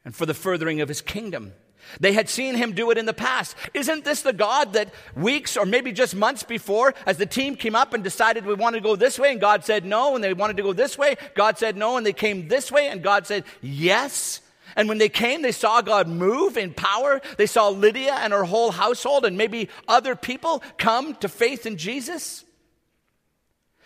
and 0.04 0.14
for 0.14 0.26
the 0.26 0.34
furthering 0.34 0.80
of 0.80 0.88
his 0.88 1.00
kingdom. 1.00 1.52
They 2.00 2.12
had 2.12 2.28
seen 2.28 2.54
him 2.54 2.72
do 2.72 2.90
it 2.90 2.98
in 2.98 3.06
the 3.06 3.12
past. 3.12 3.56
Isn't 3.74 4.04
this 4.04 4.22
the 4.22 4.32
God 4.32 4.74
that 4.74 4.92
weeks 5.16 5.56
or 5.56 5.66
maybe 5.66 5.92
just 5.92 6.14
months 6.14 6.42
before, 6.42 6.94
as 7.06 7.16
the 7.16 7.26
team 7.26 7.56
came 7.56 7.74
up 7.74 7.92
and 7.92 8.04
decided 8.04 8.46
we 8.46 8.54
want 8.54 8.74
to 8.76 8.80
go 8.80 8.96
this 8.96 9.18
way, 9.18 9.32
and 9.32 9.40
God 9.40 9.64
said 9.64 9.84
no, 9.84 10.14
and 10.14 10.22
they 10.22 10.32
wanted 10.32 10.56
to 10.58 10.62
go 10.62 10.72
this 10.72 10.96
way, 10.96 11.16
God 11.34 11.58
said 11.58 11.76
no, 11.76 11.96
and 11.96 12.06
they 12.06 12.12
came 12.12 12.48
this 12.48 12.70
way, 12.70 12.88
and 12.88 13.02
God 13.02 13.26
said 13.26 13.44
yes? 13.60 14.40
And 14.76 14.88
when 14.88 14.98
they 14.98 15.08
came, 15.08 15.42
they 15.42 15.52
saw 15.52 15.82
God 15.82 16.08
move 16.08 16.56
in 16.56 16.72
power. 16.72 17.20
They 17.36 17.46
saw 17.46 17.68
Lydia 17.68 18.14
and 18.14 18.32
her 18.32 18.44
whole 18.44 18.70
household, 18.70 19.24
and 19.24 19.36
maybe 19.36 19.68
other 19.86 20.16
people 20.16 20.62
come 20.78 21.14
to 21.16 21.28
faith 21.28 21.66
in 21.66 21.76
Jesus. 21.76 22.44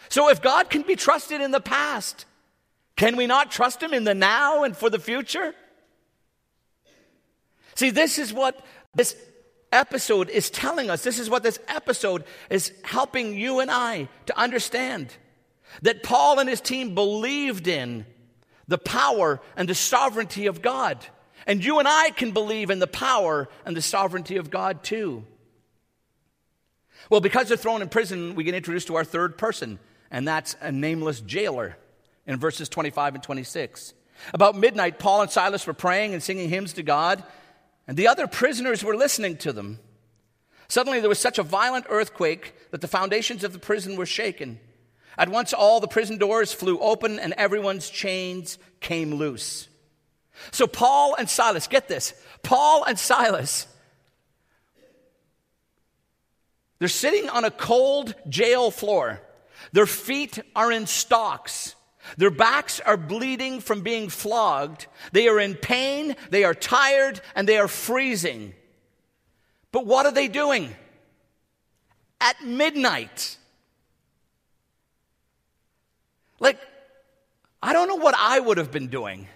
So 0.09 0.31
if 0.31 0.43
God 0.43 0.71
can 0.71 0.83
be 0.83 0.97
trusted 0.97 1.41
in 1.41 1.51
the 1.51 1.61
past, 1.61 2.27
can 2.97 3.17
we 3.17 3.27
not 3.27 3.51
trust 3.51 3.83
him 3.83 3.93
in 3.93 4.05
the 4.05 4.15
now 4.15 4.65
and 4.65 4.77
for 4.77 4.91
the 4.91 4.99
future? 4.99 5.55
See, 7.75 7.91
this 7.91 8.19
is 8.19 8.33
what 8.33 8.65
this 8.95 9.17
episode 9.71 10.31
is 10.31 10.49
telling 10.51 10.91
us. 10.91 11.03
This 11.03 11.19
is 11.19 11.29
what 11.29 11.43
this 11.43 11.59
episode 11.69 12.25
is 12.49 12.73
helping 12.83 13.35
you 13.35 13.61
and 13.61 13.71
I 13.71 14.09
to 14.27 14.39
understand 14.39 15.15
that 15.83 16.03
Paul 16.03 16.39
and 16.39 16.49
his 16.49 16.61
team 16.61 16.95
believed 16.95 17.69
in 17.69 18.07
the 18.69 18.79
power 18.79 19.41
and 19.57 19.69
the 19.69 19.75
sovereignty 19.75 20.47
of 20.47 20.63
God. 20.63 21.05
And 21.47 21.65
you 21.65 21.79
and 21.79 21.87
I 21.87 22.11
can 22.11 22.33
believe 22.33 22.71
in 22.71 22.79
the 22.79 22.87
power 22.87 23.49
and 23.65 23.77
the 23.77 23.83
sovereignty 23.83 24.37
of 24.37 24.51
God 24.51 24.83
too. 24.83 25.25
Well, 27.11 27.21
because 27.21 27.49
they're 27.49 27.57
thrown 27.57 27.83
in 27.83 27.89
prison, 27.89 28.35
we 28.35 28.45
get 28.45 28.55
introduced 28.55 28.89
to 28.89 28.97
our 28.97 29.05
third 29.05 29.39
person, 29.39 29.79
and 30.11 30.27
that's 30.27 30.57
a 30.61 30.73
nameless 30.73 31.21
jailer 31.21 31.77
in 32.27 32.39
verses 32.39 32.69
25 32.69 33.15
and 33.15 33.23
26. 33.23 33.95
About 34.33 34.57
midnight, 34.57 34.99
Paul 34.99 35.23
and 35.23 35.31
Silas 35.31 35.67
were 35.67 35.75
praying 35.75 36.15
and 36.15 36.23
singing 36.23 36.49
hymns 36.49 36.73
to 36.75 36.83
God, 36.83 37.23
and 37.87 37.97
the 37.97 38.09
other 38.09 38.27
prisoners 38.27 38.83
were 38.83 38.97
listening 38.97 39.37
to 39.39 39.53
them. 39.53 39.79
Suddenly, 40.69 41.01
there 41.01 41.09
was 41.09 41.21
such 41.21 41.39
a 41.39 41.45
violent 41.45 41.87
earthquake 41.89 42.55
that 42.71 42.81
the 42.81 42.89
foundations 42.89 43.45
of 43.45 43.53
the 43.53 43.59
prison 43.59 43.97
were 43.97 44.07
shaken. 44.07 44.59
At 45.17 45.29
once, 45.29 45.53
all 45.53 45.81
the 45.81 45.89
prison 45.89 46.19
doors 46.19 46.53
flew 46.53 46.79
open 46.79 47.19
and 47.19 47.33
everyone's 47.35 47.89
chains 47.89 48.59
came 48.81 49.15
loose. 49.15 49.69
So, 50.51 50.67
Paul 50.67 51.15
and 51.15 51.31
Silas, 51.31 51.67
get 51.67 51.89
this 51.89 52.13
Paul 52.43 52.85
and 52.85 52.99
Silas, 52.99 53.67
they're 56.79 56.89
sitting 56.89 57.29
on 57.31 57.45
a 57.45 57.51
cold 57.51 58.15
jail 58.29 58.71
floor. 58.71 59.21
Their 59.73 59.87
feet 59.87 60.39
are 60.55 60.71
in 60.73 60.87
stocks. 60.87 61.75
Their 62.17 62.31
backs 62.31 62.81
are 62.81 62.97
bleeding 62.97 63.61
from 63.61 63.81
being 63.81 64.09
flogged. 64.09 64.87
They 65.13 65.29
are 65.29 65.41
in 65.41 65.55
pain, 65.55 66.15
they 66.31 66.45
are 66.45 66.55
tired, 66.55 67.21
and 67.35 67.49
they 67.49 67.59
are 67.59 67.69
freezing. 67.69 68.55
But 69.73 69.87
what 69.87 70.07
are 70.07 70.13
they 70.13 70.29
doing? 70.29 70.75
At 72.21 72.45
midnight. 72.45 73.37
Like, 76.39 76.59
I 77.63 77.73
don't 77.73 77.89
know 77.89 77.97
what 77.97 78.15
I 78.17 78.39
would 78.39 78.59
have 78.59 78.71
been 78.71 78.87
doing. 78.89 79.27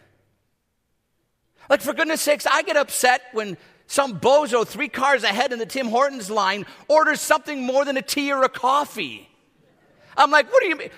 Like, 1.69 1.81
for 1.81 1.93
goodness 1.93 2.21
sakes, 2.21 2.47
I 2.47 2.63
get 2.63 2.77
upset 2.77 3.23
when 3.33 3.57
Some 3.91 4.21
bozo 4.21 4.65
three 4.65 4.89
cars 4.89 5.25
ahead 5.25 5.53
in 5.53 5.59
the 5.59 5.67
Tim 5.67 5.89
Hortons 5.89 6.31
line 6.31 6.65
orders 6.87 7.21
something 7.21 7.65
more 7.65 7.85
than 7.85 7.97
a 7.97 8.03
tea 8.03 8.31
or 8.33 8.45
a 8.45 8.49
coffee. 8.49 9.29
I'm 10.21 10.31
like, 10.31 10.53
what 10.53 10.63
do 10.63 10.69
you 10.69 10.77
mean? 10.77 10.91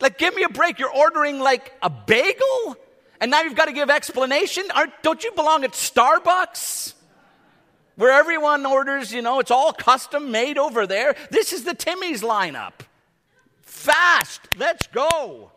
Like, 0.00 0.18
give 0.18 0.34
me 0.34 0.42
a 0.42 0.48
break. 0.48 0.78
You're 0.78 0.94
ordering 0.94 1.40
like 1.40 1.72
a 1.82 1.90
bagel? 1.90 2.76
And 3.20 3.30
now 3.30 3.42
you've 3.42 3.56
got 3.56 3.66
to 3.66 3.72
give 3.72 3.88
explanation? 3.88 4.64
Aren't, 4.74 5.02
don't 5.02 5.22
you 5.24 5.32
belong 5.32 5.64
at 5.64 5.72
Starbucks? 5.72 6.94
Where 7.96 8.12
everyone 8.12 8.66
orders, 8.66 9.12
you 9.12 9.22
know, 9.22 9.40
it's 9.40 9.50
all 9.50 9.72
custom 9.72 10.30
made 10.30 10.58
over 10.58 10.86
there. 10.86 11.16
This 11.30 11.54
is 11.54 11.64
the 11.64 11.74
Timmy's 11.74 12.22
lineup. 12.22 12.72
Fast, 13.62 14.42
let's 14.58 14.86
go. 14.88 15.50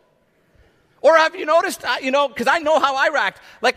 Or 1.02 1.16
have 1.18 1.34
you 1.34 1.44
noticed, 1.44 1.84
uh, 1.84 1.96
you 2.00 2.10
know, 2.10 2.28
because 2.28 2.46
I 2.46 2.58
know 2.58 2.78
how 2.78 2.96
I 2.96 3.08
react. 3.08 3.40
Like, 3.60 3.76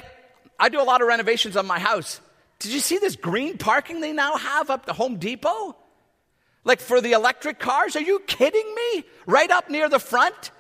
I 0.58 0.70
do 0.70 0.82
a 0.82 0.84
lot 0.84 1.02
of 1.02 1.08
renovations 1.08 1.58
on 1.58 1.66
my 1.66 1.80
house. 1.80 2.22
Did 2.60 2.72
you 2.72 2.80
see 2.80 2.98
this 2.98 3.18
green 3.18 3.58
parking 3.58 4.00
they 4.00 4.14
now 4.14 4.38
have 4.38 4.70
up 4.70 4.86
the 4.86 4.94
Home 4.94 5.18
Depot? 5.18 5.76
Like 6.64 6.80
for 6.80 7.02
the 7.02 7.12
electric 7.12 7.60
cars? 7.60 7.96
Are 7.96 8.02
you 8.02 8.20
kidding 8.26 8.74
me? 8.76 9.04
Right 9.26 9.52
up 9.52 9.70
near 9.70 9.90
the 9.90 10.00
front? 10.00 10.52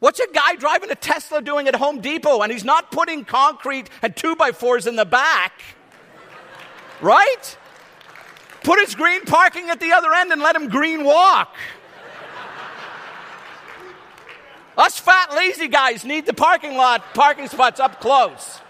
What's 0.00 0.20
a 0.20 0.26
guy 0.32 0.56
driving 0.56 0.90
a 0.90 0.94
Tesla 0.94 1.40
doing 1.40 1.68
at 1.68 1.76
Home 1.76 2.00
Depot? 2.00 2.42
And 2.42 2.52
he's 2.52 2.64
not 2.64 2.90
putting 2.90 3.24
concrete 3.24 3.88
and 4.02 4.14
two 4.14 4.36
by 4.36 4.52
fours 4.52 4.86
in 4.86 4.96
the 4.96 5.04
back. 5.04 5.62
Right? 7.00 7.56
Put 8.62 8.80
his 8.80 8.94
green 8.94 9.22
parking 9.22 9.70
at 9.70 9.78
the 9.78 9.92
other 9.92 10.12
end 10.12 10.32
and 10.32 10.42
let 10.42 10.56
him 10.56 10.68
green 10.68 11.04
walk. 11.04 11.54
Us 14.76 14.98
fat, 14.98 15.32
lazy 15.34 15.68
guys 15.68 16.04
need 16.04 16.26
the 16.26 16.34
parking 16.34 16.76
lot, 16.76 17.14
parking 17.14 17.46
spots 17.46 17.78
up 17.78 18.00
close. 18.00 18.60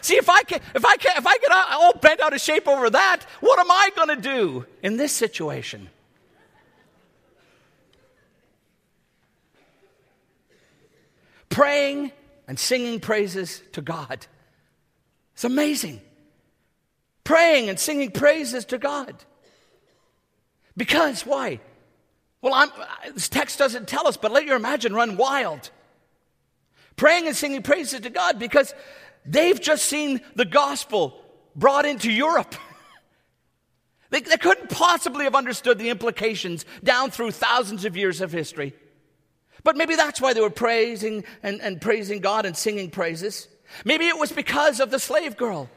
See, 0.00 0.16
if 0.16 0.28
I 0.28 0.42
can, 0.42 0.60
if 0.74 0.84
I 0.84 0.96
can, 0.96 1.16
if 1.16 1.26
I 1.26 1.38
get 1.38 1.50
all 1.50 1.92
bent 1.94 2.20
out 2.20 2.32
of 2.32 2.40
shape 2.40 2.68
over 2.68 2.90
that, 2.90 3.24
what 3.40 3.58
am 3.58 3.70
I 3.70 3.90
going 3.96 4.08
to 4.08 4.16
do 4.16 4.66
in 4.82 4.96
this 4.96 5.12
situation? 5.12 5.88
Praying 11.48 12.12
and 12.46 12.58
singing 12.58 13.00
praises 13.00 13.62
to 13.72 13.82
God. 13.82 14.26
It's 15.34 15.44
amazing. 15.44 16.00
Praying 17.24 17.68
and 17.68 17.78
singing 17.78 18.10
praises 18.10 18.64
to 18.66 18.78
God. 18.78 19.14
Because 20.76 21.26
why? 21.26 21.60
Well, 22.40 22.54
I'm, 22.54 22.70
this 23.14 23.28
text 23.28 23.58
doesn't 23.58 23.88
tell 23.88 24.06
us, 24.06 24.16
but 24.16 24.30
let 24.30 24.46
your 24.46 24.56
imagination 24.56 24.96
run 24.96 25.16
wild. 25.16 25.70
Praying 26.96 27.26
and 27.26 27.36
singing 27.36 27.62
praises 27.62 28.00
to 28.00 28.10
God 28.10 28.38
because 28.38 28.74
They've 29.28 29.60
just 29.60 29.84
seen 29.84 30.22
the 30.36 30.46
gospel 30.46 31.20
brought 31.54 31.84
into 31.84 32.10
Europe. 32.10 32.54
they, 34.10 34.20
they 34.20 34.38
couldn't 34.38 34.70
possibly 34.70 35.24
have 35.24 35.34
understood 35.34 35.78
the 35.78 35.90
implications 35.90 36.64
down 36.82 37.10
through 37.10 37.32
thousands 37.32 37.84
of 37.84 37.94
years 37.94 38.22
of 38.22 38.32
history. 38.32 38.74
But 39.64 39.76
maybe 39.76 39.96
that's 39.96 40.18
why 40.18 40.32
they 40.32 40.40
were 40.40 40.48
praising 40.48 41.24
and, 41.42 41.60
and 41.60 41.78
praising 41.78 42.20
God 42.20 42.46
and 42.46 42.56
singing 42.56 42.90
praises. 42.90 43.48
Maybe 43.84 44.08
it 44.08 44.18
was 44.18 44.32
because 44.32 44.80
of 44.80 44.90
the 44.90 44.98
slave 44.98 45.36
girl. 45.36 45.68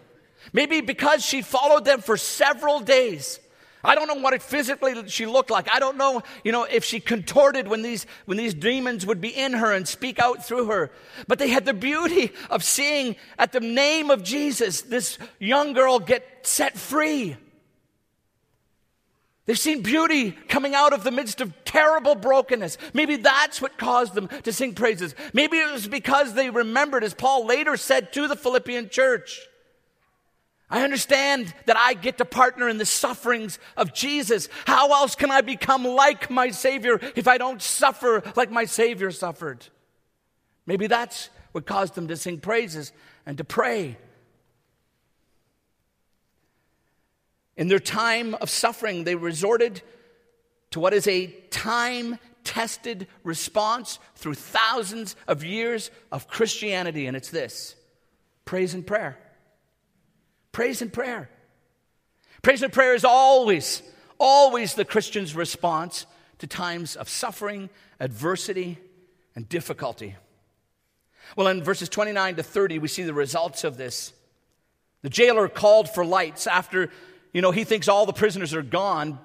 Maybe 0.53 0.79
because 0.79 1.25
she 1.25 1.41
followed 1.41 1.83
them 1.83 1.99
for 1.99 2.15
several 2.15 2.79
days. 2.79 3.40
I 3.83 3.95
don't 3.95 4.07
know 4.07 4.21
what 4.21 4.33
it 4.33 4.41
physically 4.41 5.07
she 5.07 5.25
looked 5.25 5.49
like. 5.49 5.67
I 5.73 5.79
don't 5.79 5.97
know, 5.97 6.21
you 6.43 6.51
know, 6.51 6.63
if 6.63 6.83
she 6.83 6.99
contorted 6.99 7.67
when 7.67 7.81
these 7.81 8.05
when 8.25 8.37
these 8.37 8.53
demons 8.53 9.05
would 9.05 9.21
be 9.21 9.29
in 9.29 9.53
her 9.53 9.71
and 9.71 9.87
speak 9.87 10.19
out 10.19 10.45
through 10.45 10.67
her. 10.67 10.91
But 11.27 11.39
they 11.39 11.49
had 11.49 11.65
the 11.65 11.73
beauty 11.73 12.31
of 12.49 12.63
seeing 12.63 13.15
at 13.37 13.51
the 13.51 13.59
name 13.59 14.11
of 14.11 14.23
Jesus 14.23 14.81
this 14.81 15.17
young 15.39 15.73
girl 15.73 15.99
get 15.99 16.45
set 16.45 16.77
free. 16.77 17.37
They've 19.47 19.57
seen 19.57 19.81
beauty 19.81 20.31
coming 20.31 20.75
out 20.75 20.93
of 20.93 21.03
the 21.03 21.11
midst 21.11 21.41
of 21.41 21.53
terrible 21.65 22.15
brokenness. 22.15 22.77
Maybe 22.93 23.15
that's 23.15 23.61
what 23.61 23.77
caused 23.77 24.13
them 24.13 24.29
to 24.43 24.53
sing 24.53 24.75
praises. 24.75 25.15
Maybe 25.33 25.57
it 25.57 25.71
was 25.71 25.87
because 25.87 26.35
they 26.35 26.49
remembered, 26.49 27.03
as 27.03 27.15
Paul 27.15 27.47
later 27.47 27.75
said 27.75 28.13
to 28.13 28.27
the 28.27 28.35
Philippian 28.35 28.89
church, 28.89 29.41
I 30.71 30.83
understand 30.83 31.53
that 31.65 31.75
I 31.75 31.93
get 31.93 32.17
to 32.19 32.25
partner 32.25 32.69
in 32.69 32.77
the 32.77 32.85
sufferings 32.85 33.59
of 33.75 33.93
Jesus. 33.93 34.47
How 34.65 34.93
else 34.93 35.15
can 35.15 35.29
I 35.29 35.41
become 35.41 35.83
like 35.83 36.31
my 36.31 36.49
Savior 36.49 36.97
if 37.17 37.27
I 37.27 37.37
don't 37.37 37.61
suffer 37.61 38.23
like 38.37 38.49
my 38.49 38.63
Savior 38.63 39.11
suffered? 39.11 39.67
Maybe 40.65 40.87
that's 40.87 41.29
what 41.51 41.65
caused 41.65 41.95
them 41.95 42.07
to 42.07 42.15
sing 42.15 42.39
praises 42.39 42.93
and 43.25 43.37
to 43.37 43.43
pray. 43.43 43.97
In 47.57 47.67
their 47.67 47.79
time 47.79 48.33
of 48.35 48.49
suffering, 48.49 49.03
they 49.03 49.15
resorted 49.15 49.81
to 50.71 50.79
what 50.79 50.93
is 50.93 51.05
a 51.05 51.27
time 51.49 52.17
tested 52.45 53.07
response 53.25 53.99
through 54.15 54.35
thousands 54.35 55.17
of 55.27 55.43
years 55.43 55.91
of 56.13 56.29
Christianity, 56.29 57.07
and 57.07 57.17
it's 57.17 57.29
this 57.29 57.75
praise 58.45 58.73
and 58.73 58.87
prayer. 58.87 59.17
Praise 60.51 60.81
and 60.81 60.91
prayer. 60.91 61.29
Praise 62.41 62.63
and 62.63 62.73
prayer 62.73 62.95
is 62.95 63.05
always, 63.05 63.81
always 64.17 64.73
the 64.73 64.85
Christian's 64.85 65.35
response 65.35 66.05
to 66.39 66.47
times 66.47 66.95
of 66.95 67.07
suffering, 67.07 67.69
adversity, 67.99 68.77
and 69.35 69.47
difficulty. 69.47 70.15
Well, 71.35 71.47
in 71.47 71.63
verses 71.63 71.87
29 71.87 72.35
to 72.35 72.43
30, 72.43 72.79
we 72.79 72.87
see 72.87 73.03
the 73.03 73.13
results 73.13 73.63
of 73.63 73.77
this. 73.77 74.11
The 75.03 75.09
jailer 75.09 75.47
called 75.47 75.89
for 75.89 76.03
lights 76.03 76.47
after, 76.47 76.89
you 77.31 77.41
know, 77.41 77.51
he 77.51 77.63
thinks 77.63 77.87
all 77.87 78.05
the 78.05 78.13
prisoners 78.13 78.53
are 78.53 78.61
gone. 78.61 79.19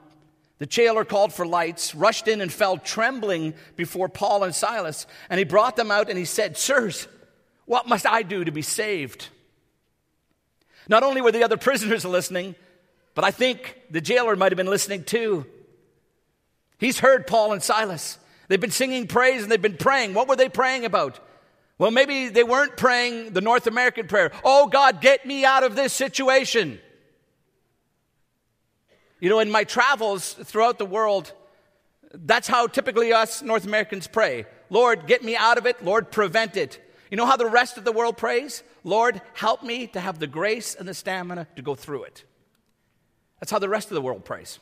The 0.59 0.67
jailer 0.67 1.05
called 1.05 1.33
for 1.33 1.47
lights, 1.47 1.95
rushed 1.95 2.29
in, 2.29 2.41
and 2.41 2.53
fell 2.53 2.79
trembling 2.79 3.55
before 3.75 4.09
Paul 4.09 4.45
and 4.45 4.55
Silas. 4.55 5.07
And 5.29 5.39
he 5.39 5.45
brought 5.45 5.77
them 5.77 5.91
out 5.91 6.09
and 6.09 6.19
he 6.19 6.25
said, 6.25 6.57
Sirs, 6.57 7.09
what 7.65 7.89
must 7.89 8.07
I 8.07 8.23
do 8.23 8.45
to 8.45 8.53
be 8.53 8.63
saved? 8.63 9.29
Not 10.89 11.03
only 11.03 11.21
were 11.21 11.33
the 11.33 11.45
other 11.45 11.57
prisoners 11.57 12.05
listening, 12.05 12.55
but 13.15 13.25
I 13.25 13.31
think 13.31 13.81
the 13.91 14.01
jailer 14.01 14.37
might 14.37 14.53
have 14.53 14.57
been 14.57 14.67
listening 14.67 15.05
too. 15.05 15.47
He's 16.79 16.99
heard 16.99 17.27
Paul 17.27 17.53
and 17.53 17.63
Silas. 17.63 18.19
They've 18.49 18.61
been 18.61 18.71
singing 18.71 19.07
praise 19.07 19.43
and 19.43 19.51
they've 19.51 19.61
been 19.61 19.77
praying. 19.77 20.15
What 20.15 20.29
were 20.29 20.37
they 20.37 20.49
praying 20.49 20.85
about? 20.85 21.19
Well, 21.79 21.91
maybe 21.91 22.29
they 22.29 22.45
weren't 22.45 22.77
praying 22.77 23.33
the 23.33 23.41
North 23.41 23.67
American 23.67 24.07
prayer. 24.07 24.33
Oh 24.45 24.67
God, 24.67 25.01
get 25.01 25.27
me 25.27 25.45
out 25.45 25.63
of 25.63 25.75
this 25.75 25.93
situation. 25.93 26.81
You 29.21 29.31
know, 29.31 29.41
in 29.41 29.51
my 29.51 29.65
travels 29.65 30.35
throughout 30.35 30.79
the 30.79 30.87
world, 30.87 31.33
that's 32.13 32.49
how 32.49 32.67
typically 32.67 33.13
us 33.13 33.43
North 33.43 33.65
Americans 33.65 34.07
pray. 34.07 34.47
Lord, 34.71 35.07
get 35.07 35.23
me 35.23 35.37
out 35.37 35.59
of 35.59 35.67
it. 35.67 35.85
Lord, 35.85 36.11
prevent 36.11 36.57
it. 36.57 36.83
You 37.11 37.17
know 37.17 37.27
how 37.27 37.37
the 37.37 37.47
rest 37.47 37.79
of 37.79 37.85
the 37.85 37.93
world 37.93 38.17
prays? 38.17 38.63
Lord, 38.85 39.21
help 39.35 39.63
me 39.63 39.87
to 39.89 40.01
have 40.01 40.19
the 40.19 40.27
grace 40.27 40.75
and 40.75 40.89
the 40.89 40.95
stamina 40.95 41.47
to 41.57 41.63
go 41.63 41.75
through 41.75 42.05
it. 42.05 42.25
That's 43.41 43.51
how 43.51 43.59
the 43.59 43.69
rest 43.69 43.91
of 43.91 43.95
the 43.95 44.01
world 44.01 44.25
prays. 44.25 44.59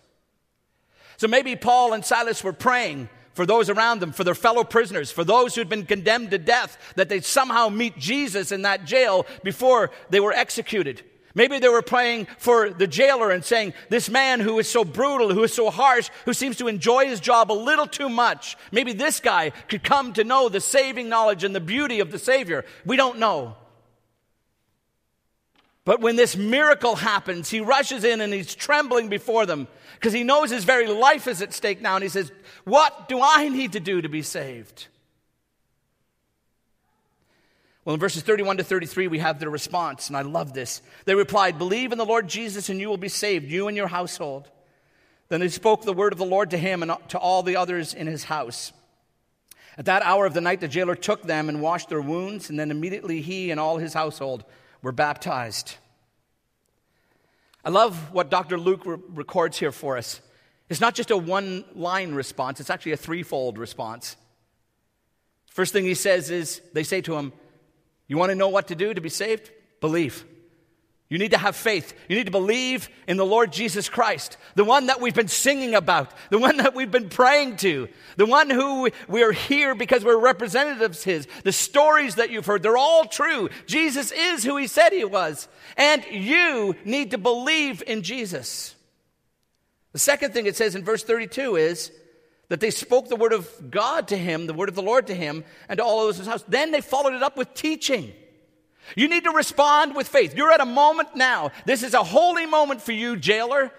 So 1.16 1.28
maybe 1.28 1.56
Paul 1.56 1.92
and 1.92 2.04
Silas 2.04 2.42
were 2.42 2.52
praying 2.52 3.08
for 3.34 3.46
those 3.46 3.68
around 3.68 4.00
them, 4.00 4.12
for 4.12 4.24
their 4.24 4.34
fellow 4.34 4.64
prisoners, 4.64 5.10
for 5.10 5.24
those 5.24 5.54
who'd 5.54 5.68
been 5.68 5.86
condemned 5.86 6.30
to 6.30 6.38
death, 6.38 6.78
that 6.96 7.08
they'd 7.08 7.24
somehow 7.24 7.68
meet 7.68 7.98
Jesus 7.98 8.52
in 8.52 8.62
that 8.62 8.84
jail 8.84 9.26
before 9.42 9.90
they 10.10 10.20
were 10.20 10.32
executed. 10.32 11.02
Maybe 11.34 11.58
they 11.58 11.68
were 11.68 11.82
praying 11.82 12.28
for 12.38 12.70
the 12.70 12.86
jailer 12.86 13.30
and 13.30 13.44
saying, 13.44 13.74
This 13.88 14.08
man 14.08 14.38
who 14.38 14.58
is 14.60 14.68
so 14.68 14.84
brutal, 14.84 15.34
who 15.34 15.42
is 15.42 15.52
so 15.52 15.68
harsh, 15.68 16.08
who 16.26 16.32
seems 16.32 16.56
to 16.58 16.68
enjoy 16.68 17.06
his 17.06 17.18
job 17.18 17.50
a 17.50 17.54
little 17.54 17.88
too 17.88 18.08
much, 18.08 18.56
maybe 18.70 18.92
this 18.92 19.18
guy 19.18 19.50
could 19.68 19.82
come 19.82 20.12
to 20.12 20.22
know 20.22 20.48
the 20.48 20.60
saving 20.60 21.08
knowledge 21.08 21.42
and 21.42 21.54
the 21.54 21.60
beauty 21.60 21.98
of 21.98 22.12
the 22.12 22.20
Savior. 22.20 22.64
We 22.84 22.96
don't 22.96 23.18
know. 23.18 23.56
But 25.84 26.00
when 26.00 26.16
this 26.16 26.36
miracle 26.36 26.96
happens, 26.96 27.50
he 27.50 27.60
rushes 27.60 28.04
in 28.04 28.20
and 28.20 28.32
he's 28.32 28.54
trembling 28.54 29.08
before 29.08 29.44
them 29.44 29.66
because 29.94 30.12
he 30.12 30.24
knows 30.24 30.50
his 30.50 30.64
very 30.64 30.86
life 30.86 31.26
is 31.26 31.42
at 31.42 31.52
stake 31.52 31.82
now. 31.82 31.96
And 31.96 32.02
he 32.02 32.08
says, 32.08 32.30
What 32.64 33.08
do 33.08 33.20
I 33.20 33.48
need 33.48 33.72
to 33.72 33.80
do 33.80 34.00
to 34.00 34.08
be 34.08 34.22
saved? 34.22 34.86
Well, 37.84 37.94
in 37.94 38.00
verses 38.00 38.22
31 38.22 38.56
to 38.56 38.64
33, 38.64 39.08
we 39.08 39.18
have 39.18 39.38
their 39.38 39.50
response, 39.50 40.08
and 40.08 40.16
I 40.16 40.22
love 40.22 40.54
this. 40.54 40.80
They 41.04 41.14
replied, 41.14 41.58
Believe 41.58 41.92
in 41.92 41.98
the 41.98 42.06
Lord 42.06 42.28
Jesus, 42.28 42.70
and 42.70 42.80
you 42.80 42.88
will 42.88 42.96
be 42.96 43.08
saved, 43.08 43.50
you 43.50 43.68
and 43.68 43.76
your 43.76 43.88
household. 43.88 44.50
Then 45.28 45.40
they 45.40 45.48
spoke 45.48 45.82
the 45.82 45.92
word 45.92 46.12
of 46.12 46.18
the 46.18 46.24
Lord 46.24 46.50
to 46.50 46.58
him 46.58 46.82
and 46.82 46.92
to 47.08 47.18
all 47.18 47.42
the 47.42 47.56
others 47.56 47.92
in 47.92 48.06
his 48.06 48.24
house. 48.24 48.72
At 49.76 49.86
that 49.86 50.02
hour 50.02 50.24
of 50.24 50.34
the 50.34 50.40
night, 50.40 50.60
the 50.60 50.68
jailer 50.68 50.94
took 50.94 51.22
them 51.22 51.48
and 51.48 51.60
washed 51.60 51.88
their 51.88 52.00
wounds, 52.00 52.48
and 52.48 52.58
then 52.58 52.70
immediately 52.70 53.20
he 53.20 53.50
and 53.50 53.60
all 53.60 53.76
his 53.76 53.92
household 53.92 54.44
were 54.80 54.92
baptized. 54.92 55.76
I 57.64 57.70
love 57.70 58.12
what 58.12 58.30
Dr. 58.30 58.58
Luke 58.58 58.86
re- 58.86 58.98
records 59.08 59.58
here 59.58 59.72
for 59.72 59.96
us. 59.96 60.20
It's 60.68 60.80
not 60.80 60.94
just 60.94 61.10
a 61.10 61.16
one 61.16 61.64
line 61.74 62.14
response, 62.14 62.60
it's 62.60 62.70
actually 62.70 62.92
a 62.92 62.96
threefold 62.96 63.58
response. 63.58 64.16
First 65.50 65.72
thing 65.72 65.84
he 65.84 65.94
says 65.94 66.30
is 66.30 66.60
they 66.72 66.82
say 66.82 67.00
to 67.02 67.16
him, 67.16 67.32
You 68.06 68.18
want 68.18 68.30
to 68.30 68.36
know 68.36 68.48
what 68.48 68.68
to 68.68 68.74
do 68.74 68.92
to 68.92 69.00
be 69.00 69.08
saved? 69.08 69.50
Believe. 69.80 70.24
You 71.10 71.18
need 71.18 71.32
to 71.32 71.38
have 71.38 71.54
faith. 71.54 71.92
You 72.08 72.16
need 72.16 72.26
to 72.26 72.32
believe 72.32 72.88
in 73.06 73.18
the 73.18 73.26
Lord 73.26 73.52
Jesus 73.52 73.88
Christ, 73.88 74.36
the 74.54 74.64
one 74.64 74.86
that 74.86 75.00
we've 75.00 75.14
been 75.14 75.28
singing 75.28 75.74
about, 75.74 76.10
the 76.30 76.38
one 76.38 76.56
that 76.56 76.74
we've 76.74 76.90
been 76.90 77.10
praying 77.10 77.58
to, 77.58 77.88
the 78.16 78.26
one 78.26 78.48
who 78.48 78.90
we 79.06 79.22
are 79.22 79.32
here 79.32 79.74
because 79.74 80.04
we're 80.04 80.16
representatives 80.18 80.98
of 80.98 81.04
His. 81.04 81.28
The 81.44 81.52
stories 81.52 82.14
that 82.14 82.30
you've 82.30 82.46
heard, 82.46 82.62
they're 82.62 82.76
all 82.76 83.04
true. 83.04 83.50
Jesus 83.66 84.12
is 84.12 84.42
who 84.42 84.56
He 84.56 84.66
said 84.66 84.92
He 84.92 85.04
was. 85.04 85.46
And 85.76 86.04
you 86.10 86.74
need 86.84 87.10
to 87.10 87.18
believe 87.18 87.82
in 87.86 88.02
Jesus. 88.02 88.74
The 89.92 89.98
second 89.98 90.32
thing 90.32 90.46
it 90.46 90.56
says 90.56 90.74
in 90.74 90.84
verse 90.84 91.04
32 91.04 91.56
is 91.56 91.92
that 92.48 92.60
they 92.60 92.70
spoke 92.70 93.08
the 93.08 93.16
word 93.16 93.32
of 93.32 93.48
God 93.70 94.08
to 94.08 94.16
Him, 94.16 94.46
the 94.46 94.54
word 94.54 94.68
of 94.68 94.74
the 94.74 94.82
Lord 94.82 95.06
to 95.08 95.14
Him, 95.14 95.44
and 95.68 95.78
to 95.78 95.84
all 95.84 96.04
those 96.04 96.16
in 96.16 96.24
His 96.24 96.28
house. 96.28 96.44
Then 96.46 96.70
they 96.70 96.80
followed 96.80 97.14
it 97.14 97.22
up 97.22 97.36
with 97.36 97.54
teaching. 97.54 98.12
You 98.96 99.08
need 99.08 99.24
to 99.24 99.30
respond 99.30 99.94
with 99.94 100.08
faith. 100.08 100.36
You're 100.36 100.52
at 100.52 100.60
a 100.60 100.66
moment 100.66 101.16
now. 101.16 101.52
This 101.64 101.82
is 101.82 101.94
a 101.94 102.02
holy 102.02 102.46
moment 102.46 102.82
for 102.82 102.92
you, 102.92 103.16
jailer. 103.16 103.72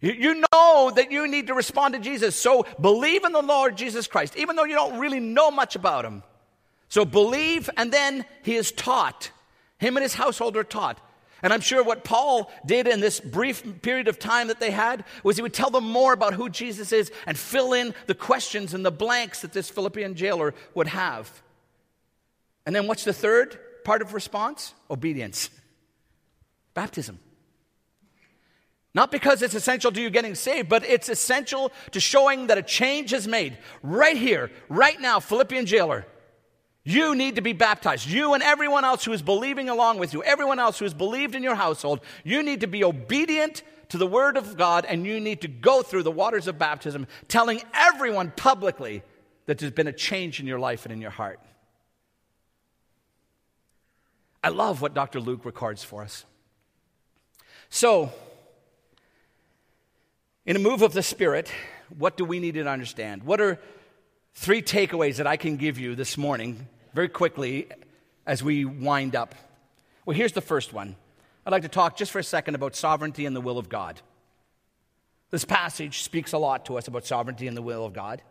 You 0.00 0.42
know 0.52 0.90
that 0.90 1.12
you 1.12 1.28
need 1.28 1.46
to 1.46 1.54
respond 1.54 1.94
to 1.94 2.00
Jesus. 2.00 2.34
So 2.34 2.66
believe 2.80 3.24
in 3.24 3.32
the 3.32 3.42
Lord 3.42 3.76
Jesus 3.76 4.08
Christ, 4.08 4.36
even 4.36 4.56
though 4.56 4.64
you 4.64 4.74
don't 4.74 4.98
really 4.98 5.20
know 5.20 5.50
much 5.50 5.76
about 5.76 6.04
him. 6.04 6.24
So 6.88 7.04
believe, 7.04 7.70
and 7.76 7.92
then 7.92 8.24
he 8.42 8.56
is 8.56 8.72
taught. 8.72 9.30
Him 9.78 9.96
and 9.96 10.02
his 10.02 10.14
household 10.14 10.56
are 10.56 10.64
taught. 10.64 11.00
And 11.42 11.52
I'm 11.52 11.60
sure 11.60 11.82
what 11.82 12.04
Paul 12.04 12.50
did 12.64 12.86
in 12.86 13.00
this 13.00 13.18
brief 13.18 13.82
period 13.82 14.08
of 14.08 14.18
time 14.18 14.48
that 14.48 14.60
they 14.60 14.70
had 14.70 15.04
was 15.24 15.36
he 15.36 15.42
would 15.42 15.54
tell 15.54 15.70
them 15.70 15.84
more 15.84 16.12
about 16.12 16.34
who 16.34 16.48
Jesus 16.48 16.92
is 16.92 17.10
and 17.26 17.36
fill 17.36 17.72
in 17.72 17.94
the 18.06 18.14
questions 18.14 18.74
and 18.74 18.86
the 18.86 18.92
blanks 18.92 19.40
that 19.40 19.52
this 19.52 19.68
Philippian 19.68 20.14
jailer 20.14 20.54
would 20.74 20.86
have. 20.88 21.42
And 22.64 22.74
then 22.76 22.86
what's 22.86 23.04
the 23.04 23.12
third? 23.12 23.58
part 23.84 24.02
of 24.02 24.14
response? 24.14 24.74
Obedience. 24.90 25.50
Baptism. 26.74 27.18
Not 28.94 29.10
because 29.10 29.40
it's 29.42 29.54
essential 29.54 29.90
to 29.90 30.00
you 30.00 30.10
getting 30.10 30.34
saved, 30.34 30.68
but 30.68 30.84
it's 30.84 31.08
essential 31.08 31.72
to 31.92 32.00
showing 32.00 32.48
that 32.48 32.58
a 32.58 32.62
change 32.62 33.12
is 33.12 33.26
made. 33.26 33.56
Right 33.82 34.16
here, 34.16 34.50
right 34.68 35.00
now, 35.00 35.18
Philippian 35.18 35.64
jailer, 35.64 36.06
you 36.84 37.14
need 37.14 37.36
to 37.36 37.42
be 37.42 37.52
baptized. 37.52 38.08
You 38.08 38.34
and 38.34 38.42
everyone 38.42 38.84
else 38.84 39.04
who 39.04 39.12
is 39.12 39.22
believing 39.22 39.68
along 39.68 39.98
with 39.98 40.12
you, 40.12 40.22
everyone 40.22 40.58
else 40.58 40.78
who 40.78 40.84
has 40.84 40.94
believed 40.94 41.34
in 41.34 41.42
your 41.42 41.54
household, 41.54 42.00
you 42.24 42.42
need 42.42 42.60
to 42.60 42.66
be 42.66 42.82
obedient 42.82 43.62
to 43.90 43.98
the 43.98 44.06
word 44.06 44.36
of 44.36 44.56
God 44.56 44.84
and 44.84 45.06
you 45.06 45.20
need 45.20 45.42
to 45.42 45.48
go 45.48 45.82
through 45.82 46.02
the 46.02 46.10
waters 46.10 46.48
of 46.48 46.58
baptism, 46.58 47.06
telling 47.28 47.62
everyone 47.72 48.32
publicly 48.34 49.02
that 49.46 49.58
there's 49.58 49.72
been 49.72 49.86
a 49.86 49.92
change 49.92 50.40
in 50.40 50.46
your 50.46 50.58
life 50.58 50.84
and 50.84 50.92
in 50.92 51.00
your 51.00 51.10
heart. 51.10 51.38
I 54.42 54.48
love 54.48 54.82
what 54.82 54.92
Dr. 54.92 55.20
Luke 55.20 55.44
records 55.44 55.84
for 55.84 56.02
us. 56.02 56.24
So, 57.68 58.12
in 60.44 60.56
a 60.56 60.58
move 60.58 60.82
of 60.82 60.92
the 60.92 61.02
Spirit, 61.02 61.52
what 61.96 62.16
do 62.16 62.24
we 62.24 62.40
need 62.40 62.54
to 62.54 62.66
understand? 62.66 63.22
What 63.22 63.40
are 63.40 63.60
three 64.34 64.62
takeaways 64.62 65.16
that 65.16 65.26
I 65.26 65.36
can 65.36 65.56
give 65.56 65.78
you 65.78 65.94
this 65.94 66.16
morning, 66.16 66.66
very 66.94 67.08
quickly, 67.08 67.68
as 68.26 68.42
we 68.42 68.64
wind 68.64 69.14
up? 69.14 69.34
Well, 70.04 70.16
here's 70.16 70.32
the 70.32 70.40
first 70.40 70.72
one. 70.72 70.96
I'd 71.44 71.50
like 71.52 71.62
to 71.62 71.68
talk 71.68 71.96
just 71.96 72.12
for 72.12 72.18
a 72.18 72.24
second 72.24 72.54
about 72.54 72.76
sovereignty 72.76 73.26
and 73.26 73.34
the 73.34 73.40
will 73.40 73.58
of 73.58 73.68
God. 73.68 74.00
This 75.30 75.44
passage 75.44 76.02
speaks 76.02 76.32
a 76.32 76.38
lot 76.38 76.66
to 76.66 76.76
us 76.76 76.88
about 76.88 77.06
sovereignty 77.06 77.46
and 77.46 77.56
the 77.56 77.62
will 77.62 77.84
of 77.84 77.92
God. 77.92 78.22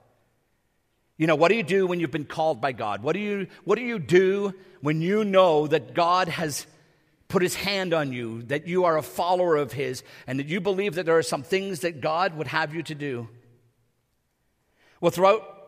You 1.18 1.28
know, 1.28 1.36
what 1.36 1.50
do 1.50 1.56
you 1.56 1.64
do 1.64 1.86
when 1.86 2.00
you've 2.00 2.12
been 2.12 2.26
called 2.26 2.62
by 2.62 2.72
God? 2.72 3.04
What 3.04 3.14
do 3.14 3.20
you, 3.20 3.48
what 3.64 3.78
do, 3.78 3.84
you 3.84 4.00
do 4.00 4.54
when 4.82 5.02
you 5.02 5.24
know 5.24 5.68
that 5.68 5.94
God 5.94 6.28
has 6.28 6.66
put 7.28 7.42
his 7.42 7.56
hand 7.56 7.94
on 7.94 8.12
you, 8.12 8.44
that 8.44 8.68
you 8.68 8.86
are 8.86 8.98
a 8.98 9.04
follower 9.04 9.56
of 9.56 9.72
his, 9.72 10.04
and 10.26 10.40
that 10.40 10.48
you 10.48 10.60
believe 10.60 10.96
that 10.96 11.06
there 11.06 11.18
are 11.18 11.24
some 11.24 11.44
things 11.44 11.82
that 11.82 12.02
God 12.02 12.36
would 12.38 12.48
have 12.48 12.74
you 12.74 12.84
to 12.84 12.96
do? 12.96 13.30
Well, 15.00 15.12
throughout 15.12 15.61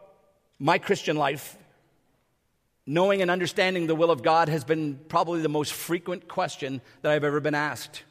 my 0.64 0.78
Christian 0.78 1.18
life, 1.18 1.58
knowing 2.86 3.22
and 3.22 3.30
understanding 3.30 3.86
the 3.86 3.96
will 3.96 4.10
of 4.10 4.24
God 4.24 4.48
has 4.48 4.64
been 4.64 4.98
probably 5.10 5.42
the 5.42 5.50
most 5.50 5.74
frequent 5.74 6.30
question 6.30 6.80
that 7.02 7.12
I've 7.12 7.26
ever 7.26 7.42
been 7.42 7.54
asked. 7.54 8.04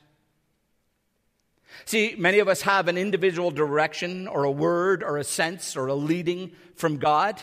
See, 1.87 2.15
many 2.19 2.41
of 2.41 2.49
us 2.49 2.61
have 2.61 2.89
an 2.89 2.99
individual 2.99 3.51
direction 3.51 4.29
or 4.29 4.45
a 4.45 4.51
word 4.51 5.03
or 5.03 5.17
a 5.17 5.25
sense 5.25 5.79
or 5.79 5.87
a 5.87 5.95
leading 5.95 6.53
from 6.75 6.99
God, 6.99 7.43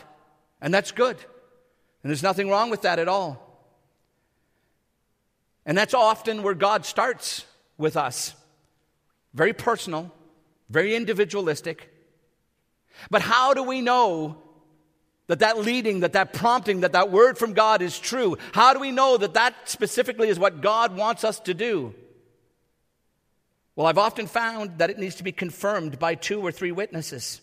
and 0.60 0.72
that's 0.72 0.92
good. 0.92 1.16
And 1.16 2.10
there's 2.10 2.22
nothing 2.22 2.48
wrong 2.48 2.70
with 2.70 2.82
that 2.82 3.00
at 3.00 3.08
all. 3.08 3.66
And 5.66 5.76
that's 5.76 5.92
often 5.92 6.44
where 6.44 6.54
God 6.54 6.86
starts 6.86 7.44
with 7.76 7.96
us 7.96 8.36
very 9.34 9.54
personal, 9.54 10.14
very 10.68 10.94
individualistic. 10.94 11.92
But 13.10 13.22
how 13.22 13.54
do 13.54 13.64
we 13.64 13.80
know 13.80 14.40
that 15.30 15.38
that 15.38 15.58
leading, 15.58 16.00
that 16.00 16.14
that 16.14 16.32
prompting, 16.32 16.80
that 16.80 16.90
that 16.90 17.12
word 17.12 17.38
from 17.38 17.52
God 17.52 17.82
is 17.82 18.00
true? 18.00 18.36
How 18.50 18.74
do 18.74 18.80
we 18.80 18.90
know 18.90 19.16
that 19.16 19.34
that 19.34 19.54
specifically 19.68 20.28
is 20.28 20.40
what 20.40 20.60
God 20.60 20.96
wants 20.96 21.22
us 21.22 21.38
to 21.40 21.54
do? 21.54 21.94
Well, 23.76 23.86
I've 23.86 23.96
often 23.96 24.26
found 24.26 24.78
that 24.78 24.90
it 24.90 24.98
needs 24.98 25.14
to 25.14 25.22
be 25.22 25.30
confirmed 25.30 26.00
by 26.00 26.16
two 26.16 26.40
or 26.40 26.50
three 26.50 26.72
witnesses. 26.72 27.40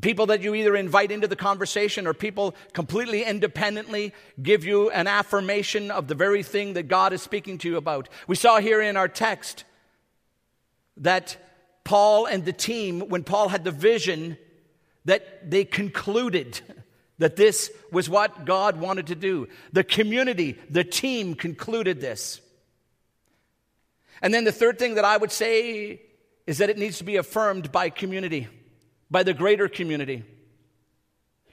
People 0.00 0.26
that 0.26 0.42
you 0.42 0.52
either 0.56 0.74
invite 0.74 1.12
into 1.12 1.28
the 1.28 1.36
conversation 1.36 2.08
or 2.08 2.12
people 2.12 2.56
completely 2.72 3.22
independently 3.22 4.12
give 4.42 4.64
you 4.64 4.90
an 4.90 5.06
affirmation 5.06 5.92
of 5.92 6.08
the 6.08 6.16
very 6.16 6.42
thing 6.42 6.72
that 6.72 6.88
God 6.88 7.12
is 7.12 7.22
speaking 7.22 7.56
to 7.58 7.68
you 7.68 7.76
about. 7.76 8.08
We 8.26 8.34
saw 8.34 8.58
here 8.58 8.82
in 8.82 8.96
our 8.96 9.06
text 9.06 9.62
that 10.96 11.36
Paul 11.84 12.26
and 12.26 12.44
the 12.44 12.52
team, 12.52 13.08
when 13.10 13.22
Paul 13.22 13.48
had 13.48 13.62
the 13.62 13.70
vision, 13.70 14.38
that 15.04 15.50
they 15.50 15.64
concluded 15.64 16.60
that 17.18 17.36
this 17.36 17.70
was 17.92 18.08
what 18.08 18.44
God 18.44 18.80
wanted 18.80 19.08
to 19.08 19.14
do. 19.14 19.48
The 19.72 19.84
community, 19.84 20.58
the 20.68 20.84
team 20.84 21.34
concluded 21.34 22.00
this. 22.00 22.40
And 24.22 24.32
then 24.32 24.44
the 24.44 24.52
third 24.52 24.78
thing 24.78 24.94
that 24.94 25.04
I 25.04 25.16
would 25.16 25.32
say 25.32 26.00
is 26.46 26.58
that 26.58 26.70
it 26.70 26.78
needs 26.78 26.98
to 26.98 27.04
be 27.04 27.16
affirmed 27.16 27.72
by 27.72 27.90
community, 27.90 28.48
by 29.10 29.22
the 29.22 29.34
greater 29.34 29.68
community, 29.68 30.24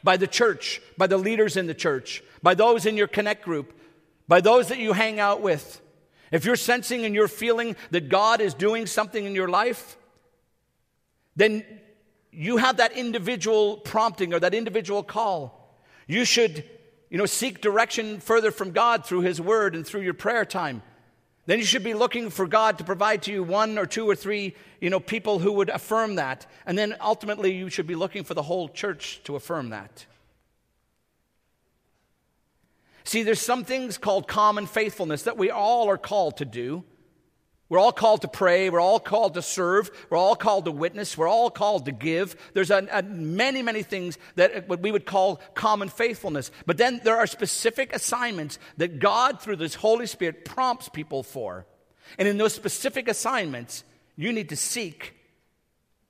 by 0.04 0.18
the 0.18 0.28
church, 0.28 0.82
by 0.98 1.08
the 1.08 1.18
leaders 1.18 1.58
in 1.58 1.68
the 1.68 1.74
church, 1.74 2.24
by 2.41 2.54
those 2.54 2.86
in 2.86 2.98
your 2.98 3.08
connect 3.08 3.43
group, 3.43 3.78
by 4.28 4.41
those 4.41 4.70
that 4.70 4.78
you 4.78 4.93
hang 4.93 5.20
out 5.20 5.41
with. 5.41 5.82
If 6.32 6.45
you're 6.45 6.56
sensing 6.56 7.06
and 7.06 7.16
you're 7.16 7.28
feeling 7.28 7.76
that 7.91 8.10
God 8.10 8.41
is 8.41 8.54
doing 8.54 8.86
something 8.86 9.26
in 9.26 9.36
your 9.36 9.48
life, 9.48 9.98
then 11.36 11.66
you 12.38 12.57
have 12.57 12.77
that 12.77 12.93
individual 12.93 13.77
prompting 13.77 14.33
or 14.33 14.39
that 14.39 14.53
individual 14.53 15.03
call. 15.03 15.75
You 16.07 16.23
should, 16.23 16.63
you 17.09 17.17
know, 17.17 17.25
seek 17.25 17.61
direction 17.61 18.19
further 18.19 18.51
from 18.51 18.71
God 18.71 19.05
through 19.05 19.21
His 19.21 19.41
Word 19.41 19.75
and 19.75 19.85
through 19.85 20.01
your 20.01 20.13
prayer 20.13 20.45
time 20.45 20.81
then 21.47 21.59
you 21.59 21.65
should 21.65 21.83
be 21.83 21.93
looking 21.93 22.29
for 22.29 22.45
God 22.45 22.77
to 22.77 22.83
provide 22.83 23.23
to 23.23 23.31
you 23.31 23.41
one 23.41 23.77
or 23.77 23.85
two 23.85 24.07
or 24.07 24.15
three, 24.15 24.53
you 24.81 24.89
know, 24.89 24.99
people 24.99 25.39
who 25.39 25.53
would 25.53 25.69
affirm 25.69 26.15
that. 26.15 26.45
And 26.65 26.77
then 26.77 26.95
ultimately 26.99 27.55
you 27.55 27.69
should 27.69 27.88
be 27.88 27.95
looking 27.95 28.25
for 28.25 28.33
the 28.33 28.43
whole 28.43 28.67
church 28.67 29.21
to 29.23 29.38
affirm 29.38 29.69
that. 29.69 30.05
See, 33.05 33.23
there's 33.23 33.39
some 33.39 33.63
things 33.63 33.97
called 33.97 34.27
common 34.27 34.67
faithfulness 34.67 35.23
that 35.23 35.38
we 35.38 35.49
all 35.49 35.89
are 35.89 35.97
called 35.97 36.35
to 36.38 36.45
do. 36.45 36.83
We're 37.70 37.80
all 37.80 37.91
called 37.91 38.22
to 38.22 38.30
pray. 38.30 38.70
We're 38.70 38.80
all 38.80 38.99
called 38.99 39.34
to 39.34 39.41
serve. 39.41 39.91
We're 40.09 40.18
all 40.18 40.36
called 40.36 40.65
to 40.65 40.72
witness. 40.72 41.18
We're 41.18 41.28
all 41.28 41.49
called 41.49 41.86
to 41.86 41.91
give. 41.91 42.36
There's 42.53 42.72
a, 42.72 42.88
a 42.91 43.03
many, 43.03 43.61
many 43.61 43.84
things 43.84 44.18
that 44.36 44.70
what 44.70 44.82
we 44.82 44.91
would 44.91 45.05
call 45.05 45.41
common 45.53 45.89
faithfulness. 45.89 46.49
But 46.65 46.78
then 46.78 47.01
there 47.03 47.18
are 47.18 47.28
specific 47.28 47.93
assignments 47.93 48.57
that 48.78 48.99
God, 48.99 49.41
through 49.41 49.57
this 49.57 49.76
Holy 49.76 50.07
Spirit, 50.07 50.45
prompts 50.45 50.88
people 50.88 51.24
for. 51.24 51.65
And 52.18 52.28
in 52.28 52.38
those 52.38 52.53
specific 52.53 53.09
assignments, 53.09 53.84
you 54.15 54.32
need 54.32 54.49
to 54.49 54.55
seek 54.55 55.13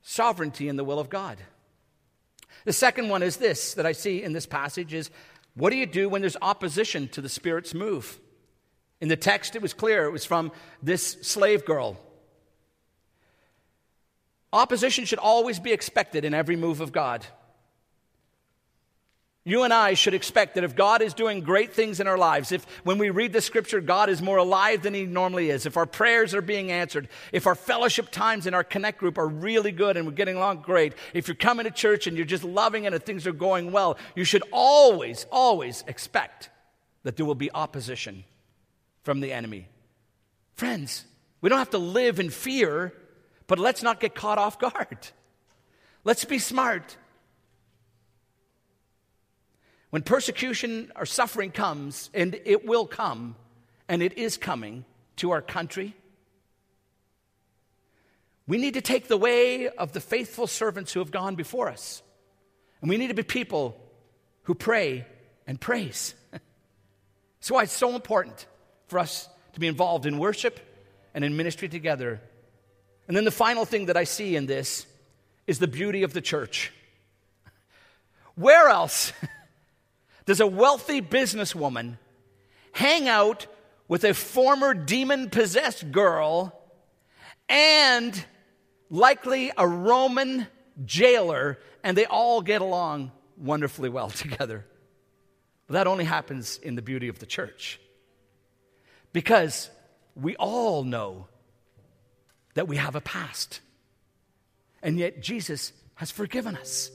sovereignty 0.03 0.70
in 0.70 0.76
the 0.76 0.84
will 0.84 0.99
of 0.99 1.10
God. 1.10 1.39
The 2.66 2.74
second 2.74 3.10
one 3.10 3.24
is 3.24 3.38
this 3.38 3.74
that 3.76 3.86
I 3.86 3.93
see 3.93 4.22
in 4.22 4.34
this 4.34 4.45
passage 4.45 4.93
is 4.93 5.10
what 5.55 5.72
do 5.72 5.76
you 5.76 5.88
do 5.88 6.08
when 6.08 6.22
there's 6.22 6.38
opposition 6.39 7.08
to 7.10 7.22
the 7.22 7.30
Spirit's 7.30 7.74
move? 7.74 8.20
In 9.00 9.10
the 9.10 9.16
text, 9.16 9.56
it 9.56 9.62
was 9.62 9.74
clear 9.74 10.06
it 10.06 10.12
was 10.12 10.26
from 10.26 10.52
this 10.82 11.18
slave 11.22 11.66
girl. 11.66 11.98
Opposition 14.52 15.06
should 15.06 15.20
always 15.20 15.60
be 15.60 15.72
expected 15.72 16.26
in 16.26 16.34
every 16.34 16.56
move 16.56 16.82
of 16.82 16.91
God. 16.91 17.26
You 19.43 19.64
and 19.64 19.74
I 19.74 19.93
should 19.93 20.14
expect 20.14 20.56
that 20.56 20.66
if 20.66 20.76
God 20.76 21.02
is 21.02 21.14
doing 21.14 21.39
great 21.39 21.74
things 21.74 22.02
in 22.02 22.08
our 22.08 22.18
lives, 22.18 22.52
if 22.52 22.66
when 22.84 22.98
we 22.98 23.12
read 23.12 23.32
the 23.32 23.39
scripture, 23.39 23.80
God 23.80 24.10
is 24.10 24.22
more 24.22 24.38
alive 24.38 24.82
than 24.82 24.93
he 24.93 25.06
normally 25.06 25.52
is, 25.52 25.66
if 25.66 25.78
our 25.78 25.86
prayers 25.86 26.34
are 26.34 26.41
being 26.41 26.70
answered, 26.70 27.08
if 27.32 27.48
our 27.48 27.56
fellowship 27.56 28.12
times 28.12 28.45
in 28.45 28.54
our 28.54 28.64
connect 28.64 28.98
group 29.00 29.18
are 29.18 29.28
really 29.28 29.72
good 29.72 29.95
and 29.95 30.06
we're 30.06 30.12
getting 30.12 30.36
along 30.36 30.64
great, 30.64 30.95
if 31.14 31.30
you're 31.30 31.36
coming 31.36 31.64
to 31.64 31.72
church 31.72 32.08
and 32.08 32.18
you're 32.18 32.26
just 32.26 32.43
loving 32.43 32.84
it 32.84 32.93
and 32.93 33.02
things 33.02 33.26
are 33.26 33.32
going 33.32 33.72
well, 33.72 33.98
you 34.16 34.26
should 34.26 34.43
always, 34.52 35.26
always 35.32 35.82
expect 35.88 36.50
that 37.04 37.16
there 37.16 37.26
will 37.26 37.36
be 37.36 37.50
opposition 37.54 38.26
from 39.08 39.22
the 39.22 39.32
enemy. 39.32 39.70
Friends, 40.55 41.05
we 41.39 41.47
don't 41.47 41.60
have 41.60 41.70
to 41.70 41.78
live 41.78 42.20
in 42.20 42.30
fear, 42.30 42.91
but 43.47 43.58
let's 43.58 43.82
not 43.82 44.01
get 44.01 44.14
caught 44.14 44.38
off 44.38 44.60
guard. 44.60 44.97
Let's 46.03 46.26
be 46.26 46.39
smart. 46.39 46.97
When 49.91 50.01
persecution 50.01 50.91
or 50.93 51.05
suffering 51.05 51.51
comes, 51.51 52.10
and 52.14 52.38
it 52.43 52.66
will 52.66 52.86
come, 52.86 53.38
and 53.88 54.03
it 54.03 54.18
is 54.18 54.36
coming 54.36 54.84
to 55.16 55.32
our 55.32 55.41
country, 55.41 55.95
we 58.45 58.58
need 58.58 58.74
to 58.74 58.82
take 58.82 59.08
the 59.08 59.16
way 59.16 59.70
of 59.70 59.93
the 59.93 60.01
faithful 60.01 60.47
servants 60.47 60.91
who 60.91 60.99
have 60.99 61.12
gone 61.12 61.36
before 61.36 61.70
us. 61.70 62.03
And 62.82 62.89
we 62.89 62.97
need 62.97 63.08
to 63.08 63.14
be 63.14 63.24
people 63.24 63.80
who 64.43 64.53
pray 64.53 65.08
and 65.47 65.62
praise. 65.62 66.14
That's 66.32 67.51
why 67.51 67.64
it's 67.64 67.72
so 67.72 67.95
important 67.95 68.45
for 68.88 69.00
us 69.00 69.30
to 69.54 69.60
be 69.60 69.68
involved 69.68 70.06
in 70.06 70.18
worship 70.18 70.60
and 71.14 71.24
in 71.24 71.38
ministry 71.38 71.70
together. 71.70 72.22
And 73.08 73.16
then 73.16 73.26
the 73.26 73.32
final 73.32 73.66
thing 73.66 73.88
that 73.88 73.98
I 73.98 74.04
see 74.04 74.36
in 74.36 74.46
this 74.46 74.86
is 75.46 75.60
the 75.60 75.68
beauty 75.68 76.04
of 76.04 76.14
the 76.14 76.22
church. 76.22 76.72
Where 78.36 78.70
else 78.70 79.14
does 80.26 80.40
a 80.40 80.48
wealthy 80.48 81.02
businesswoman 81.02 81.98
hang 82.74 83.08
out 83.08 83.48
with 83.88 84.04
a 84.04 84.14
former 84.14 84.74
demon 84.74 85.30
possessed 85.30 85.92
girl 85.92 86.54
and 87.50 88.26
likely 88.90 89.52
a 89.58 89.68
Roman 89.68 90.48
jailer, 90.86 91.58
and 91.84 91.98
they 91.98 92.06
all 92.06 92.42
get 92.42 92.62
along 92.62 93.12
wonderfully 93.38 93.90
well 93.90 94.10
together? 94.12 94.66
But 95.66 95.74
that 95.74 95.88
only 95.88 96.06
happens 96.06 96.60
in 96.62 96.76
the 96.76 96.82
beauty 96.82 97.08
of 97.08 97.20
the 97.20 97.26
church. 97.26 97.80
Because 99.14 99.70
we 100.16 100.36
all 100.36 100.84
know 100.84 101.28
that 102.53 102.68
we 102.68 102.78
have 102.78 102.95
a 102.95 103.01
past. 103.01 103.62
And 104.82 104.97
yet 104.97 105.22
Jesus 105.22 105.74
has 105.95 106.12
forgiven 106.12 106.55
us. 106.55 106.91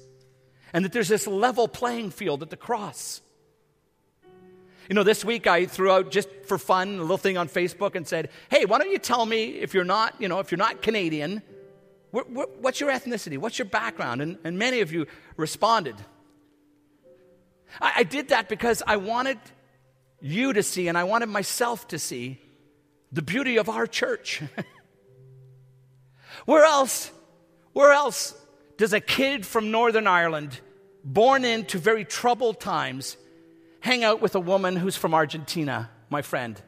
And 0.72 0.84
that 0.84 0.92
there's 0.92 1.08
this 1.08 1.26
level 1.26 1.68
playing 1.68 2.10
field 2.10 2.42
at 2.42 2.50
the 2.50 2.56
cross. 2.56 3.20
You 4.88 4.94
know, 4.94 5.04
this 5.04 5.24
week 5.24 5.46
I 5.46 5.66
threw 5.66 5.90
out 5.90 6.10
just 6.10 6.28
for 6.46 6.58
fun 6.58 6.98
a 6.98 7.02
little 7.02 7.16
thing 7.16 7.38
on 7.38 7.48
Facebook 7.48 7.94
and 7.94 8.06
said, 8.06 8.30
"Hey, 8.50 8.64
why 8.64 8.78
don't 8.78 8.90
you 8.90 8.98
tell 8.98 9.24
me 9.24 9.44
if 9.44 9.74
you're 9.74 9.84
not, 9.84 10.20
you 10.20 10.28
know, 10.28 10.40
if 10.40 10.50
you're 10.50 10.58
not 10.58 10.82
Canadian, 10.82 11.42
what's 12.10 12.80
your 12.80 12.90
ethnicity? 12.90 13.38
What's 13.38 13.58
your 13.58 13.66
background?" 13.66 14.20
And, 14.20 14.38
and 14.44 14.58
many 14.58 14.80
of 14.80 14.92
you 14.92 15.06
responded. 15.36 15.94
I, 17.80 17.92
I 17.98 18.02
did 18.02 18.28
that 18.28 18.48
because 18.48 18.82
I 18.86 18.96
wanted 18.96 19.38
you 20.22 20.52
to 20.52 20.62
see 20.62 20.88
and 20.88 20.96
I 20.96 21.04
wanted 21.04 21.28
myself 21.28 21.88
to 21.88 21.98
see 21.98 22.40
the 23.10 23.22
beauty 23.22 23.58
of 23.58 23.68
our 23.68 23.86
church. 23.86 24.40
where 26.46 26.64
else, 26.64 27.10
where 27.72 27.92
else 27.92 28.34
does 28.78 28.92
a 28.92 29.00
kid 29.00 29.44
from 29.44 29.70
Northern 29.70 30.06
Ireland, 30.06 30.60
born 31.04 31.44
into 31.44 31.78
very 31.78 32.04
troubled 32.04 32.60
times, 32.60 33.16
hang 33.80 34.04
out 34.04 34.22
with 34.22 34.34
a 34.34 34.40
woman 34.40 34.76
who's 34.76 34.96
from 34.96 35.12
Argentina, 35.12 35.90
my 36.08 36.22
friend? 36.22 36.60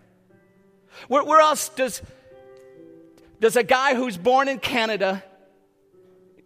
Where, 1.09 1.24
where 1.24 1.40
else 1.40 1.68
does, 1.70 2.02
does 3.40 3.57
a 3.57 3.62
guy 3.62 3.94
who's 3.94 4.16
born 4.16 4.48
in 4.48 4.59
Canada, 4.59 5.22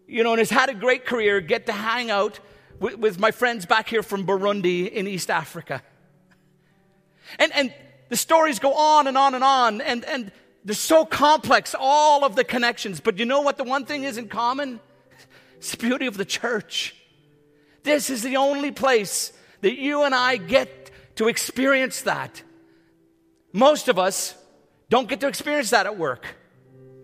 you 0.07 0.23
know, 0.23 0.33
and 0.33 0.39
has 0.39 0.51
had 0.51 0.69
a 0.69 0.75
great 0.75 1.07
career 1.07 1.41
get 1.41 1.67
to 1.67 1.73
hang 1.73 2.11
out 2.11 2.39
with, 2.79 2.97
with 2.97 3.19
my 3.19 3.31
friends 3.31 3.67
back 3.67 3.89
here 3.89 4.03
from 4.03 4.27
Burundi 4.27 4.91
in 4.91 5.07
East 5.07 5.31
Africa. 5.31 5.83
And, 7.39 7.53
and 7.55 7.75
the 8.09 8.17
stories 8.17 8.59
go 8.59 8.75
on 8.75 9.07
and 9.07 9.19
on 9.19 9.35
and 9.35 9.45
on, 9.45 9.81
and, 9.81 10.05
and 10.05 10.33
they're 10.65 10.75
so 10.75 11.05
complex, 11.05 11.75
all 11.79 12.25
of 12.25 12.37
the 12.37 12.45
connections. 12.45 13.01
But 13.01 13.19
you 13.19 13.25
know 13.25 13.41
what 13.41 13.57
the 13.57 13.65
one 13.65 13.85
thing 13.85 14.05
is 14.05 14.19
in 14.19 14.29
common? 14.29 14.81
It's 15.59 15.73
the 15.73 15.77
beauty 15.77 16.07
of 16.07 16.17
the 16.17 16.25
church. 16.25 16.95
This 17.83 18.11
is 18.11 18.23
the 18.23 18.37
only 18.37 18.71
place 18.71 19.33
that 19.61 19.77
you 19.77 20.05
and 20.05 20.15
I 20.15 20.37
get 20.37 20.93
to 21.17 21.27
experience 21.27 22.03
that. 22.03 22.45
Most 23.53 23.89
of 23.89 23.99
us 23.99 24.37
don't 24.89 25.09
get 25.09 25.19
to 25.21 25.27
experience 25.27 25.71
that 25.71 25.87
at 25.87 25.99
work. 25.99 26.27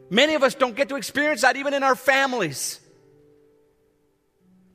Many 0.08 0.34
of 0.34 0.44
us 0.44 0.54
don't 0.54 0.76
get 0.76 0.88
to 0.90 0.96
experience 0.96 1.40
that 1.40 1.56
even 1.56 1.74
in 1.74 1.82
our 1.82 1.96
families. 1.96 2.78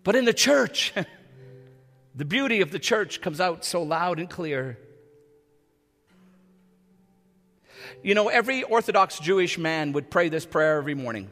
But 0.04 0.16
in 0.16 0.26
the 0.26 0.34
church, 0.34 0.94
the 2.16 2.26
beauty 2.26 2.60
of 2.60 2.72
the 2.72 2.80
church 2.80 3.22
comes 3.22 3.40
out 3.40 3.64
so 3.64 3.82
loud 3.84 4.20
and 4.20 4.30
clear. 4.30 4.78
You 8.04 8.16
know, 8.16 8.28
every 8.28 8.64
Orthodox 8.64 9.20
Jewish 9.20 9.58
man 9.58 9.94
would 9.94 10.10
pray 10.10 10.30
this 10.30 10.46
prayer 10.46 10.78
every 10.78 10.96
morning 10.96 11.30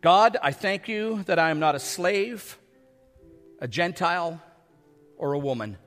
God, 0.00 0.36
I 0.42 0.52
thank 0.52 0.86
you 0.86 1.22
that 1.24 1.38
I 1.38 1.50
am 1.50 1.58
not 1.58 1.74
a 1.74 1.78
slave, 1.78 2.58
a 3.58 3.66
Gentile, 3.66 4.42
or 5.16 5.32
a 5.32 5.38
woman. 5.38 5.78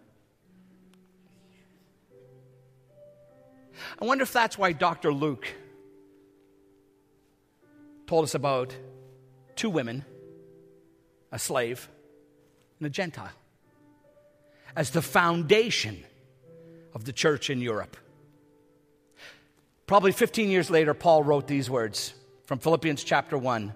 I 4.01 4.05
wonder 4.05 4.23
if 4.23 4.33
that's 4.33 4.57
why 4.57 4.71
Dr. 4.71 5.13
Luke 5.13 5.47
told 8.07 8.23
us 8.23 8.33
about 8.33 8.75
two 9.55 9.69
women 9.69 10.03
a 11.31 11.39
slave, 11.39 11.89
and 12.79 12.87
a 12.87 12.89
Gentile 12.89 13.31
as 14.75 14.91
the 14.91 15.01
foundation 15.01 16.03
of 16.93 17.05
the 17.05 17.13
church 17.13 17.49
in 17.49 17.61
Europe. 17.61 17.97
Probably 19.88 20.11
15 20.11 20.49
years 20.49 20.69
later, 20.69 20.93
Paul 20.93 21.23
wrote 21.23 21.47
these 21.47 21.69
words 21.69 22.13
from 22.43 22.59
Philippians 22.59 23.05
chapter 23.05 23.38
1. 23.38 23.73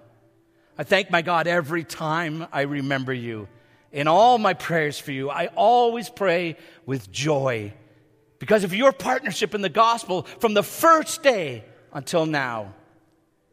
I 0.76 0.84
thank 0.84 1.10
my 1.10 1.22
God 1.22 1.46
every 1.46 1.84
time 1.84 2.46
I 2.52 2.62
remember 2.62 3.14
you. 3.14 3.48
In 3.92 4.08
all 4.08 4.36
my 4.36 4.52
prayers 4.52 4.98
for 4.98 5.10
you, 5.10 5.30
I 5.30 5.46
always 5.56 6.10
pray 6.10 6.58
with 6.84 7.10
joy 7.10 7.72
because 8.38 8.62
of 8.62 8.74
your 8.74 8.92
partnership 8.92 9.54
in 9.54 9.62
the 9.62 9.70
gospel 9.70 10.24
from 10.38 10.52
the 10.52 10.62
first 10.62 11.22
day 11.22 11.64
until 11.94 12.26
now. 12.26 12.74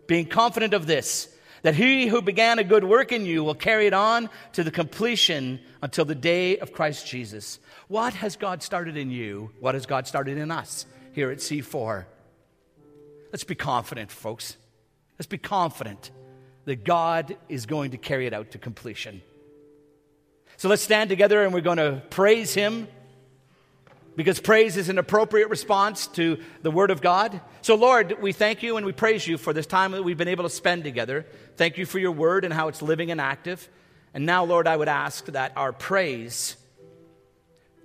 Being 0.08 0.26
confident 0.26 0.74
of 0.74 0.86
this, 0.86 1.34
that 1.62 1.76
he 1.76 2.08
who 2.08 2.22
began 2.22 2.60
a 2.60 2.64
good 2.66 2.84
work 2.84 3.14
in 3.14 3.26
you 3.26 3.42
will 3.42 3.56
carry 3.56 3.88
it 3.88 3.94
on 3.94 4.30
to 4.54 4.66
the 4.66 4.72
completion 4.72 5.62
until 5.82 6.04
the 6.04 6.16
day 6.16 6.58
of 6.58 6.74
Christ 6.74 7.08
Jesus. 7.08 7.60
What 7.88 8.14
has 8.16 8.36
God 8.36 8.64
started 8.64 8.98
in 8.98 9.12
you? 9.12 9.52
What 9.62 9.76
has 9.76 9.86
God 9.86 10.08
started 10.08 10.38
in 10.38 10.52
us 10.52 10.86
here 11.14 11.32
at 11.32 11.38
C4? 11.38 12.06
Let's 13.32 13.44
be 13.44 13.56
confident, 13.56 14.12
folks. 14.12 14.58
Let's 15.18 15.28
be 15.28 15.38
confident 15.38 16.12
that 16.66 16.84
God 16.84 17.38
is 17.48 17.66
going 17.66 17.92
to 17.92 17.98
carry 17.98 18.26
it 18.26 18.34
out 18.34 18.52
to 18.52 18.58
completion. 18.58 19.22
So 20.58 20.70
let's 20.70 20.82
stand 20.82 21.10
together 21.10 21.44
and 21.44 21.54
we're 21.54 21.62
going 21.62 21.78
to 21.78 22.02
praise 22.10 22.54
Him 22.54 22.88
because 24.16 24.40
praise 24.40 24.76
is 24.76 24.90
an 24.90 24.98
appropriate 24.98 25.50
response 25.50 26.08
to 26.08 26.40
the 26.62 26.72
Word 26.72 26.92
of 26.92 27.02
God. 27.02 27.40
So, 27.62 27.76
Lord, 27.76 28.22
we 28.22 28.34
thank 28.34 28.64
you 28.64 28.76
and 28.78 28.86
we 28.86 28.92
praise 28.92 29.26
you 29.26 29.38
for 29.38 29.54
this 29.54 29.66
time 29.66 29.92
that 29.92 30.04
we've 30.04 30.18
been 30.18 30.28
able 30.28 30.44
to 30.44 30.50
spend 30.50 30.84
together. 30.84 31.26
Thank 31.56 31.78
you 31.78 31.86
for 31.86 32.00
your 32.00 32.12
Word 32.12 32.44
and 32.44 32.54
how 32.54 32.68
it's 32.68 32.82
living 32.82 33.12
and 33.12 33.22
active. 33.22 33.70
And 34.14 34.26
now, 34.26 34.44
Lord, 34.44 34.68
I 34.68 34.76
would 34.76 34.90
ask 34.90 35.26
that 35.28 35.54
our 35.56 35.72
praise, 35.72 36.58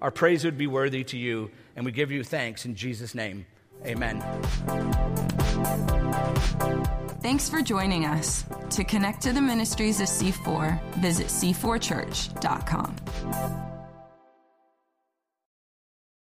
our 0.00 0.10
praise 0.10 0.44
would 0.44 0.58
be 0.58 0.66
worthy 0.66 1.04
to 1.04 1.18
you, 1.18 1.50
and 1.76 1.84
we 1.84 1.92
give 1.92 2.10
you 2.10 2.24
thanks 2.24 2.64
in 2.64 2.74
Jesus' 2.74 3.14
name. 3.14 3.46
Amen. 3.86 4.20
Thanks 7.20 7.48
for 7.48 7.62
joining 7.62 8.04
us. 8.04 8.44
To 8.70 8.84
connect 8.84 9.22
to 9.22 9.32
the 9.32 9.40
ministries 9.40 10.00
of 10.00 10.08
C4, 10.08 10.82
visit 10.94 11.28
c4church.com. 11.28 13.73